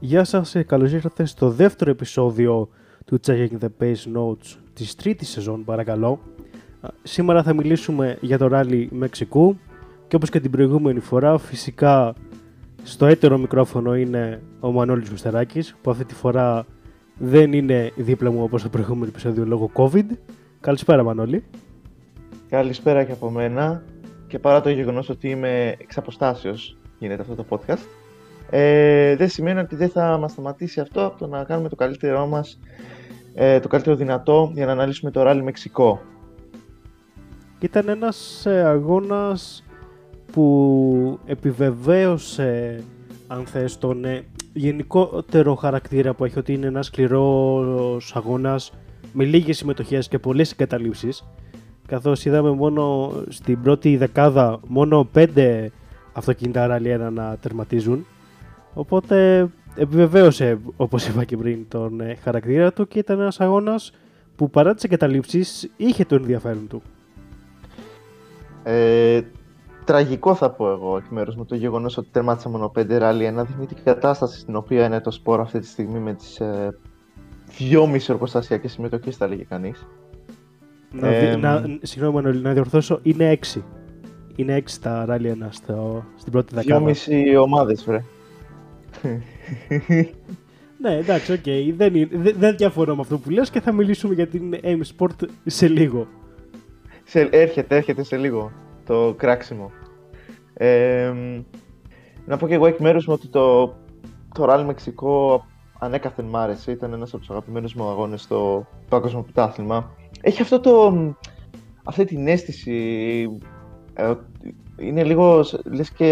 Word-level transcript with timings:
Γεια 0.00 0.24
σας, 0.24 0.54
ε, 0.54 0.62
καλώς 0.62 0.92
ήρθατε 0.92 1.24
στο 1.24 1.50
δεύτερο 1.50 1.90
επεισόδιο 1.90 2.68
του 3.04 3.20
Checking 3.26 3.58
the 3.60 3.68
Pace 3.80 4.16
Notes 4.16 4.56
της 4.72 4.94
τρίτης 4.94 5.28
σεζόν 5.28 5.64
παρακαλώ. 5.64 6.20
Σήμερα 7.02 7.42
θα 7.42 7.54
μιλήσουμε 7.54 8.18
για 8.20 8.38
το 8.38 8.46
ράλι 8.46 8.88
Μεξικού 8.92 9.56
και 10.08 10.16
όπως 10.16 10.30
και 10.30 10.40
την 10.40 10.50
προηγούμενη 10.50 11.00
φορά 11.00 11.38
φυσικά 11.38 12.14
στο 12.82 13.06
έτερο 13.06 13.38
μικρόφωνο 13.38 13.96
είναι 13.96 14.42
ο 14.60 14.72
Μανώλης 14.72 15.08
Γουστεράκης 15.08 15.76
που 15.82 15.90
αυτή 15.90 16.04
τη 16.04 16.14
φορά 16.14 16.66
δεν 17.18 17.52
είναι 17.52 17.92
δίπλα 17.96 18.30
μου 18.30 18.42
όπως 18.42 18.62
το 18.62 18.68
προηγούμενο 18.68 19.06
επεισόδιο 19.06 19.46
λόγω 19.46 19.70
COVID. 19.74 20.06
Καλησπέρα 20.60 21.02
Μανώλη. 21.02 21.44
Καλησπέρα 22.48 23.04
και 23.04 23.12
από 23.12 23.30
μένα 23.30 23.82
και 24.26 24.38
παρά 24.38 24.60
το 24.60 24.70
γεγονός 24.70 25.08
ότι 25.08 25.28
είμαι 25.28 25.74
εξ 25.78 25.96
αποστάσεως 25.96 26.76
γίνεται 26.98 27.22
αυτό 27.22 27.34
το 27.34 27.44
podcast 27.48 27.86
ε, 28.50 29.16
δεν 29.16 29.28
σημαίνει 29.28 29.60
ότι 29.60 29.76
δεν 29.76 29.88
θα 29.88 30.18
μας 30.18 30.32
σταματήσει 30.32 30.80
αυτό 30.80 31.04
από 31.06 31.18
το 31.18 31.26
να 31.26 31.44
κάνουμε 31.44 31.68
το 31.68 31.76
καλύτερό 31.76 32.26
μας 32.26 32.58
ε, 33.34 33.60
το 33.60 33.68
καλύτερο 33.68 33.96
δυνατό 33.96 34.50
για 34.54 34.66
να 34.66 34.72
αναλύσουμε 34.72 35.10
το 35.10 35.22
ράλι 35.22 35.42
Μεξικό. 35.42 36.00
Ήταν 37.60 37.88
ένας 37.88 38.46
ε, 38.46 38.62
αγώνας 38.64 39.64
που 40.32 41.18
επιβεβαίωσε 41.26 42.82
αν 43.26 43.46
θες 43.46 43.78
τον 43.78 44.04
ε, 44.04 44.24
γενικότερο 44.52 45.54
χαρακτήρα 45.54 46.14
που 46.14 46.24
έχει 46.24 46.38
ότι 46.38 46.52
είναι 46.52 46.66
ένας 46.66 46.86
σκληρός 46.86 48.16
αγώνας 48.16 48.72
με 49.12 49.24
λίγες 49.24 49.56
συμμετοχές 49.56 50.08
και 50.08 50.18
πολλές 50.18 50.52
εγκαταλείψεις 50.52 51.24
καθώς 51.86 52.24
είδαμε 52.24 52.50
μόνο 52.50 53.12
στην 53.28 53.62
πρώτη 53.62 53.96
δεκάδα 53.96 54.60
μόνο 54.66 55.08
πέντε 55.12 55.70
αυτοκίνητα 56.12 56.66
ράλι 56.66 56.96
να 56.96 57.36
τερματίζουν 57.40 58.06
οπότε 58.74 59.48
επιβεβαίωσε 59.76 60.58
όπως 60.76 61.06
είπα 61.06 61.24
και 61.24 61.36
πριν 61.36 61.68
τον 61.68 62.00
ε, 62.00 62.14
χαρακτήρα 62.14 62.72
του 62.72 62.88
και 62.88 62.98
ήταν 62.98 63.20
ένας 63.20 63.40
αγώνας 63.40 63.92
που 64.36 64.50
παρά 64.50 64.74
τις 64.74 64.84
εγκαταλείψεις 64.84 65.70
είχε 65.76 66.04
το 66.04 66.14
ενδιαφέρον 66.14 66.66
του. 66.68 66.82
Ε, 68.62 69.20
τραγικό 69.84 70.34
θα 70.34 70.50
πω 70.50 70.70
εγώ 70.70 70.96
εκ 70.96 71.08
μέρους 71.08 71.36
μου 71.36 71.44
το 71.44 71.54
γεγονός 71.54 71.96
ότι 71.96 72.08
τερμάτισα 72.12 72.48
μόνο 72.48 72.72
5 72.78 72.86
ράλι 72.88 73.24
ένα 73.24 73.44
δείχνει 73.44 73.66
την 73.66 73.76
κατάσταση 73.84 74.38
στην 74.38 74.56
οποία 74.56 74.84
είναι 74.84 75.00
το 75.00 75.10
σπόρο 75.10 75.42
αυτή 75.42 75.58
τη 75.58 75.66
στιγμή 75.66 75.98
με 75.98 76.14
τις 76.14 76.40
ε, 76.40 76.78
δυόμιση 77.56 78.12
ορκοστασιακές 78.12 78.72
συμμετοχές 78.72 79.16
θα 79.16 79.28
λέγει 79.28 79.44
κανείς. 79.44 79.86
Να, 80.92 81.08
ε, 81.08 81.36
να, 81.36 81.64
συγγνώμη 81.82 82.40
να 82.40 82.52
διορθώσω, 82.52 83.00
είναι 83.02 83.38
6. 83.54 83.60
Είναι 84.36 84.62
6 84.66 84.70
τα 84.80 85.04
ράλι 85.04 85.38
1 85.42 85.46
στο, 85.50 86.04
στην 86.16 86.32
πρώτη 86.32 86.54
δεκάδα. 86.54 86.76
Δυόμιση 86.78 87.36
ομάδες 87.36 87.84
βρε. 87.84 88.02
ναι, 90.82 90.96
εντάξει, 90.96 91.32
okay. 91.32 91.38
Okay. 91.44 91.72
Δεν, 91.76 91.92
δεν, 92.10 92.34
δεν 92.38 92.56
διαφωνώ 92.56 92.94
με 92.94 93.00
αυτό 93.00 93.18
που 93.18 93.30
λες 93.30 93.50
και 93.50 93.60
θα 93.60 93.72
μιλήσουμε 93.72 94.14
για 94.14 94.26
την 94.26 94.54
M 94.62 94.80
Sport 94.96 95.28
σε 95.46 95.68
λίγο. 95.68 96.06
Σε, 97.04 97.20
έρχεται, 97.20 97.76
έρχεται 97.76 98.02
σε 98.02 98.16
λίγο 98.16 98.52
το 98.86 99.14
κράξιμο. 99.16 99.70
Ε, 100.54 101.12
να 102.26 102.36
πω 102.36 102.48
και 102.48 102.54
εγώ 102.54 102.66
εκ 102.66 102.78
μέρους 102.78 103.06
μου 103.06 103.14
ότι 103.16 103.28
το, 103.28 103.66
το 104.34 104.46
Rally 104.48 104.64
Μεξικό 104.66 105.46
ανέκαθεν 105.78 106.24
μ' 106.24 106.36
άρεσε. 106.36 106.70
Ήταν 106.70 106.92
ένας 106.92 107.08
από 107.08 107.18
τους 107.18 107.30
αγαπημένους 107.30 107.74
μου 107.74 107.88
αγώνες 107.88 108.22
στο 108.22 108.66
παγκόσμιο 108.88 109.22
πρωτάθλημα. 109.22 109.90
Έχει 110.20 110.42
αυτό 110.42 110.60
το, 110.60 110.94
αυτή 111.84 112.04
την 112.04 112.28
αίσθηση 112.28 113.28
ε, 113.94 114.12
είναι 114.76 115.04
λίγο, 115.04 115.44
λες 115.64 115.90
και 115.90 116.08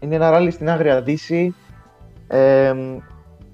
είναι 0.00 0.14
ένα 0.14 0.30
ράλι 0.30 0.50
στην 0.50 0.68
Άγρια 0.68 1.02
Δύση 1.02 1.54
ε, 2.26 2.74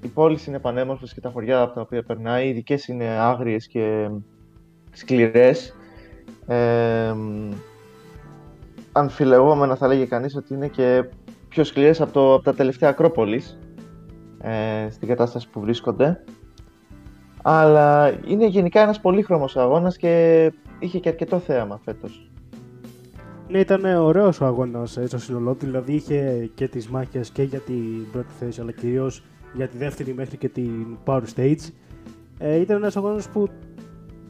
οι 0.02 0.08
πόλεις 0.08 0.46
είναι 0.46 0.58
πανέμορφες 0.58 1.14
και 1.14 1.20
τα 1.20 1.30
χωριά 1.30 1.60
από 1.60 1.74
τα 1.74 1.80
οποία 1.80 2.02
περνάει, 2.02 2.48
οι 2.48 2.52
δικές 2.52 2.88
είναι 2.88 3.04
άγριες 3.04 3.66
και 3.66 4.10
σκληρές. 4.92 5.76
Ε, 6.46 7.14
αμφιλεγόμενα 8.92 9.76
θα 9.76 9.86
λέγει 9.86 10.06
κανείς 10.06 10.36
ότι 10.36 10.54
είναι 10.54 10.68
και 10.68 11.04
πιο 11.48 11.64
σκληρές 11.64 12.00
από, 12.00 12.12
το, 12.12 12.34
από 12.34 12.44
τα 12.44 12.54
τελευταία 12.54 12.90
Ακρόπολης 12.90 13.58
ε, 14.42 14.90
στην 14.90 15.08
κατάσταση 15.08 15.48
που 15.48 15.60
βρίσκονται. 15.60 16.24
Αλλά 17.42 18.12
είναι 18.26 18.46
γενικά 18.46 18.80
ένας 18.80 19.00
πολύχρωμος 19.00 19.56
αγώνας 19.56 19.96
και 19.96 20.52
είχε 20.78 20.98
και 20.98 21.08
αρκετό 21.08 21.38
θέαμα 21.38 21.80
φέτος. 21.84 22.30
Ναι, 23.48 23.58
ήταν 23.58 23.84
ωραίος 23.84 24.40
ο 24.40 24.44
αγώνας 24.44 24.98
στο 25.04 25.18
σύνολό 25.18 25.54
του. 25.54 25.64
Δηλαδή 25.66 25.92
είχε 25.92 26.50
και 26.54 26.68
τις 26.68 26.88
μάχες 26.88 27.30
και 27.30 27.42
για 27.42 27.58
την 27.58 28.10
πρώτη 28.12 28.32
θέση, 28.38 28.60
αλλά 28.60 28.72
κυρίως 28.72 29.22
για 29.52 29.68
τη 29.68 29.76
δεύτερη 29.76 30.14
μέχρι 30.14 30.36
και 30.36 30.48
την 30.48 30.96
Power 31.04 31.22
Stage. 31.36 31.72
Ε, 32.38 32.60
ήταν 32.60 32.76
ένας 32.76 32.96
αγώνας 32.96 33.28
που 33.28 33.48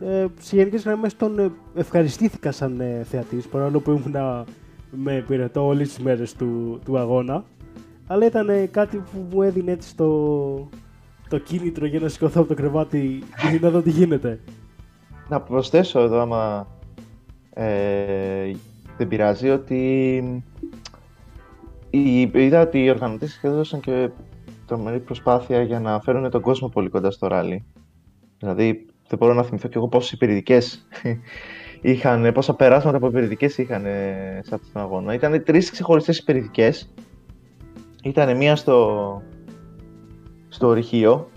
ε, 0.00 0.26
σε 0.40 0.56
γενικές 0.56 0.84
γραμμές 0.84 1.16
τον 1.16 1.38
ε, 1.38 1.50
ευχαριστήθηκα 1.74 2.52
σαν 2.52 2.80
ε, 2.80 3.04
θεατής, 3.04 3.46
παρόλο 3.46 3.80
που 3.80 3.90
ήμουν 3.90 4.46
με 4.90 5.24
πυρετό 5.28 5.66
όλες 5.66 5.88
τις 5.88 5.98
μέρες 5.98 6.34
του, 6.34 6.80
του 6.84 6.98
αγώνα. 6.98 7.44
Αλλά 8.06 8.26
ήταν 8.26 8.48
ε, 8.48 8.66
κάτι 8.66 8.96
που 8.96 9.26
μου 9.30 9.42
έδινε 9.42 9.72
έτσι 9.72 9.96
το, 9.96 10.68
το 11.28 11.38
κίνητρο 11.38 11.86
για 11.86 12.00
να 12.00 12.08
σηκωθώ 12.08 12.40
από 12.40 12.48
το 12.48 12.54
κρεβάτι 12.54 13.22
και 13.50 13.58
να 13.60 13.70
δω 13.70 13.82
τι 13.82 13.90
γίνεται. 13.90 14.40
Να 15.28 15.40
προσθέσω 15.40 16.00
εδώ 16.00 16.20
άμα 16.20 16.66
ε, 17.54 18.52
δεν 18.96 19.08
πειράζει 19.08 19.50
ότι 19.50 20.44
είδα 21.91 22.60
ότι 22.60 22.84
οι 22.84 22.91
οργανωτές 22.91 23.41
έδωσαν 23.42 23.80
και 23.80 24.10
τρομερή 24.66 25.00
προσπάθεια 25.00 25.62
για 25.62 25.80
να 25.80 26.00
φέρουν 26.00 26.30
τον 26.30 26.41
κόσμο 26.41 26.68
πολύ 26.68 26.88
κοντά 26.88 27.10
στο 27.10 27.26
ράλι. 27.26 27.64
Δηλαδή, 28.38 28.86
δεν 29.08 29.18
μπορώ 29.18 29.34
να 29.34 29.42
θυμηθώ 29.42 29.68
κι 29.68 29.76
εγώ 29.76 29.88
πόσες 29.88 30.12
υπηρετικές 30.12 30.86
είχαν, 31.80 32.32
πόσα 32.32 32.54
περάσματα 32.54 32.96
από 32.96 33.06
υπηρετικές 33.06 33.58
είχαν 33.58 33.82
σε 34.41 34.54
αυτόν 34.54 34.72
τον 34.72 34.82
αγώνα. 34.82 35.14
Ήταν 35.14 35.44
τρεις 35.44 35.70
ξεχωριστές 35.70 36.18
υπηρετικές. 36.18 36.92
Ήταν 38.02 38.36
μία 38.36 38.56
στο, 38.56 39.22
στο 40.48 40.66
ορυχείο. 40.66 41.30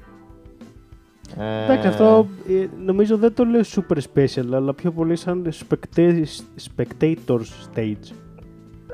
Εντάξει, 1.64 1.88
αυτό 1.88 2.28
ε, 2.50 2.68
νομίζω 2.86 3.18
δεν 3.18 3.34
το 3.34 3.44
λέω 3.44 3.62
super 3.62 3.98
special, 4.14 4.54
αλλά 4.54 4.74
πιο 4.74 4.92
πολύ 4.92 5.16
σαν 5.16 5.52
spectator 6.76 7.40
stage. 7.74 8.14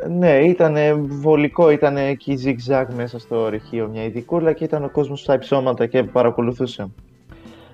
Ναι, 0.09 0.39
ήταν 0.39 0.75
βολικό, 1.07 1.69
ήταν 1.69 1.97
εκεί 1.97 2.37
zigzag 2.43 2.85
μέσα 2.95 3.19
στο 3.19 3.41
ορυχείο 3.41 3.87
μια 3.87 4.03
ειδικούλα 4.03 4.53
και 4.53 4.63
ήταν 4.63 4.83
ο 4.83 4.89
κόσμος 4.89 5.19
στα 5.19 5.33
υψώματα 5.33 5.85
και 5.85 6.03
παρακολουθούσε. 6.03 6.87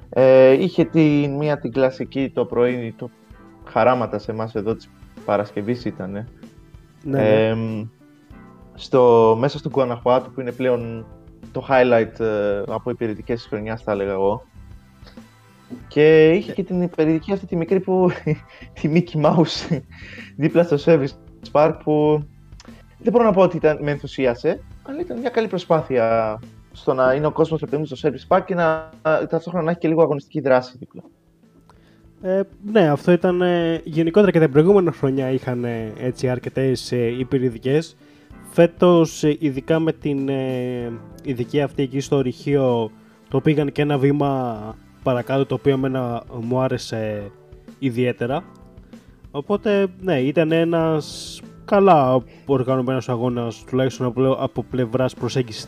Ε, 0.10 0.52
είχε 0.52 0.86
την, 0.86 1.36
μία 1.36 1.58
την 1.60 1.72
κλασική 1.72 2.32
το 2.34 2.46
πρωί, 2.46 2.94
το 2.98 3.10
χαράματα 3.64 4.20
σε 4.20 4.32
εμάς 4.32 4.56
εδώ 4.56 4.76
της 4.76 4.90
Παρασκευής 5.26 5.86
ήταν. 5.86 6.12
Ναι, 6.12 6.24
ναι. 7.54 7.54
Στο, 8.78 9.36
μέσα 9.40 9.58
στο 9.58 9.70
Κουαναχουάτου 9.70 10.32
που 10.32 10.42
είναι 10.42 10.52
πλέον 10.52 11.06
το 11.52 11.68
highlight 11.70 12.20
ε, 12.20 12.64
από 12.68 12.90
υπηρετικές 12.90 13.46
χρονιάς 13.46 13.82
θα 13.82 13.92
έλεγα 13.92 14.12
εγώ. 14.12 14.46
Και 15.88 16.32
είχε 16.32 16.52
και 16.52 16.64
την 16.64 16.82
υπηρετική 16.82 17.32
αυτή 17.32 17.46
τη 17.46 17.56
μικρή 17.56 17.80
που 17.80 18.10
τη 18.82 18.92
Mickey 18.94 19.26
Mouse 19.26 19.80
δίπλα 20.42 20.64
στο 20.64 20.78
Service 20.86 21.14
Park 21.52 21.80
που 21.84 22.24
δεν 22.98 23.12
μπορώ 23.12 23.24
να 23.24 23.32
πω 23.32 23.42
ότι 23.42 23.58
ήταν, 23.58 23.78
με 23.82 23.92
ενθουσίασε, 23.92 24.64
αλλά 24.84 25.00
ήταν 25.00 25.20
μια 25.20 25.30
καλή 25.30 25.48
προσπάθεια 25.48 26.40
στο 26.72 26.94
να 26.94 27.14
είναι 27.14 27.26
ο 27.26 27.32
κόσμος 27.32 27.64
παιδί 27.70 27.86
στο 27.86 28.10
Service 28.10 28.38
Park 28.38 28.42
και 28.46 28.56
να 28.56 28.90
ταυτόχρονα 29.02 29.64
να 29.64 29.72
έχει 29.72 29.80
και 29.80 29.88
λίγο 29.88 30.02
αγωνιστική 30.02 30.40
δράση 30.40 30.78
δίπλα. 30.78 31.04
Ε, 32.22 32.42
ναι, 32.72 32.90
αυτό 32.90 33.12
ήταν 33.12 33.42
ε, 33.42 33.82
γενικότερα 33.84 34.32
και 34.32 34.40
τα 34.40 34.50
προηγούμενα 34.50 34.92
χρονιά 34.92 35.32
είχαν 35.32 35.64
ε, 35.64 35.94
έτσι 36.00 36.30
αρκετές 36.30 36.92
ε, 36.92 37.20
υπηρετικές. 37.20 37.96
Φέτος, 38.50 39.24
ε, 39.24 39.36
ειδικά 39.40 39.80
με 39.80 39.94
την 39.94 40.30
ε, 40.30 40.92
ειδική 41.24 41.62
αυτή 41.62 41.84
εκεί 41.84 42.00
στο 42.00 42.22
ρηχείο, 42.22 42.92
το 43.30 43.42
πήγαν 43.42 43.72
και 43.72 43.82
ένα 43.82 43.98
βήμα 43.98 44.76
παρακάτω, 45.04 45.46
το 45.46 45.56
οποίο 45.56 45.74
εμένα 45.74 46.24
μου 46.42 46.60
άρεσε 46.60 47.32
ιδιαίτερα. 47.80 48.44
Οπότε, 49.32 49.88
ναι, 50.02 50.20
ήταν 50.20 50.52
ένας 50.52 51.40
καλά 51.66 52.24
οργανωμένος 52.46 53.10
αγώνας, 53.10 53.64
τουλάχιστον 53.68 54.14
από 54.40 54.64
πλευράς 54.64 55.14
προσέγγισης 55.14 55.68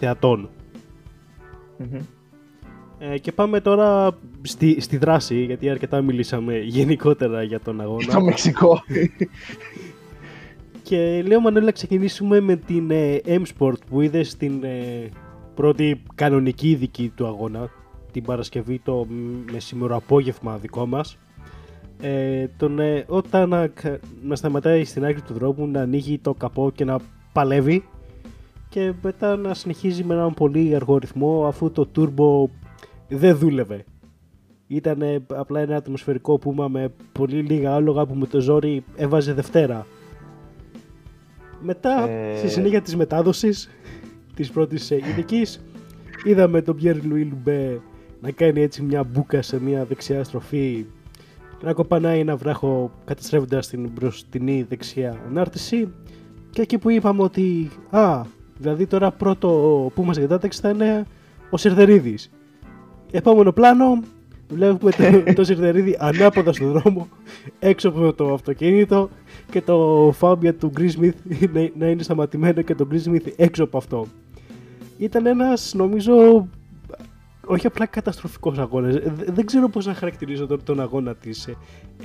Ε, 3.00 3.18
και 3.18 3.32
πάμε 3.32 3.62
τώρα 3.62 4.12
στη, 4.42 4.82
στη 4.82 4.98
δράση, 4.98 5.44
γιατί 5.44 5.70
αρκετά 5.70 6.02
μιλήσαμε 6.02 6.58
γενικότερα 6.78 7.44
για 7.44 7.60
τον 7.60 7.82
αγώνα. 7.82 8.14
Το 8.14 8.22
Μεξικό. 8.22 8.82
και 10.90 11.24
λέω 11.26 11.40
Μανώλη 11.40 11.66
να 11.66 11.72
ξεκινήσουμε 11.72 12.40
με 12.40 12.56
την 12.56 12.92
ε, 12.92 13.20
M-Sport 13.26 13.78
που 13.90 14.02
είδες 14.02 14.30
στην 14.30 14.64
ε, 14.64 15.10
πρώτη 15.56 16.04
κανονική 16.16 16.70
ειδική 16.70 17.12
του 17.16 17.28
αγώνα, 17.28 17.70
την 18.12 18.24
Παρασκευή 18.24 18.80
το 18.80 19.08
μεσημερό 19.52 19.96
απόγευμα 19.96 20.58
δικό 20.58 20.86
μας. 20.86 21.18
ε, 22.02 22.48
τον, 22.58 22.80
ε, 22.80 23.06
όταν 23.08 23.50
να, 23.50 23.70
να 24.24 24.36
σταματάει 24.36 24.84
στην 24.84 25.06
άκρη 25.06 25.22
του 25.22 25.34
δρόμου 25.34 25.68
να 25.68 25.82
ανοίγει 25.82 26.18
το 26.18 26.34
καπό 26.34 26.72
και 26.76 26.86
να 26.86 27.00
παλεύει 27.34 27.84
και 28.70 28.94
μετά 29.02 29.36
να 29.36 29.54
συνεχίζει 29.54 30.04
με 30.04 30.14
έναν 30.14 30.34
πολύ 30.34 30.76
αργό 30.76 30.98
ρυθμό 30.98 31.48
αφού 31.48 31.72
το 31.72 31.88
turbo 31.96 32.50
δεν 33.08 33.38
δούλευε. 33.38 33.84
Ήταν 34.68 35.26
απλά 35.28 35.60
ένα 35.60 35.76
ατμοσφαιρικό 35.76 36.38
πούμα 36.38 36.68
με 36.68 36.92
πολύ 37.12 37.42
λίγα 37.42 37.76
άλογα 37.76 38.06
που 38.06 38.16
με 38.16 38.26
το 38.26 38.40
ζόρι 38.40 38.84
έβαζε 38.96 39.34
Δευτέρα. 39.34 39.86
Μετά, 41.62 42.10
Ε. 42.10 42.38
στη 42.38 42.50
συνέχεια 42.50 42.82
της 42.82 42.96
μετάδοσης 42.96 43.70
της 44.36 44.50
πρώτης 44.52 44.92
ε, 44.92 44.96
ειδικής, 44.96 45.62
είδαμε 46.24 46.62
τον 46.62 46.78
Pierre 46.82 46.96
Louis 46.96 47.28
Λουμπέ 47.30 47.82
να 48.22 48.32
κάνει 48.32 48.62
έτσι 48.62 48.82
μια 48.82 49.04
μπούκα 49.04 49.42
σε 49.42 49.62
μια 49.62 49.86
δεξιά 49.86 50.24
στροφή 50.24 50.86
να 51.62 51.74
κοπανάει 51.74 52.20
ένα 52.20 52.36
βράχο 52.36 52.92
καταστρέφοντας 53.06 53.68
την 53.68 53.90
μπροστινή 53.94 54.66
δεξιά 54.70 55.18
ανάρτηση 55.30 55.94
και 56.50 56.62
εκεί 56.62 56.78
που 56.78 56.90
είπαμε 56.90 57.22
ότι 57.24 57.70
α, 57.90 58.22
δηλαδή 58.58 58.86
τώρα 58.88 59.12
πρώτο 59.12 59.50
που 59.96 60.04
μας 60.04 60.20
κατάταξη 60.20 60.60
θα 60.62 60.70
είναι 60.70 61.06
ο 61.50 61.58
Σερδερίδης. 61.58 62.32
Επόμενο 63.12 63.52
πλάνο 63.52 64.00
βλέπουμε 64.50 64.92
το, 64.92 65.34
το 65.34 65.44
Σερδερίδη 65.44 65.96
ανάποδα 66.00 66.54
στον 66.54 66.72
δρόμο 66.72 67.08
έξω 67.60 67.90
από 67.90 68.14
το 68.14 68.34
αυτοκίνητο 68.34 69.10
και 69.52 69.62
το 69.62 70.10
Φάμπια 70.16 70.56
του 70.56 70.68
Γκρίσμιθ 70.70 71.16
να, 71.54 71.70
να 71.78 71.88
είναι 71.88 72.04
σταματημένο 72.04 72.62
και 72.62 72.76
το 72.76 72.86
Γκρίσμιθ 72.86 73.26
έξω 73.36 73.64
από 73.64 73.78
αυτό. 73.78 74.08
Ήταν 74.98 75.26
ένας 75.26 75.74
νομίζω 75.76 76.48
όχι 77.46 77.68
απλά 77.68 77.86
καταστροφικός 77.86 78.58
αγώνας. 78.58 78.96
Ε, 78.96 79.14
δε- 79.16 79.32
Δεν 79.32 79.46
ξέρω 79.46 79.70
πώς 79.70 79.86
να 79.86 79.94
χαρακτηρίζω 79.94 80.48
τον, 80.48 80.64
τον 80.64 80.80
αγώνα 80.80 81.16
της 81.16 81.48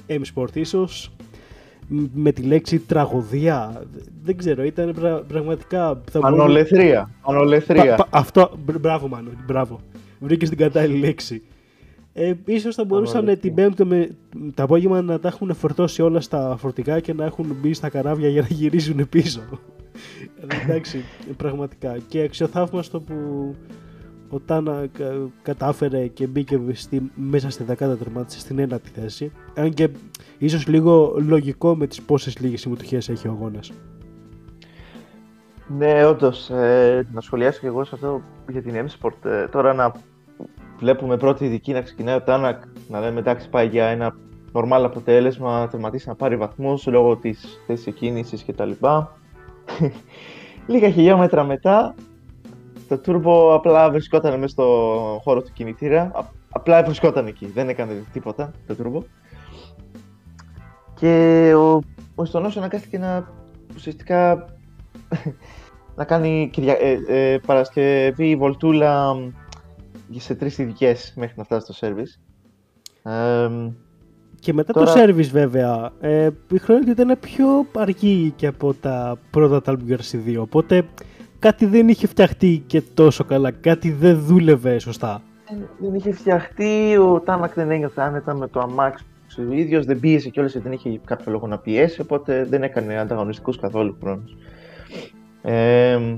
ε, 0.07 0.19
M-Sport. 0.21 0.57
Ίσως 0.57 1.11
μ, 1.89 2.03
με 2.15 2.33
τη 2.33 2.43
λέξη 2.43 2.79
τραγωδία. 2.79 3.83
Δε- 3.93 4.01
Δεν 4.23 4.37
ξέρω, 4.37 4.63
ήταν 4.65 4.93
πρα- 5.01 5.23
πραγματικά... 5.29 5.79
θα 6.11 6.19
μπορούμε- 6.21 6.41
Πανολεθρία. 6.41 7.11
Πανολεθρία. 7.23 7.85
Πα- 7.85 7.95
πα- 7.97 8.19
αυτό, 8.19 8.51
μπρ- 8.65 8.79
μπράβο 8.81 9.09
Μάνο, 9.09 9.31
μπράβο. 9.47 9.81
Βρήκες 10.21 10.49
την 10.49 10.59
κατάλληλη 10.59 10.99
λέξη. 10.99 11.43
Ε, 12.17 12.33
ίσως 12.45 12.75
θα 12.75 12.85
μπορούσαν 12.85 13.15
Πανολεθρία. 13.15 13.53
την 13.53 13.55
πέμπτη 13.55 13.85
με 13.85 14.09
το 14.55 14.63
απόγευμα 14.63 15.03
να 15.03 15.21
τα 15.21 15.29
έχουν 15.29 15.55
φορτώσει 15.55 16.03
όλα 16.03 16.21
στα 16.21 16.57
φορτικά 16.59 17.01
και 17.01 17.13
να 17.13 17.25
έχουν 17.25 17.57
μπει 17.61 17.73
στα 17.75 17.89
καράβια 17.89 18.29
για 18.29 18.41
να 18.41 18.47
γυρίζουν 18.51 19.09
πίσω. 19.09 19.41
Ε, 20.49 20.63
Εντάξει, 20.63 21.05
πραγματικά. 21.37 21.97
Και 22.09 22.21
αξιοθαύμαστο 22.23 23.01
που 23.01 23.15
ο 24.31 24.41
Τάνα 24.41 24.87
κα- 24.93 25.29
κατάφερε 25.43 26.07
και 26.07 26.27
μπήκε 26.27 26.61
στη, 26.73 27.11
μέσα 27.15 27.51
στη 27.51 27.65
δεκάδα 27.65 27.97
τερμάτισε 27.97 28.39
στην 28.39 28.59
ένατη 28.59 28.89
θέση. 28.91 29.33
Αν 29.55 29.71
και 29.75 29.89
ίσως 30.39 30.67
λίγο 30.67 31.15
λογικό 31.27 31.77
με 31.77 31.87
τις 31.87 32.03
πόσες 32.03 32.39
λίγες 32.39 32.61
συμμετοχές 32.61 33.09
έχει 33.09 33.29
ο 33.29 33.31
αγώνας. 33.31 33.73
Ναι, 35.79 36.05
όντως. 36.07 36.51
Ε, 36.51 37.07
να 37.13 37.21
σχολιάσω 37.21 37.61
και 37.61 37.67
εγώ 37.67 37.85
σε 37.85 37.91
αυτό 37.95 38.23
για 38.51 38.63
την 38.63 38.75
M-Sport. 38.87 39.25
Ε, 39.31 39.47
τώρα 39.49 39.75
να 39.75 39.93
βλέπουμε 40.79 41.17
πρώτη 41.17 41.45
ειδική 41.45 41.73
να 41.73 41.81
ξεκινάει 41.81 42.17
ο 42.17 42.23
Τάνακ, 42.23 42.63
να 42.89 43.01
λέμε 43.01 43.19
εντάξει 43.19 43.49
πάει 43.49 43.67
για 43.67 43.87
ένα 43.87 44.17
normal 44.53 44.83
αποτέλεσμα, 44.85 45.59
να 45.59 45.69
τερματίσει 45.69 46.09
να 46.09 46.15
πάρει 46.15 46.37
βαθμούς 46.37 46.87
λόγω 46.87 47.17
της 47.17 47.61
θέσης 47.67 47.87
εκκίνησης 47.87 48.45
κτλ. 48.45 48.71
Λίγα 50.67 50.91
χιλιόμετρα 50.91 51.45
μετά, 51.45 51.95
το 52.89 53.01
turbo 53.07 53.55
απλά 53.55 53.91
βρισκόταν 53.91 54.39
μέσα 54.39 54.49
στο 54.49 54.65
χώρο 55.25 55.43
του 55.43 55.53
κινητήρα. 55.53 56.03
Α- 56.03 56.31
απλά 56.51 56.83
βρισκόταν 56.83 57.27
εκεί, 57.27 57.47
δεν 57.47 57.69
έκανε 57.69 58.05
τίποτα 58.13 58.53
το 58.67 58.77
turbo. 58.79 59.03
Και 60.95 61.53
ο, 61.57 61.81
ο 62.15 62.23
Ιστονός 62.23 62.57
αναγκάστηκε 62.57 62.99
να 62.99 63.29
ουσιαστικά 63.75 64.47
να 65.97 66.05
κάνει 66.05 66.49
Κυρια... 66.53 66.77
ε, 66.81 66.99
ε, 67.09 67.39
Παρασκευή 67.47 68.37
βολτούλα 68.37 69.15
μ, 69.15 69.31
σε 70.11 70.35
τρεις 70.35 70.59
ειδικές 70.59 71.13
μέχρι 71.17 71.35
να 71.37 71.45
φτάσει 71.45 71.73
στο 71.73 71.87
service. 71.89 72.21
Ε, 73.11 73.49
μ, 73.49 73.69
Και 74.41 74.53
μετά 74.53 74.73
Τώρα- 74.73 74.93
το 74.93 75.01
service 75.03 75.29
βέβαια, 75.31 75.91
ε, 76.01 76.29
η 76.53 76.59
χρόνια 76.59 76.93
ήταν 76.93 77.17
πιο 77.21 77.47
αργή 77.77 78.33
και 78.37 78.47
από 78.47 78.75
τα 78.75 79.19
πρώτα 79.31 79.61
τα 79.63 79.73
Alp 79.77 79.91
Gears 79.93 80.15
2, 80.27 80.37
οπότε 80.41 80.83
κάτι 81.39 81.67
δεν 81.67 81.89
είχε 81.89 82.07
φτιαχτεί 82.07 82.63
και 82.67 82.81
τόσο 82.95 83.25
καλά, 83.25 83.51
κάτι 83.51 83.91
δεν 83.91 84.19
δούλευε 84.21 84.79
σωστά. 84.79 85.23
δεν- 85.49 85.69
δεν 85.79 85.95
είχε 85.95 86.13
φτιαχτεί, 86.13 86.97
ο 86.97 87.21
Τάνακ 87.21 87.55
δεν 87.55 87.71
ένιωθε 87.71 88.03
άνετα 88.03 88.35
με 88.35 88.49
το 88.49 88.61
αμάξι 88.61 89.05
ο 89.51 89.53
ίδιος, 89.53 89.85
δεν 89.85 90.01
πίεσε 90.01 90.29
κιόλας 90.29 90.53
γιατί 90.53 90.69
δεν 90.69 90.77
είχε 90.77 91.01
κάποιο 91.05 91.33
λόγο 91.33 91.47
να 91.47 91.59
πιέσει, 91.59 92.01
οπότε 92.01 92.45
δεν 92.45 92.63
έκανε 92.63 92.99
ανταγωνιστικούς 92.99 93.59
καθόλου 93.59 93.97
χρόνους. 94.01 94.37
Ε, 95.43 95.97
μ, 95.97 96.17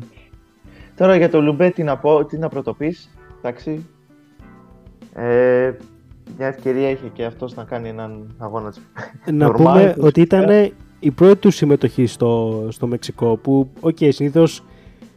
τώρα 0.96 1.16
για 1.16 1.30
το 1.30 1.42
Λουμπέ 1.42 1.70
τι 1.70 1.82
να 1.82 1.96
πω, 1.98 2.24
τι 2.24 2.38
να 2.38 2.48
πρωτοποιείς, 2.48 3.15
εντάξει. 3.48 3.87
Ε, 5.14 5.72
μια 6.37 6.46
ευκαιρία 6.46 6.90
είχε 6.90 7.08
και 7.12 7.25
αυτός 7.25 7.54
να 7.54 7.64
κάνει 7.64 7.88
έναν 7.88 8.34
αγώνα 8.38 8.70
της 8.70 8.81
Να 9.32 9.48
Normal, 9.48 9.54
πούμε 9.54 9.94
το 9.96 10.06
ότι 10.06 10.20
φυσικά. 10.20 10.43
ήταν 10.43 10.72
η 11.00 11.10
πρώτη 11.10 11.37
του 11.37 11.50
συμμετοχή 11.50 12.06
στο, 12.06 12.66
στο 12.70 12.87
Μεξικό, 12.87 13.37
που, 13.37 13.70
οκ, 13.81 13.96
okay, 14.00 14.08
συνήθως 14.12 14.62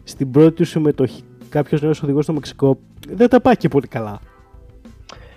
στην 0.04 0.32
πρώτη 0.32 0.52
του 0.52 0.66
συμμετοχή 0.66 1.24
κάποιος 1.50 1.82
νέος 1.82 2.04
οδηγός 2.04 2.24
στο 2.24 2.34
Μεξικό 2.34 2.78
δεν 3.10 3.30
τα 3.30 3.42
πάει 3.42 3.58
και 3.58 3.68
πολύ 3.68 3.88
καλά. 3.88 4.20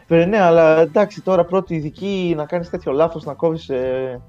Βέβαια, 0.08 0.26
ναι, 0.26 0.40
αλλά 0.40 0.80
εντάξει, 0.80 1.22
τώρα 1.22 1.44
πρώτη 1.44 1.74
ειδική 1.74 2.34
να 2.36 2.44
κάνεις 2.44 2.70
τέτοιο 2.70 2.92
λάθος, 2.92 3.24
να 3.24 3.34
κόβεις 3.34 3.68
ε, 3.68 4.20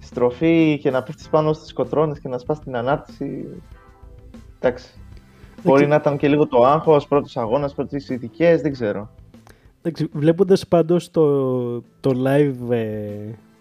στροφή 0.00 0.78
και 0.82 0.90
να 0.90 1.02
πέφτεις 1.02 1.28
πάνω 1.28 1.52
στις 1.52 1.72
κοτρώνες 1.72 2.20
και 2.20 2.28
να 2.28 2.38
σπάς 2.38 2.60
την 2.60 2.76
ανάρτηση. 2.76 3.46
Εντάξει. 4.58 5.00
Μπορεί 5.62 5.86
να 5.86 5.94
ήταν 5.94 6.16
και 6.16 6.28
λίγο 6.28 6.46
το 6.46 6.64
άγχος, 6.64 7.08
πρώτος 7.08 7.36
αγώνας, 7.36 7.74
πρώτες 7.74 8.08
ειδικές, 8.08 8.60
δεν 8.60 8.72
ξέρω. 8.72 9.10
Εντάξει, 9.82 10.08
βλέποντας 10.12 10.66
πάντως 10.66 11.10
το, 11.10 11.80
το 11.80 12.22
live 12.26 12.70
ε, 12.70 13.08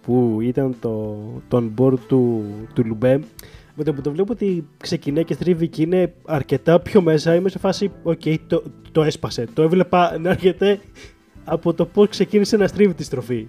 που 0.02 0.38
ήταν 0.42 0.76
το, 0.80 1.18
το 1.48 1.64
on-board 1.64 2.00
του, 2.08 2.44
του 2.74 2.86
Λουμπέ, 2.86 3.20
με 3.76 3.84
το 3.84 3.94
που 3.94 4.02
το 4.02 4.12
βλέπω 4.12 4.32
ότι 4.32 4.68
ξεκινάει 4.78 5.24
και 5.24 5.34
στρίβει 5.34 5.68
και 5.68 5.82
είναι 5.82 6.14
αρκετά 6.26 6.80
πιο 6.80 7.02
μέσα, 7.02 7.36
είμαι 7.36 7.50
σε 7.50 7.60
φάση, 7.60 7.92
οκ, 8.04 8.22
το, 8.48 8.64
το 8.92 9.04
έσπασε. 9.04 9.48
Το 9.54 9.62
έβλεπα 9.62 10.14
να 10.22 10.30
έρχεται 10.30 10.80
από 11.46 11.74
το 11.74 11.86
πώς 11.86 12.08
ξεκίνησε 12.08 12.58
να 12.58 12.68
στρίβει 12.68 12.94
τη 12.94 13.04
στροφή. 13.04 13.48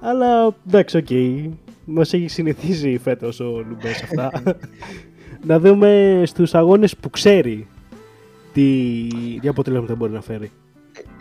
Αλλά 0.00 0.54
εντάξει, 0.66 0.96
οκ, 0.96 1.08
μας 1.84 2.12
έχει 2.12 2.28
συνηθίσει 2.28 2.98
φέτος 2.98 3.40
ο 3.40 3.64
Λουμπέ 3.68 3.92
σε 3.92 4.04
αυτά. 4.04 4.42
να 5.46 5.58
δούμε 5.58 6.22
στους 6.26 6.54
αγώνες 6.54 6.96
που 6.96 7.10
ξέρει 7.10 7.66
τι, 8.52 9.06
τι 9.40 9.48
αποτελέσματα 9.48 9.94
μπορεί 9.94 10.12
να 10.12 10.20
φέρει. 10.20 10.50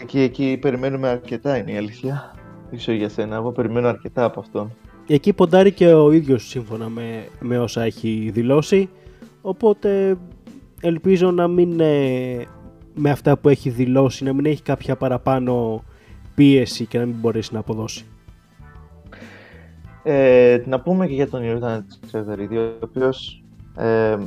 Εκεί, 0.01 0.19
εκεί 0.19 0.57
περιμένουμε 0.61 1.07
αρκετά 1.07 1.57
είναι 1.57 1.71
η 1.71 1.77
αλήθεια. 1.77 2.35
Δεν 2.69 2.79
ξέρω 2.79 2.97
για 2.97 3.09
σένα, 3.09 3.35
εγώ 3.35 3.51
περιμένω 3.51 3.87
αρκετά 3.87 4.23
από 4.23 4.39
αυτόν. 4.39 4.71
Εκεί 5.07 5.33
ποντάρει 5.33 5.71
και 5.71 5.93
ο 5.93 6.11
ίδιος 6.11 6.47
σύμφωνα 6.47 6.89
με, 6.89 7.27
με 7.39 7.59
όσα 7.59 7.83
έχει 7.83 8.29
δηλώσει. 8.33 8.89
Οπότε 9.41 10.17
ελπίζω 10.81 11.31
να 11.31 11.47
μην 11.47 11.79
ε, 11.79 12.45
με 12.95 13.09
αυτά 13.09 13.37
που 13.37 13.49
έχει 13.49 13.69
δηλώσει, 13.69 14.23
να 14.23 14.33
μην 14.33 14.45
έχει 14.45 14.61
κάποια 14.61 14.95
παραπάνω 14.95 15.83
πίεση 16.35 16.85
και 16.85 16.97
να 16.97 17.05
μην 17.05 17.15
μπορέσει 17.19 17.53
να 17.53 17.59
αποδώσει. 17.59 18.05
Ε, 20.03 20.61
να 20.65 20.79
πούμε 20.79 21.07
και 21.07 21.13
για 21.13 21.29
τον 21.29 21.43
Ιορδάνη 21.43 21.85
Τσεβερίδη, 22.07 22.57
ο 22.57 22.77
οποίος. 22.83 23.43
Ε, 23.75 24.17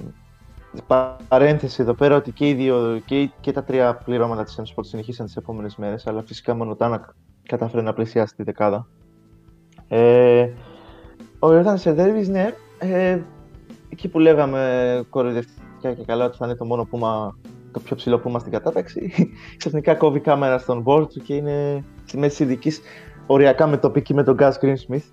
παρένθεση 1.28 1.82
εδώ 1.82 1.94
πέρα 1.94 2.16
ότι 2.16 2.32
και, 2.32 2.48
οι 2.48 2.54
δύο, 2.54 3.00
και, 3.04 3.20
οι- 3.20 3.32
και 3.40 3.52
τα 3.52 3.64
τρία 3.64 3.94
πληρώματα 3.94 4.44
της 4.44 4.60
M-Sport 4.60 4.84
συνεχίσαν 4.84 5.26
τις 5.26 5.36
επόμενες 5.36 5.76
μέρες, 5.76 6.06
αλλά 6.06 6.22
φυσικά 6.22 6.54
μόνο 6.54 6.70
ο 6.70 6.76
Τάνακ 6.76 7.04
κατάφερε 7.48 7.82
να 7.82 7.92
πλησιάσει 7.92 8.34
τη 8.36 8.42
δεκάδα. 8.42 8.86
Ε, 9.88 10.48
ο 11.38 11.52
Ιορδάνης 11.52 11.80
Τσεβερίδης, 11.80 12.28
ναι, 12.28 12.54
ε, 12.78 13.18
εκεί 13.88 14.08
που 14.08 14.18
λέγαμε 14.18 15.04
κοροϊδευτικά 15.10 15.92
και 15.92 16.04
καλά 16.04 16.24
ότι 16.24 16.36
θα 16.36 16.46
είναι 16.46 16.54
το 16.56 16.64
μόνο 16.64 16.84
πούμα, 16.84 17.38
το 17.72 17.80
πιο 17.80 17.96
ψηλό 17.96 18.18
πούμα 18.18 18.38
στην 18.38 18.52
κατάταξη, 18.52 19.12
ξαφνικά 19.58 19.94
κόβει 19.94 20.20
κάμερα 20.20 20.58
στον 20.58 20.84
board 20.86 21.08
του 21.08 21.20
και 21.20 21.34
είναι 21.34 21.84
στη 22.04 22.18
μέση 22.18 22.30
της 22.36 22.40
ειδικής 22.46 22.80
οριακά 23.26 23.66
με 23.66 23.76
τοπική 23.76 24.14
με 24.14 24.22
τον 24.22 24.36
Gus 24.40 24.52
Greensmith. 24.60 25.04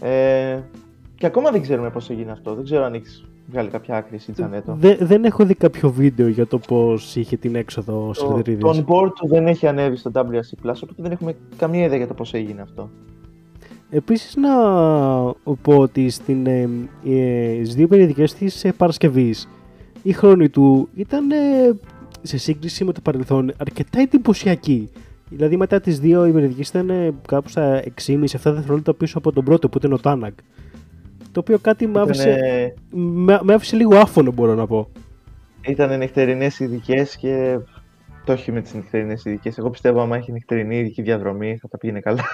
Ε, 0.00 0.60
και 1.14 1.26
ακόμα 1.26 1.50
δεν 1.50 1.62
ξέρουμε 1.62 1.90
πώς 1.90 2.10
έγινε 2.10 2.30
αυτό. 2.32 2.54
Δεν 2.54 2.64
ξέρω 2.64 2.84
αν 2.84 2.94
έχεις 2.94 3.29
βγάλει 3.50 3.68
κάποια 3.68 3.96
άκρη 3.96 4.14
εσύ, 4.16 4.32
Τζανέτο. 4.32 4.76
Δε- 4.80 4.96
δεν 5.00 5.24
έχω 5.24 5.44
δει 5.44 5.54
κάποιο 5.54 5.90
βίντεο 5.90 6.28
για 6.28 6.46
το 6.46 6.58
πώς 6.58 7.16
είχε 7.16 7.36
την 7.36 7.54
έξοδο 7.54 8.02
ο 8.02 8.06
Το, 8.06 8.14
Σιδερίδης. 8.14 8.58
το 8.60 8.70
on-board 8.70 9.12
του 9.14 9.28
δεν 9.28 9.46
έχει 9.46 9.66
ανέβει 9.66 9.96
στο 9.96 10.10
WRC+, 10.14 10.52
οπότε 10.64 10.94
δεν 10.96 11.10
έχουμε 11.12 11.34
καμία 11.56 11.84
ιδέα 11.84 11.96
για 11.96 12.06
το 12.06 12.14
πώς 12.14 12.34
έγινε 12.34 12.60
αυτό. 12.62 12.90
Επίσης 13.90 14.36
να 14.36 14.50
πω 15.62 15.76
ότι 15.78 16.10
στην, 16.10 16.46
ε, 16.46 16.68
ε, 17.04 17.54
στις 17.62 17.74
δύο 17.74 17.86
περιοδικές 17.88 18.34
της 18.34 18.64
ε, 18.64 18.72
Παρασκευής 18.72 19.48
η 20.02 20.12
χρόνη 20.12 20.48
του 20.48 20.88
ήταν 20.94 21.30
ε, 21.30 21.36
σε 22.22 22.38
σύγκριση 22.38 22.84
με 22.84 22.92
το 22.92 23.00
παρελθόν 23.00 23.52
αρκετά 23.58 24.00
εντυπωσιακή. 24.00 24.88
Δηλαδή 25.30 25.56
μετά 25.56 25.80
τις 25.80 26.00
δύο 26.00 26.26
η 26.26 26.30
Μεριδική 26.32 26.60
ήταν 26.78 27.14
κάπου 27.28 27.48
στα 27.48 27.82
6,5-7 28.06 28.24
δευτερόλεπτα 28.44 28.94
πίσω 28.94 29.18
από 29.18 29.32
τον 29.32 29.44
πρώτο 29.44 29.68
που 29.68 29.78
ήταν 29.78 29.92
ο 29.92 29.98
Τάναγκ. 29.98 30.32
Το 31.32 31.40
οποίο 31.40 31.58
κάτι 31.58 31.86
με 31.86 32.00
άφησε, 32.00 32.74
με, 32.90 33.38
με 33.42 33.54
άφησε 33.54 33.76
λίγο 33.76 33.96
άφωνο 33.96 34.32
μπορώ 34.32 34.54
να 34.54 34.66
πω. 34.66 34.88
Ήταν 35.66 35.98
νυχτερινές 35.98 36.58
ειδικές 36.58 37.16
και 37.16 37.58
το 38.24 38.32
έχει 38.32 38.52
με 38.52 38.60
τις 38.60 38.74
νυχτερινές 38.74 39.24
ειδικές. 39.24 39.58
Εγώ 39.58 39.70
πιστεύω 39.70 40.00
άμα 40.00 40.16
έχει 40.16 40.32
νυχτερινή 40.32 40.78
ειδική 40.78 41.02
διαδρομή 41.02 41.58
θα 41.60 41.68
τα 41.68 41.78
πήγαινε 41.78 42.00
καλά. 42.00 42.24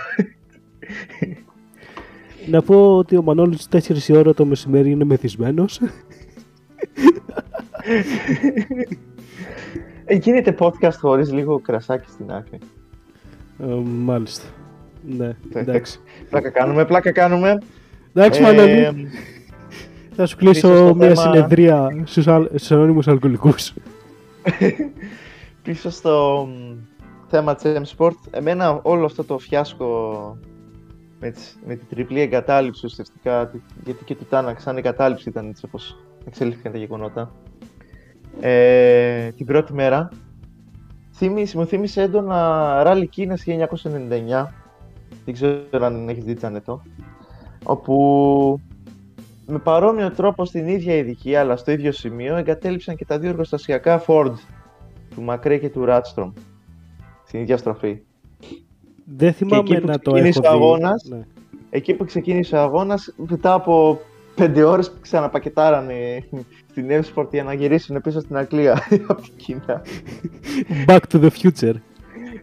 Να 2.47 2.63
πω 2.63 2.97
ότι 2.97 3.17
ο 3.17 3.23
Μανώλης 3.23 3.69
4 3.71 4.09
η 4.09 4.17
ώρα 4.17 4.35
το 4.35 4.45
μεσημέρι 4.45 4.91
είναι 4.91 5.05
μεθυσμένος. 5.05 5.81
Ε, 10.09 10.15
γίνεται 10.15 10.55
podcast 10.59 10.95
χωρίς 11.01 11.33
λίγο 11.33 11.61
κρασάκι 11.61 12.11
στην 12.11 12.31
άκρη. 12.33 12.59
Ε, 13.61 13.65
μάλιστα. 13.85 14.49
Ναι, 15.03 15.37
εντάξει. 15.55 16.01
πλάκα 16.31 16.51
κάνουμε, 16.51 16.85
πλάκα 16.85 17.13
κάνουμε. 17.13 17.59
Εντάξει, 18.17 18.43
Μανώλη. 18.43 19.11
Θα 20.17 20.27
σου 20.27 20.37
κλείσω 20.37 20.95
μια 20.95 21.15
συνεδρία 21.15 22.05
στους 22.55 22.71
ανώνυμους 22.71 23.09
αλκοολικούς. 23.09 23.73
πίσω 25.63 25.91
στο 25.91 26.49
θέμα 27.29 27.55
της 27.55 27.73
M-Sport, 27.75 28.17
εμένα 28.31 28.81
όλο 28.83 29.05
αυτό 29.05 29.25
το 29.25 29.39
φιάσκο 29.39 30.39
με, 31.21 31.31
τις, 31.31 31.59
με 31.67 31.75
την 31.75 31.87
τριπλή 31.89 32.21
εγκατάλειψη 32.21 32.87
ουσιαστικά, 32.87 33.51
γιατί 33.85 34.05
και 34.05 34.15
του 34.15 34.25
Τάναξ 34.25 34.63
σαν 34.63 34.77
εγκατάλειψη 34.77 35.29
ήταν 35.29 35.49
έτσι 35.49 35.65
όπως 35.67 35.97
εξελίχθηκαν 36.27 36.73
τα 36.73 36.79
γεγονότα, 36.79 37.33
ε, 38.41 39.31
την 39.31 39.47
πρώτη 39.47 39.73
μέρα, 39.73 40.09
θύμισε, 41.15 41.59
μου 41.59 41.67
θύμισε 41.67 42.03
έντονα 42.03 42.83
ράλι 42.83 43.07
Κίνας 43.07 43.45
1999, 43.47 44.53
δεν 45.25 45.35
ξέρω 45.35 45.85
αν 45.85 46.09
έχεις 46.09 46.25
δει 46.25 46.35
Τζανέτο, 46.35 46.83
όπου 47.67 48.61
με 49.47 49.59
παρόμοιο 49.59 50.11
τρόπο 50.11 50.45
στην 50.45 50.67
ίδια 50.67 50.97
ειδική 50.97 51.37
αλλά 51.37 51.57
στο 51.57 51.71
ίδιο 51.71 51.93
σημείο 51.93 52.37
εγκατέλειψαν 52.37 52.97
και 52.97 53.05
τα 53.05 53.19
δύο 53.19 53.29
εργοστασιακά 53.29 54.05
Ford 54.07 54.33
του 55.15 55.23
Μακρέ 55.23 55.57
και 55.59 55.69
του 55.69 55.85
Ράτστρομ 55.85 56.33
στην 57.27 57.41
ίδια 57.41 57.57
στροφή. 57.57 57.99
Δεν 59.05 59.33
θυμάμαι 59.33 59.79
να 59.79 59.99
το 59.99 60.17
έχω 60.17 60.41
δει. 60.41 60.47
Αγώνας, 60.49 61.05
ναι. 61.05 61.21
Εκεί 61.71 61.95
που 61.95 62.05
ξεκίνησε 62.05 62.57
ο 62.57 62.61
αγώνας, 62.61 63.15
μετά 63.17 63.53
από 63.53 64.01
πέντε 64.35 64.63
ώρες 64.63 64.93
ξαναπακετάρανε 65.01 66.25
στην 66.71 66.91
Εύσπορτ 66.91 67.33
για 67.33 67.45
να 67.45 67.53
γυρίσουν 67.53 68.01
πίσω 68.01 68.21
στην 68.21 68.37
Αγγλία 68.37 68.73
από 69.09 69.23
την 69.23 69.37
Κίνα. 69.37 69.83
Back 70.87 71.01
to 71.13 71.21
the 71.21 71.31
future. 71.31 71.75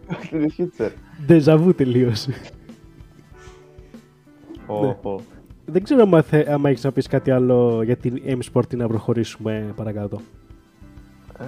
Back 0.10 0.30
to 0.32 0.38
the 0.44 0.50
future. 0.58 0.92
Deja 1.28 1.56
vu 1.56 1.74
τελείως. 4.68 4.96
Oh, 5.04 5.20
Δεν 5.66 5.84
ξέρω 5.84 6.10
αν, 6.14 6.24
θε, 6.24 6.46
έχεις 6.64 6.84
να 6.84 6.92
πεις 6.92 7.08
κάτι 7.08 7.32
άλλο 7.32 7.82
για 7.84 7.96
την 7.96 8.22
M-Sport 8.26 8.76
να 8.76 8.88
προχωρήσουμε 8.88 9.74
παρακάτω. 9.76 10.20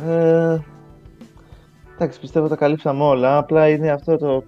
Ε, 0.07 0.57
εντάξει, 1.95 2.19
πιστεύω 2.19 2.47
τα 2.47 2.55
καλύψαμε 2.55 3.03
όλα. 3.03 3.37
Απλά 3.37 3.69
είναι 3.69 3.89
αυτό 3.89 4.17
το, 4.17 4.43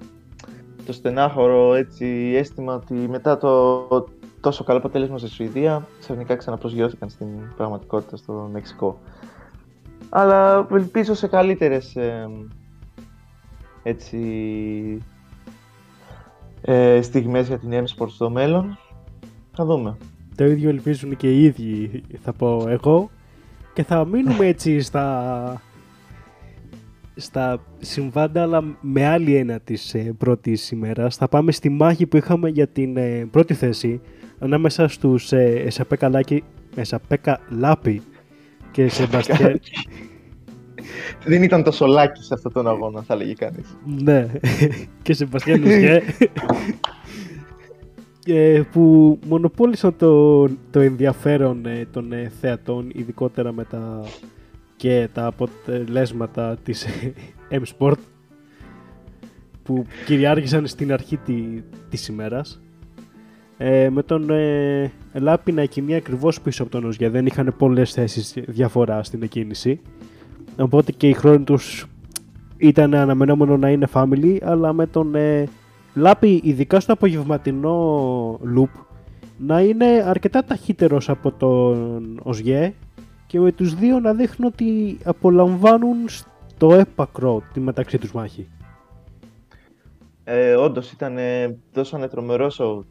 το 0.86 0.94
στενάχωρο 0.94 1.74
έτσι, 1.74 2.06
αίσθημα 2.36 2.76
ότι 2.76 2.94
μετά 2.94 3.38
το 3.38 3.88
τόσο 4.42 4.64
καλό 4.64 4.78
αποτέλεσμα 4.78 5.18
στη 5.18 5.30
Σουηδία 5.30 5.88
ξαφνικά 6.00 6.36
ξαναπροσγειώθηκαν 6.36 7.10
στην 7.10 7.28
πραγματικότητα 7.56 8.18
στο 8.18 8.50
Μεξικό. 8.52 9.00
Αλλά 10.10 10.68
ελπίζω 10.72 11.14
σε 11.14 11.28
καλύτερες 11.28 11.96
ε, 11.96 12.30
έτσι, 13.84 14.18
ε, 16.70 17.02
στιγμές 17.02 17.48
για 17.48 17.58
την 17.58 17.70
M-Sport 17.72 18.10
στο 18.10 18.30
μέλλον. 18.30 18.78
Θα 19.54 19.66
δούμε. 19.66 19.98
Το 20.36 20.46
ίδιο 20.46 20.70
ελπίζουν 20.70 21.16
και 21.16 21.32
οι 21.32 21.44
ίδιοι, 21.44 22.04
θα 22.22 22.34
πω 22.34 22.66
εγώ. 22.70 23.10
Και 23.74 23.84
θα 23.84 24.06
μείνουμε 24.06 24.46
έτσι 24.54 24.80
στα, 24.80 25.62
στα 27.16 27.60
συμβάντα, 27.80 28.42
αλλά 28.42 28.78
με 28.82 29.06
άλλη 29.06 29.36
ένα 29.36 29.60
της 29.60 29.94
ε, 29.94 30.14
πρώτης 30.18 30.72
ημέρας. 30.72 31.16
Θα 31.16 31.28
πάμε 31.28 31.52
στη 31.52 31.70
μάχη 31.70 32.06
που 32.06 32.18
είχαμε 32.18 32.50
για 32.50 32.68
την 32.68 32.98
ε, 32.98 33.28
πρώτη 33.32 33.54
θέση 33.54 34.02
ανάμεσα 34.40 34.88
στους 34.88 35.32
ε, 35.32 35.64
Εσαπέκα, 35.66 36.10
Λάκη, 36.10 36.44
Εσαπέκα 36.76 37.40
Λάπη 37.50 38.02
και 38.72 38.90
Σεμπαστιάν. 38.98 39.60
Δεν 41.26 41.44
ήταν 41.44 41.64
τόσο 41.64 41.86
λάκι 41.86 42.24
σε 42.24 42.34
αυτόν 42.34 42.52
τον 42.52 42.68
αγώνα, 42.68 43.02
θα 43.02 43.16
λέγει 43.16 43.34
κανείς. 43.34 43.78
ναι, 43.86 44.28
και 45.04 45.14
Σεμπαστιάν 45.14 45.62
Λουζιέ. 45.62 46.02
που 48.72 49.20
μονοπόλησαν 49.28 49.96
το, 49.98 50.44
το 50.48 50.80
ενδιαφέρον 50.80 51.66
ε, 51.66 51.88
των 51.92 52.12
ε, 52.14 52.32
θεατών, 52.42 52.92
ειδικότερα 52.94 53.52
με 53.52 53.64
τα 53.64 54.04
και 54.76 55.10
τα 55.14 55.26
αποτελέσματα 55.26 56.58
της 56.64 56.88
M-Sport 57.52 57.98
που 59.64 59.86
κυριάρχησαν 60.06 60.68
στην 60.68 60.94
αρχή 60.94 61.18
τη, 61.18 61.34
της 61.90 62.08
ημέρας. 62.08 62.62
Ε, 63.58 63.90
με 63.90 64.04
τον 64.04 64.30
ε, 64.30 64.92
Λάπη 65.14 65.52
να 65.52 65.62
εκκινεί 65.62 65.96
ακριβώς 65.96 66.42
πίσω 66.42 66.64
από 66.64 66.72
τον 66.72 66.86
Οζιέ. 66.86 67.10
Δεν 67.10 67.26
είχαν 67.26 67.56
πολλές 67.58 67.92
θέσεις 67.94 68.34
διαφορά 68.48 69.04
στην 69.04 69.24
εκκίνηση. 69.24 69.82
Οπότε 70.58 70.92
και 70.92 71.10
οι 71.10 71.14
χρόνοι 71.14 71.44
τους 71.44 71.88
ήταν 72.58 72.94
αναμενόμενο 72.94 73.58
να 73.58 73.70
είναι 73.70 73.88
family, 73.94 74.38
αλλά 74.42 74.74
με 74.74 74.88
τον 74.88 75.16
ε, 75.16 75.48
Λάπη, 75.96 76.42
ειδικά 76.44 76.80
στο 76.80 76.94
απογευματινό 76.94 78.34
loop, 78.34 78.82
να 79.38 79.62
είναι 79.62 79.86
αρκετά 80.06 80.44
ταχύτερος 80.44 81.10
από 81.10 81.32
τον 81.32 82.20
Οζιέ 82.24 82.74
και 83.28 83.40
με 83.40 83.52
τους 83.52 83.76
δύο 83.76 84.00
να 84.00 84.14
δείχνουν 84.14 84.52
ότι 84.54 84.98
απολαμβάνουν 85.04 85.98
στο 86.48 86.74
έπακρο 86.74 87.42
τη 87.54 87.60
μεταξύ 87.60 87.98
τους 87.98 88.12
μάχη. 88.12 88.48
Ε, 90.24 90.56
Όντως 90.56 90.92
ήταν, 90.92 91.18
δώσανε 91.74 92.08
τρομερό 92.08 92.50
σοου 92.50 92.86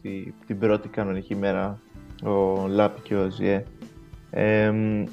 την 0.47 0.59
πρώτη 0.59 0.89
κανονική 0.89 1.35
μέρα 1.35 1.79
ο 2.25 2.67
Λάπη 2.67 3.01
και 3.01 3.15
ο 3.17 3.31
Ζιέ. 3.31 3.65
Ε, 4.31 4.73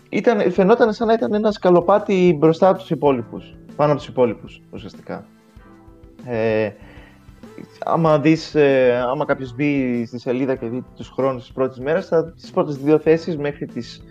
ήταν, 0.09 0.51
φαινόταν 0.51 0.93
σαν 0.93 1.07
να 1.07 1.13
ήταν 1.13 1.33
ένα 1.33 1.51
σκαλοπάτι 1.51 2.35
μπροστά 2.39 2.69
από 2.69 2.79
τους 2.79 2.89
υπόλοιπους. 2.89 3.55
Πάνω 3.75 3.91
από 3.91 3.99
τους 3.99 4.09
υπόλοιπους 4.09 4.61
ουσιαστικά. 4.71 5.25
Ε, 6.25 6.69
άμα, 7.85 8.19
δεις, 8.19 8.55
ε, 8.55 9.03
άμα 9.07 9.25
κάποιος 9.25 9.55
μπει 9.55 10.05
στη 10.05 10.19
σελίδα 10.19 10.55
και 10.55 10.67
δει 10.67 10.83
τους 10.95 11.09
χρόνους 11.09 11.41
της 11.41 11.51
πρώτης 11.51 11.79
μέρας, 11.79 12.07
θα 12.07 12.31
τις 12.31 12.51
πρώτες 12.51 12.77
δύο 12.77 12.99
θέσεις 12.99 13.37
μέχρι 13.37 13.65
τις, 13.65 14.03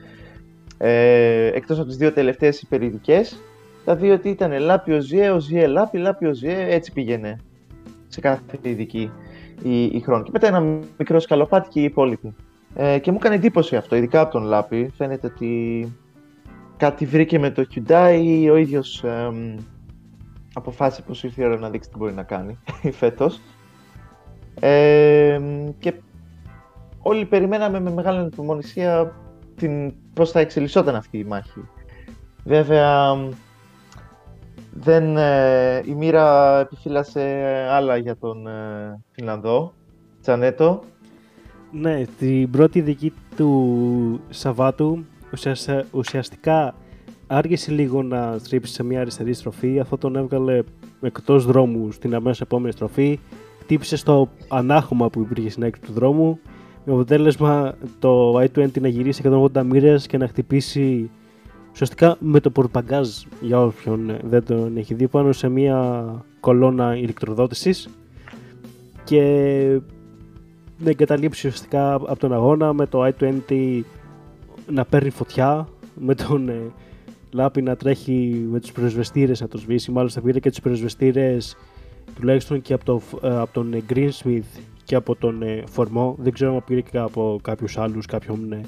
ε, 0.78 1.47
εκτός 1.47 1.78
από 1.78 1.87
τις 1.87 1.97
δύο 1.97 2.12
τελευταίες 2.12 2.62
υπερηδικές, 2.62 3.42
θα 3.85 3.97
δει 3.97 4.11
ότι 4.11 4.28
ήταν 4.28 4.61
Λάπη 4.61 4.92
ο 4.92 5.00
Ζιέ, 5.00 5.30
ο 5.30 5.40
Ζιέ 5.40 5.66
Λάπη, 5.66 5.99
Λάπη 5.99 6.26
ο 6.26 6.35
Ζιέ, 6.35 6.66
έτσι 6.68 6.92
πήγαινε 6.92 7.37
σε 8.09 8.21
κάθε 8.21 8.42
ειδική 8.62 9.11
η, 9.62 9.85
η 9.85 10.00
χρόνη. 10.00 10.23
Και 10.23 10.30
μετά 10.32 10.47
ένα 10.47 10.61
μικρό 10.99 11.21
σκαλοπάτι 11.21 11.68
και 11.68 11.80
οι 11.80 11.85
υπόλοιποι. 11.85 12.35
Ε, 12.75 12.99
και 12.99 13.11
μου 13.11 13.17
έκανε 13.21 13.35
εντύπωση 13.35 13.76
αυτό, 13.76 13.97
ειδικά 13.97 14.21
από 14.21 14.33
τον 14.33 14.43
Λάπη. 14.43 14.93
Φαίνεται 14.97 15.26
ότι 15.26 15.93
κάτι 16.76 17.07
βρήκε 17.07 17.38
με 17.38 17.50
το 17.50 17.67
Hyundai, 17.75 18.49
ο 18.50 18.57
ίδιος 18.57 19.05
ε, 19.05 19.31
αποφάσισε 20.55 21.02
πως 21.02 21.25
ήρθε 21.25 21.43
η 21.43 21.45
ώρα 21.45 21.59
να 21.59 21.71
δείξει 21.71 21.91
τι 21.91 21.97
μπορεί 21.97 22.12
να 22.12 22.23
κάνει 22.23 22.59
φέτος. 23.00 23.41
Ε, 24.61 25.41
και 25.79 25.95
όλοι 26.99 27.25
περιμέναμε 27.25 27.81
με 27.81 27.91
μεγάλη 27.91 28.19
ανυπομονησία 28.19 29.12
την, 29.57 29.95
πώς 30.12 30.31
θα 30.31 30.41
εξελισσόταν 30.41 30.95
αυτή 30.95 31.19
η 31.19 31.25
μάχη. 31.25 31.69
Βέβαια, 32.45 33.17
δεν, 34.75 35.17
ε, 35.17 35.83
η 35.85 35.95
μοίρα 35.95 36.59
επιφύλασε 36.61 37.21
άλλα 37.71 37.97
για 37.97 38.17
τον 38.17 38.47
ε, 38.47 39.00
Φινλανδό, 39.11 39.73
Τσανέτο. 40.21 40.83
Ναι, 41.73 42.05
την 42.19 42.50
πρώτη 42.50 42.81
δική 42.81 43.12
του 43.37 44.21
Σαββάτου 44.29 45.05
ουσιαστικά 45.91 46.75
άργησε 47.26 47.73
λίγο 47.73 48.02
να 48.02 48.38
στρίψει 48.38 48.73
σε 48.73 48.83
μια 48.83 49.00
αριστερή 49.00 49.33
στροφή, 49.33 49.81
αφού 49.81 49.99
τον 49.99 50.17
έβγαλε 50.17 50.62
εκτός 51.00 51.45
δρόμου 51.45 51.93
στην 51.93 52.14
αμέσως 52.14 52.41
επόμενη 52.41 52.73
στροφή, 52.73 53.19
χτύπησε 53.61 53.97
στο 53.97 54.29
ανάχωμα 54.49 55.11
που 55.11 55.21
υπήρχε 55.21 55.50
στην 55.50 55.64
άκρη 55.64 55.81
του 55.81 55.93
δρόμου, 55.93 56.38
με 56.85 56.93
αποτέλεσμα 56.93 57.75
το 57.99 58.41
i20 58.41 58.81
να 58.81 58.88
γυρίσει 58.88 59.23
180 59.25 59.62
μοίρες 59.64 60.07
και 60.07 60.19
να 60.19 60.29
χτυπήσει 60.29 61.11
ουσιαστικά 61.73 62.17
με 62.21 62.41
το 62.41 62.50
πορπαγκάζ 62.50 63.09
για 63.41 63.62
όποιον 63.62 64.17
δεν 64.25 64.45
τον 64.45 64.76
έχει 64.76 64.95
δει 64.95 65.09
πάνω 65.09 65.33
σε 65.33 65.49
μια 65.49 66.05
κολόνα 66.41 66.97
ηλεκτροδότησης. 66.97 67.88
Και 69.05 69.21
να 69.75 69.91
εγκαταλείψει 70.90 71.46
ουσιαστικά 71.46 71.94
από 71.94 72.16
τον 72.18 72.32
αγώνα 72.32 72.72
με 72.72 72.86
το 72.86 73.06
i20 73.06 73.80
να 74.66 74.84
παίρνει 74.84 75.10
φωτιά 75.10 75.68
με 75.94 76.14
τον 76.14 76.48
ε, 76.48 76.72
Λάπη 77.30 77.62
να 77.62 77.76
τρέχει 77.76 78.46
με 78.50 78.60
τους 78.60 78.72
πυροσβεστήρες 78.72 79.40
να 79.40 79.48
το 79.48 79.58
σβήσει 79.58 79.90
μάλιστα 79.90 80.20
πήρε 80.20 80.38
και 80.38 80.50
τους 80.50 80.60
πυροσβεστήρες 80.60 81.56
τουλάχιστον 82.14 82.62
και 82.62 82.72
από, 82.72 82.84
το, 82.84 83.02
ε, 83.22 83.36
από 83.36 83.52
τον 83.52 83.84
Greensmith 83.88 84.60
και 84.84 84.94
από 84.94 85.16
τον 85.16 85.42
ε, 85.42 85.62
Φορμό. 85.66 86.16
Δεν 86.18 86.32
ξέρω 86.32 86.54
αν 86.54 86.64
πήρε 86.64 86.80
και 86.80 86.98
από 86.98 87.38
κάποιους 87.42 87.78
άλλους 87.78 88.06
κάποιον 88.06 88.52
ε, 88.52 88.60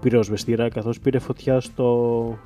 πυροσβεστήρα 0.00 0.68
καθώς 0.68 1.00
πήρε 1.00 1.18
φωτιά 1.18 1.60
στο, 1.60 2.38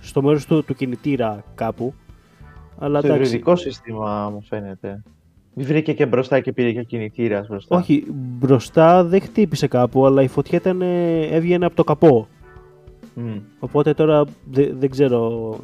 στο 0.00 0.22
μέρος 0.22 0.46
του, 0.46 0.64
του 0.64 0.74
κινητήρα 0.74 1.44
κάπου. 1.54 1.94
Αλλά, 2.78 3.00
το 3.00 3.14
υβριδικό 3.14 3.56
σύστημα 3.56 4.30
μου 4.30 4.42
φαίνεται. 4.42 5.02
Βρήκε 5.54 5.92
και 5.92 6.06
μπροστά 6.06 6.40
και 6.40 6.52
πήρε 6.52 6.72
και 6.72 6.82
κινητήρας 6.82 7.48
μπροστά. 7.48 7.76
Όχι, 7.76 8.04
μπροστά 8.38 9.04
δεν 9.04 9.20
χτύπησε 9.20 9.66
κάπου, 9.66 10.06
αλλά 10.06 10.22
η 10.22 10.28
φωτιά 10.28 10.58
ήταν, 10.58 10.82
έβγαινε 11.30 11.66
από 11.66 11.74
το 11.74 11.84
καπό. 11.84 12.28
Οπότε 13.58 13.94
τώρα 13.94 14.24
δεν, 14.50 14.90
ξέρω 14.90 15.54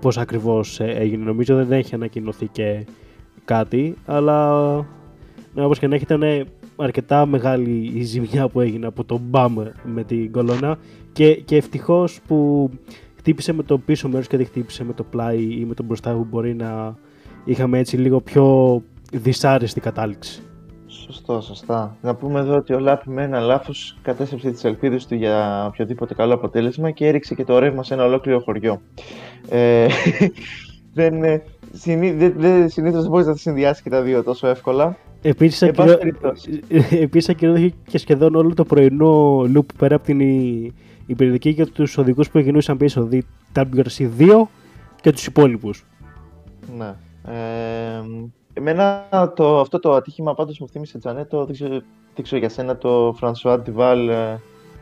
πώς 0.00 0.18
ακριβώς 0.18 0.80
έγινε. 0.80 1.24
Νομίζω 1.24 1.56
δεν 1.56 1.72
έχει 1.72 1.94
ανακοινωθεί 1.94 2.46
και 2.46 2.86
κάτι, 3.44 3.94
αλλά 4.06 4.74
ναι, 5.54 5.64
όπως 5.64 5.78
και 5.78 5.86
να 5.86 5.94
έχει 5.94 6.04
ήταν 6.04 6.46
αρκετά 6.76 7.26
μεγάλη 7.26 7.90
η 7.94 8.02
ζημιά 8.02 8.48
που 8.48 8.60
έγινε 8.60 8.86
από 8.86 9.04
το 9.04 9.20
μπαμ 9.22 9.54
με 9.84 10.04
την 10.04 10.32
κολόνα 10.32 10.78
και, 11.12 11.34
και 11.34 11.56
ευτυχώς 11.56 12.20
που 12.26 12.70
χτύπησε 13.16 13.52
με 13.52 13.62
το 13.62 13.78
πίσω 13.78 14.08
μέρος 14.08 14.26
και 14.26 14.36
δεν 14.36 14.46
χτύπησε 14.46 14.84
με 14.84 14.92
το 14.92 15.02
πλάι 15.02 15.42
ή 15.42 15.64
με 15.68 15.74
το 15.74 15.82
μπροστά 15.82 16.12
που 16.12 16.26
μπορεί 16.30 16.54
να 16.54 16.96
είχαμε 17.44 17.78
έτσι 17.78 17.96
λίγο 17.96 18.20
πιο 18.20 18.82
δυσάρεστη 19.12 19.80
κατάληξη. 19.80 20.42
Σωστό, 20.86 21.40
σωστά. 21.40 21.96
Να 22.02 22.14
πούμε 22.14 22.40
εδώ 22.40 22.56
ότι 22.56 22.74
ο 22.74 22.78
Λάπη 22.78 23.10
με 23.10 23.22
ένα 23.22 23.40
λάθος 23.40 23.98
κατέστρεψε 24.02 24.50
τις 24.50 24.64
ελπίδες 24.64 25.06
του 25.06 25.14
για 25.14 25.66
οποιοδήποτε 25.66 26.14
καλό 26.14 26.34
αποτέλεσμα 26.34 26.90
και 26.90 27.06
έριξε 27.06 27.34
και 27.34 27.44
το 27.44 27.58
ρεύμα 27.58 27.82
σε 27.82 27.94
ένα 27.94 28.04
ολόκληρο 28.04 28.40
χωριό. 28.40 28.80
Ε, 29.48 29.86
δεν, 30.94 31.14
συνήθω 31.72 32.32
δεν, 32.36 32.68
συνήθως 32.68 33.00
δεν 33.00 33.10
μπορείς 33.10 33.26
να 33.26 33.32
τα 33.32 33.38
συνδυάσεις 33.38 33.82
και 33.82 33.90
τα 33.90 34.02
δύο 34.02 34.22
τόσο 34.22 34.46
εύκολα. 34.46 34.96
Επίσης, 35.22 35.62
ακυρώ... 35.62 35.98
Επίσης 37.06 37.28
ακυρώθηκε 37.28 37.74
και 37.88 37.98
σχεδόν 37.98 38.34
όλο 38.34 38.54
το 38.54 38.64
πρωινό 38.64 39.38
loop 39.54 39.66
πέρα 39.78 39.94
από 39.94 40.04
την 40.04 40.20
υπηρετική 41.06 41.50
για 41.50 41.66
τους 41.66 41.98
οδηγούς 41.98 42.30
που 42.30 42.38
γινούσαν 42.38 42.76
πίσω, 42.76 43.02
δηλαδή 43.04 43.26
WRC2 43.54 44.42
και 45.00 45.12
τους 45.12 45.26
υπόλοιπους. 45.26 45.84
Ναι. 46.76 46.94
Ε, 47.24 48.01
Εμένα 48.64 49.08
το, 49.36 49.60
αυτό 49.60 49.78
το 49.78 49.92
ατύχημα 49.92 50.34
πάντως 50.34 50.58
μου 50.58 50.68
θύμισε 50.68 50.98
Τζανέτο, 50.98 51.44
δεν 52.14 52.22
ξέρω, 52.22 52.40
για 52.40 52.48
σένα, 52.48 52.76
το 52.76 53.16
François 53.20 53.58
Duval 53.58 54.08
ε, 54.10 54.36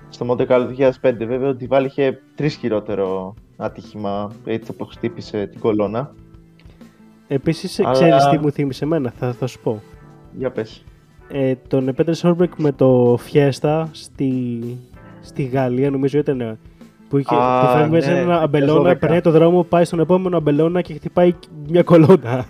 στο 0.08 0.26
Monte 0.28 0.46
Carlo 0.46 0.90
2005. 1.02 1.14
Βέβαια 1.16 1.49
ο 1.49 1.56
Duval 1.60 1.84
είχε 1.87 2.22
τρεις 2.34 2.54
χειρότερο 2.54 3.34
άτυχημα 3.56 4.30
έτσι 4.44 4.70
όπως 4.70 4.94
χτύπησε 4.96 5.46
την 5.46 5.60
κολόνα. 5.60 6.14
Επίσης, 7.28 7.80
Αλλά... 7.80 7.90
ξέρεις 7.90 8.28
τι 8.28 8.38
μου 8.38 8.50
θύμισε 8.50 8.84
εμένα, 8.84 9.12
θα, 9.18 9.32
θα 9.32 9.46
σου 9.46 9.60
πω. 9.60 9.82
Για 10.32 10.50
πες. 10.50 10.84
Ε, 11.28 11.54
τον 11.68 11.94
Πέτρε 11.94 12.14
Σόρμπεκ 12.14 12.52
με 12.56 12.72
το 12.72 13.18
Fiesta 13.32 13.84
στη, 13.90 14.60
στη 15.20 15.42
Γαλλία, 15.42 15.90
νομίζω 15.90 16.18
ήταν 16.18 16.58
που, 17.08 17.18
είχε, 17.18 17.34
Α, 17.34 17.60
που 17.60 17.72
φέρνει 17.72 17.90
μέσα 17.90 18.12
ναι, 18.12 18.18
ένα 18.18 18.40
αμπελώνα, 18.40 18.96
περνάει 18.96 19.20
το 19.20 19.30
δρόμο, 19.30 19.62
πάει 19.62 19.84
στον 19.84 20.00
επόμενο 20.00 20.37
αμπελώνα 20.37 20.80
και 20.80 20.94
χτυπάει 20.94 21.34
μια 21.68 21.82
κολόνα. 21.82 22.46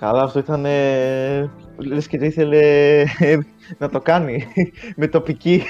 Καλά, 0.00 0.22
αυτό 0.22 0.38
ήταν. 0.38 0.64
Ε, 0.64 1.50
λες 1.76 2.06
και 2.06 2.16
ήθελε 2.16 3.04
να 3.78 3.88
το 3.88 4.00
κάνει 4.00 4.46
με 4.96 5.06
τοπική. 5.06 5.62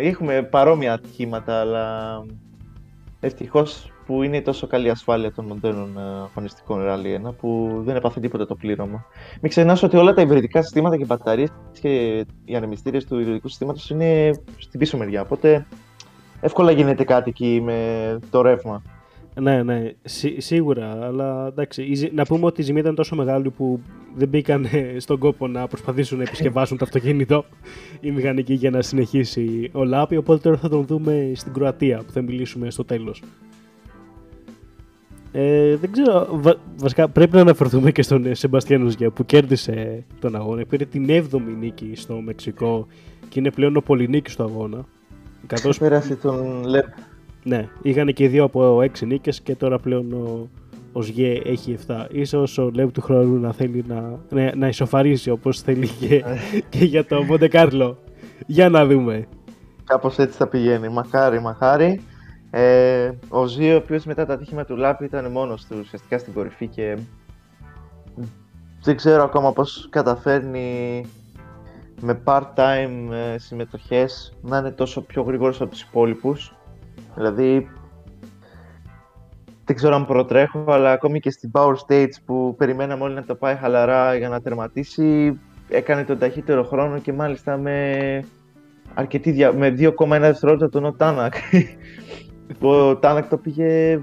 Έχουμε 0.00 0.42
παρόμοια 0.42 0.92
ατυχήματα, 0.92 1.60
αλλά 1.60 2.16
ευτυχώς 3.20 3.92
που 4.06 4.22
είναι 4.22 4.40
τόσο 4.40 4.66
καλή 4.66 4.90
ασφάλεια 4.90 5.32
των 5.32 5.44
μοντέρνων 5.44 5.98
ε, 5.98 6.00
αγωνιστικών 6.00 6.82
ράλι 6.82 7.20
1 7.26 7.34
που 7.36 7.80
δεν 7.84 7.96
έπαθε 7.96 8.20
τίποτα 8.20 8.46
το 8.46 8.54
πλήρωμα. 8.54 9.04
Μην 9.40 9.50
ξεχνάς 9.50 9.82
ότι 9.82 9.96
όλα 9.96 10.14
τα 10.14 10.22
υβριδικά 10.22 10.62
συστήματα 10.62 10.96
και 10.96 11.02
οι 11.02 11.06
μπαταρίες 11.08 11.50
και 11.80 12.24
οι 12.44 12.56
ανεμιστήρες 12.56 13.04
του 13.04 13.18
υβριδικού 13.18 13.48
συστήματος 13.48 13.90
είναι 13.90 14.30
στην 14.58 14.78
πίσω 14.78 14.96
μεριά. 14.96 15.20
Οπότε 15.20 15.66
εύκολα 16.40 16.70
γίνεται 16.70 17.04
κάτι 17.04 17.30
εκεί 17.30 17.60
με 17.64 18.18
το 18.30 18.42
ρεύμα. 18.42 18.82
Ναι, 19.40 19.62
ναι, 19.62 19.92
σίγουρα. 20.36 20.98
Αλλά 21.02 21.46
εντάξει, 21.46 22.10
να 22.14 22.24
πούμε 22.24 22.46
ότι 22.46 22.60
η 22.60 22.64
ζημία 22.64 22.80
ήταν 22.80 22.94
τόσο 22.94 23.16
μεγάλη 23.16 23.50
που 23.50 23.80
δεν 24.14 24.28
μπήκαν 24.28 24.66
στον 24.98 25.18
κόπο 25.18 25.46
να 25.46 25.66
προσπαθήσουν 25.66 26.18
να 26.18 26.22
επισκευάσουν 26.22 26.78
το 26.78 26.84
αυτοκίνητο 26.84 27.44
η 28.00 28.10
μηχανική 28.10 28.54
για 28.54 28.70
να 28.70 28.82
συνεχίσει 28.82 29.70
ο 29.72 29.84
Λάπη. 29.84 30.16
Οπότε 30.16 30.40
τώρα 30.40 30.56
θα 30.56 30.68
τον 30.68 30.86
δούμε 30.86 31.32
στην 31.34 31.52
Κροατία 31.52 32.02
που 32.06 32.12
θα 32.12 32.22
μιλήσουμε 32.22 32.70
στο 32.70 32.84
τέλος. 32.84 33.22
Ε, 35.32 35.76
δεν 35.76 35.92
ξέρω, 35.92 36.28
βα, 36.32 36.54
βασικά 36.76 37.08
πρέπει 37.08 37.34
να 37.34 37.40
αναφερθούμε 37.40 37.92
και 37.92 38.02
στον 38.02 38.34
Σεμπαστιάνο 38.34 38.88
Ζια 38.88 39.10
που 39.10 39.26
κέρδισε 39.26 40.04
τον 40.20 40.36
αγώνα. 40.36 40.64
Πήρε 40.64 40.84
την 40.84 41.06
7η 41.08 41.40
νίκη 41.58 41.92
στο 41.94 42.20
Μεξικό 42.20 42.86
και 43.28 43.38
είναι 43.38 43.50
πλέον 43.50 43.76
ο 43.76 43.80
πολυνίκης 43.80 44.36
του 44.36 44.42
αγώνα. 44.42 44.84
Καθώς... 45.46 45.78
Πέρασε 45.78 46.16
τον 46.16 46.64
Λεπ 46.64 46.86
ναι, 47.44 47.68
είχαν 47.82 48.12
και 48.12 48.28
δύο 48.28 48.44
από 48.44 48.82
έξι 48.82 49.06
νίκες 49.06 49.40
και 49.40 49.54
τώρα 49.54 49.78
πλέον 49.78 50.12
ο, 50.12 50.48
ο 50.92 51.02
ΣΓΕ 51.02 51.42
έχει 51.44 51.78
7. 51.86 52.06
Ίσως 52.10 52.58
ο 52.58 52.70
Λεύ 52.74 52.90
του 52.90 53.00
χρόνου 53.00 53.40
να 53.40 53.52
θέλει 53.52 53.84
να, 53.88 54.18
να, 54.28 54.56
να 54.56 54.68
ισοφαρίσει 54.68 55.30
όπως 55.30 55.60
θέλει 55.60 55.88
και, 55.88 56.24
και 56.68 56.84
για 56.84 57.04
το 57.04 57.22
Μοντεκάρλο. 57.22 57.98
Για 58.46 58.68
να 58.68 58.86
δούμε. 58.86 59.26
Κάπως 59.84 60.18
έτσι 60.18 60.36
θα 60.36 60.46
πηγαίνει. 60.46 60.88
Μαχάρι, 60.88 61.40
μαχάρι. 61.40 62.00
Ε, 62.50 63.10
ο 63.28 63.46
Ζή, 63.46 63.72
ο 63.72 63.76
οποίος 63.76 64.04
μετά 64.04 64.26
τα 64.26 64.34
ατύχημα 64.34 64.64
του 64.64 64.76
Λάπη 64.76 65.04
ήταν 65.04 65.30
μόνος 65.30 65.66
του 65.66 65.76
ουσιαστικά 65.80 66.18
στην 66.18 66.32
κορυφή 66.32 66.66
και 66.66 66.98
δεν 68.82 68.96
ξέρω 68.96 69.22
ακόμα 69.22 69.52
πώς 69.52 69.86
καταφέρνει 69.90 71.04
με 72.00 72.22
part-time 72.24 73.12
ε, 73.12 73.38
συμμετοχές 73.38 74.34
να 74.42 74.58
είναι 74.58 74.70
τόσο 74.70 75.00
πιο 75.00 75.22
γρήγορος 75.22 75.60
από 75.60 75.70
τους 75.70 75.82
υπόλοιπους 75.82 76.54
Δηλαδή, 77.14 77.68
δεν 79.64 79.76
ξέρω 79.76 79.94
αν 79.94 80.06
προτρέχω, 80.06 80.64
αλλά 80.66 80.92
ακόμη 80.92 81.20
και 81.20 81.30
στην 81.30 81.50
Power 81.52 81.74
Stage 81.86 82.12
που 82.24 82.54
περιμέναμε 82.58 83.04
όλοι 83.04 83.14
να 83.14 83.24
το 83.24 83.34
πάει 83.34 83.54
χαλαρά 83.54 84.14
για 84.14 84.28
να 84.28 84.40
τερματίσει, 84.40 85.38
έκανε 85.68 86.04
τον 86.04 86.18
ταχύτερο 86.18 86.64
χρόνο 86.64 86.98
και 86.98 87.12
μάλιστα 87.12 87.56
με, 87.56 88.24
αρκετή 88.94 89.30
δια... 89.30 89.52
με 89.52 89.74
2,1 89.78 90.08
δευτερόλεπτα 90.08 90.68
τον 90.68 90.96
Τάνακ. 90.96 91.34
ο 92.60 92.96
Τάνακ 92.96 93.28
το 93.28 93.36
πήγε 93.36 94.00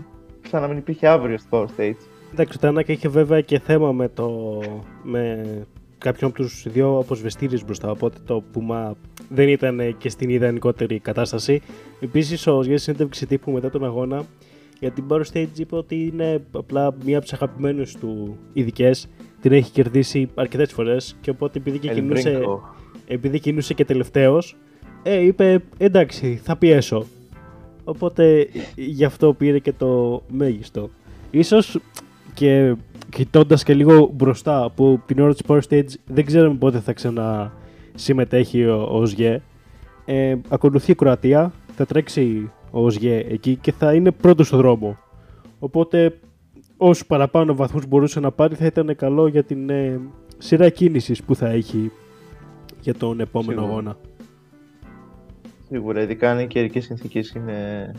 σαν 0.48 0.62
να 0.62 0.68
μην 0.68 0.78
υπήρχε 0.78 1.08
αύριο 1.08 1.38
στο 1.38 1.48
Power 1.52 1.80
Stage. 1.80 1.98
Εντάξει, 2.34 2.58
ο 2.58 2.60
Τάνακ 2.60 2.88
είχε 2.88 3.10
βέβαια 3.10 3.42
και 3.42 3.60
θέμα 3.60 3.92
με, 3.92 4.10
το... 4.10 4.60
με 5.04 5.44
κάποιον 6.00 6.30
από 6.30 6.40
τους 6.40 6.66
δύο 6.68 6.98
αποσβεστήρες 6.98 7.66
μπροστά, 7.66 7.92
οπότε 7.92 8.18
το 8.26 8.44
Puma 8.56 8.92
δεν 9.30 9.48
ήταν 9.48 9.98
και 9.98 10.10
στην 10.10 10.30
ιδανικότερη 10.30 11.00
κατάσταση. 11.00 11.62
Επίσης, 12.00 12.48
ο 12.48 12.52
Γιάννης 12.52 12.84
συνέντευξη 12.84 13.26
τύπου 13.26 13.52
μετά 13.52 13.70
τον 13.70 13.86
αγώνα 13.86 14.26
για 14.80 14.92
την 14.92 15.04
Power 15.10 15.22
Stage 15.34 15.58
είπε 15.58 15.76
ότι 15.76 16.12
είναι 16.14 16.44
απλά 16.52 16.96
μία 17.06 17.18
από 17.18 17.26
τις 17.26 17.34
αγαπημένες 17.34 17.96
του 17.96 18.38
ειδικές. 18.54 19.08
Την 19.42 19.52
έχει 19.52 19.72
κερδίσει 19.72 20.30
αρκετές 20.36 20.72
φορές 20.72 21.16
και 21.22 21.30
οπότε 21.30 21.60
επειδή 21.60 21.80
και, 21.80 21.94
κινούσε, 21.94 22.42
επειδή 23.08 23.40
κινούσε 23.40 23.74
και 23.74 23.86
τελευταίος, 23.86 24.56
ε, 25.04 25.20
είπε 25.20 25.64
εντάξει, 25.78 26.40
θα 26.44 26.56
πιέσω. 26.56 27.06
Οπότε 27.84 28.48
γι' 28.76 29.06
αυτό 29.06 29.34
πήρε 29.34 29.60
και 29.60 29.74
το 29.74 30.24
μέγιστο. 30.30 30.90
Ίσως 31.32 31.80
και 32.34 32.76
κοιτώντας 33.10 33.64
και 33.64 33.74
λίγο 33.74 34.12
μπροστά 34.14 34.64
από 34.64 35.02
την 35.06 35.20
ώρα 35.20 35.34
της 35.34 35.42
Power 35.48 35.60
Stage 35.70 35.94
δεν 36.06 36.26
ξέρουμε 36.26 36.56
πότε 36.56 36.80
θα 36.80 36.94
ξανα 36.94 37.54
συμμετέχει 37.96 38.66
ο, 38.66 38.88
ο 38.92 39.06
ΣΓΕ. 39.06 39.42
Ε, 40.06 40.36
ακολουθεί 40.50 40.92
η 40.92 40.96
Κροατία, 40.96 41.52
θα 41.76 41.86
τρέξει 41.86 42.52
ο 42.72 42.90
ΣΓΕ 42.90 43.18
εκεί 43.30 43.56
και 43.56 43.72
θα 43.72 43.94
είναι 43.94 44.12
πρώτος 44.12 44.48
στο 44.48 44.58
δρόμο. 44.58 44.98
Οπότε 45.60 46.20
όσους 46.78 47.06
παραπάνω 47.06 47.56
βαθμούς 47.56 47.86
μπορούσε 47.86 48.20
να 48.20 48.32
πάρει 48.32 48.56
θα 48.56 48.66
ήταν 48.66 48.96
καλό 48.96 49.28
για 49.28 49.44
την 49.44 49.70
ε, 49.70 50.00
σειρά 50.38 50.70
κίνησης 50.70 51.24
που 51.24 51.36
θα 51.36 51.48
έχει 51.48 51.92
για 52.82 52.94
τον 52.94 53.20
επόμενο 53.20 53.52
Σίγουρα. 53.52 53.72
αγώνα. 53.72 53.98
Σίγουρα, 55.68 56.02
ειδικά 56.02 56.32
αν 56.32 56.40
οι 56.40 56.48
καιρικές 56.48 56.84
συνθήκες 56.84 57.30
είναι. 57.30 57.92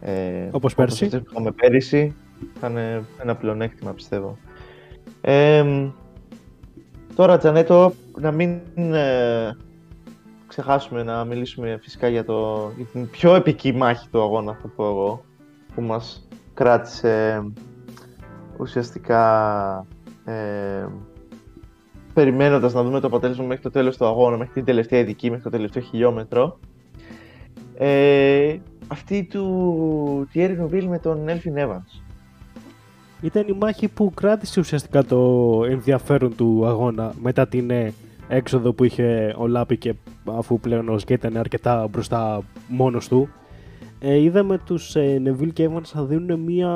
Ε, 0.00 0.48
όπως 0.50 0.74
πέρσι. 0.74 1.04
Όπως 1.04 1.22
που 1.32 1.54
πέρυσι, 1.54 2.14
θα 2.60 2.68
είναι 2.68 3.04
ένα 3.22 3.34
πλεονέκτημα 3.36 3.92
πιστεύω. 3.92 4.38
Ε, 5.20 5.64
Τώρα, 7.16 7.38
Τζανέτο, 7.38 7.92
να 8.18 8.30
μην 8.30 8.60
ε, 8.94 9.56
ξεχάσουμε 10.46 11.02
να 11.02 11.24
μιλήσουμε 11.24 11.78
φυσικά 11.82 12.08
για, 12.08 12.24
το, 12.24 12.70
για 12.76 12.84
την 12.84 13.10
πιο 13.10 13.34
επική 13.34 13.72
μάχη 13.72 14.08
του 14.08 14.22
αγώνα, 14.22 14.58
θα 14.62 14.68
πω 14.68 14.84
εγώ, 14.84 15.24
που 15.74 15.82
μας 15.82 16.28
κράτησε 16.54 17.44
ουσιαστικά 18.58 19.86
ε, 20.24 20.86
περιμένοντας 22.14 22.74
να 22.74 22.82
δούμε 22.82 23.00
το 23.00 23.06
αποτέλεσμα 23.06 23.44
μέχρι 23.44 23.62
το 23.62 23.70
τέλος 23.70 23.96
του 23.96 24.06
αγώνα, 24.06 24.36
μέχρι 24.36 24.52
την 24.52 24.64
τελευταία 24.64 25.00
ειδική, 25.00 25.28
μέχρι 25.28 25.44
το 25.44 25.50
τελευταίο 25.50 25.82
χιλιόμετρο. 25.82 26.58
Ε, 27.74 28.56
αυτή 28.86 29.24
του 29.24 30.28
Thierry 30.34 30.56
Neuville 30.60 30.86
με 30.88 30.98
τον 30.98 31.24
Elfin 31.28 31.64
Evans. 31.64 32.05
Ήταν 33.20 33.48
η 33.48 33.52
μάχη 33.52 33.88
που 33.88 34.12
κράτησε 34.14 34.60
ουσιαστικά 34.60 35.04
το 35.04 35.62
ενδιαφέρον 35.68 36.36
του 36.36 36.66
αγώνα 36.66 37.14
μετά 37.22 37.48
την 37.48 37.70
ε, 37.70 37.92
έξοδο 38.28 38.72
που 38.72 38.84
είχε 38.84 39.34
ο 39.38 39.46
Λάπη 39.46 39.76
και 39.76 39.94
αφού 40.24 40.60
πλέον 40.60 40.88
ο 40.88 40.98
Σκέ 40.98 41.14
ήταν 41.14 41.36
αρκετά 41.36 41.88
μπροστά 41.90 42.42
μόνος 42.68 43.08
του. 43.08 43.28
Ε, 43.98 44.20
είδαμε 44.20 44.58
τους 44.58 44.96
ε, 44.96 45.22
Neville 45.24 45.52
και 45.52 45.68
Evans 45.70 45.90
να 45.92 46.04
δίνουν 46.04 46.40
μια 46.40 46.70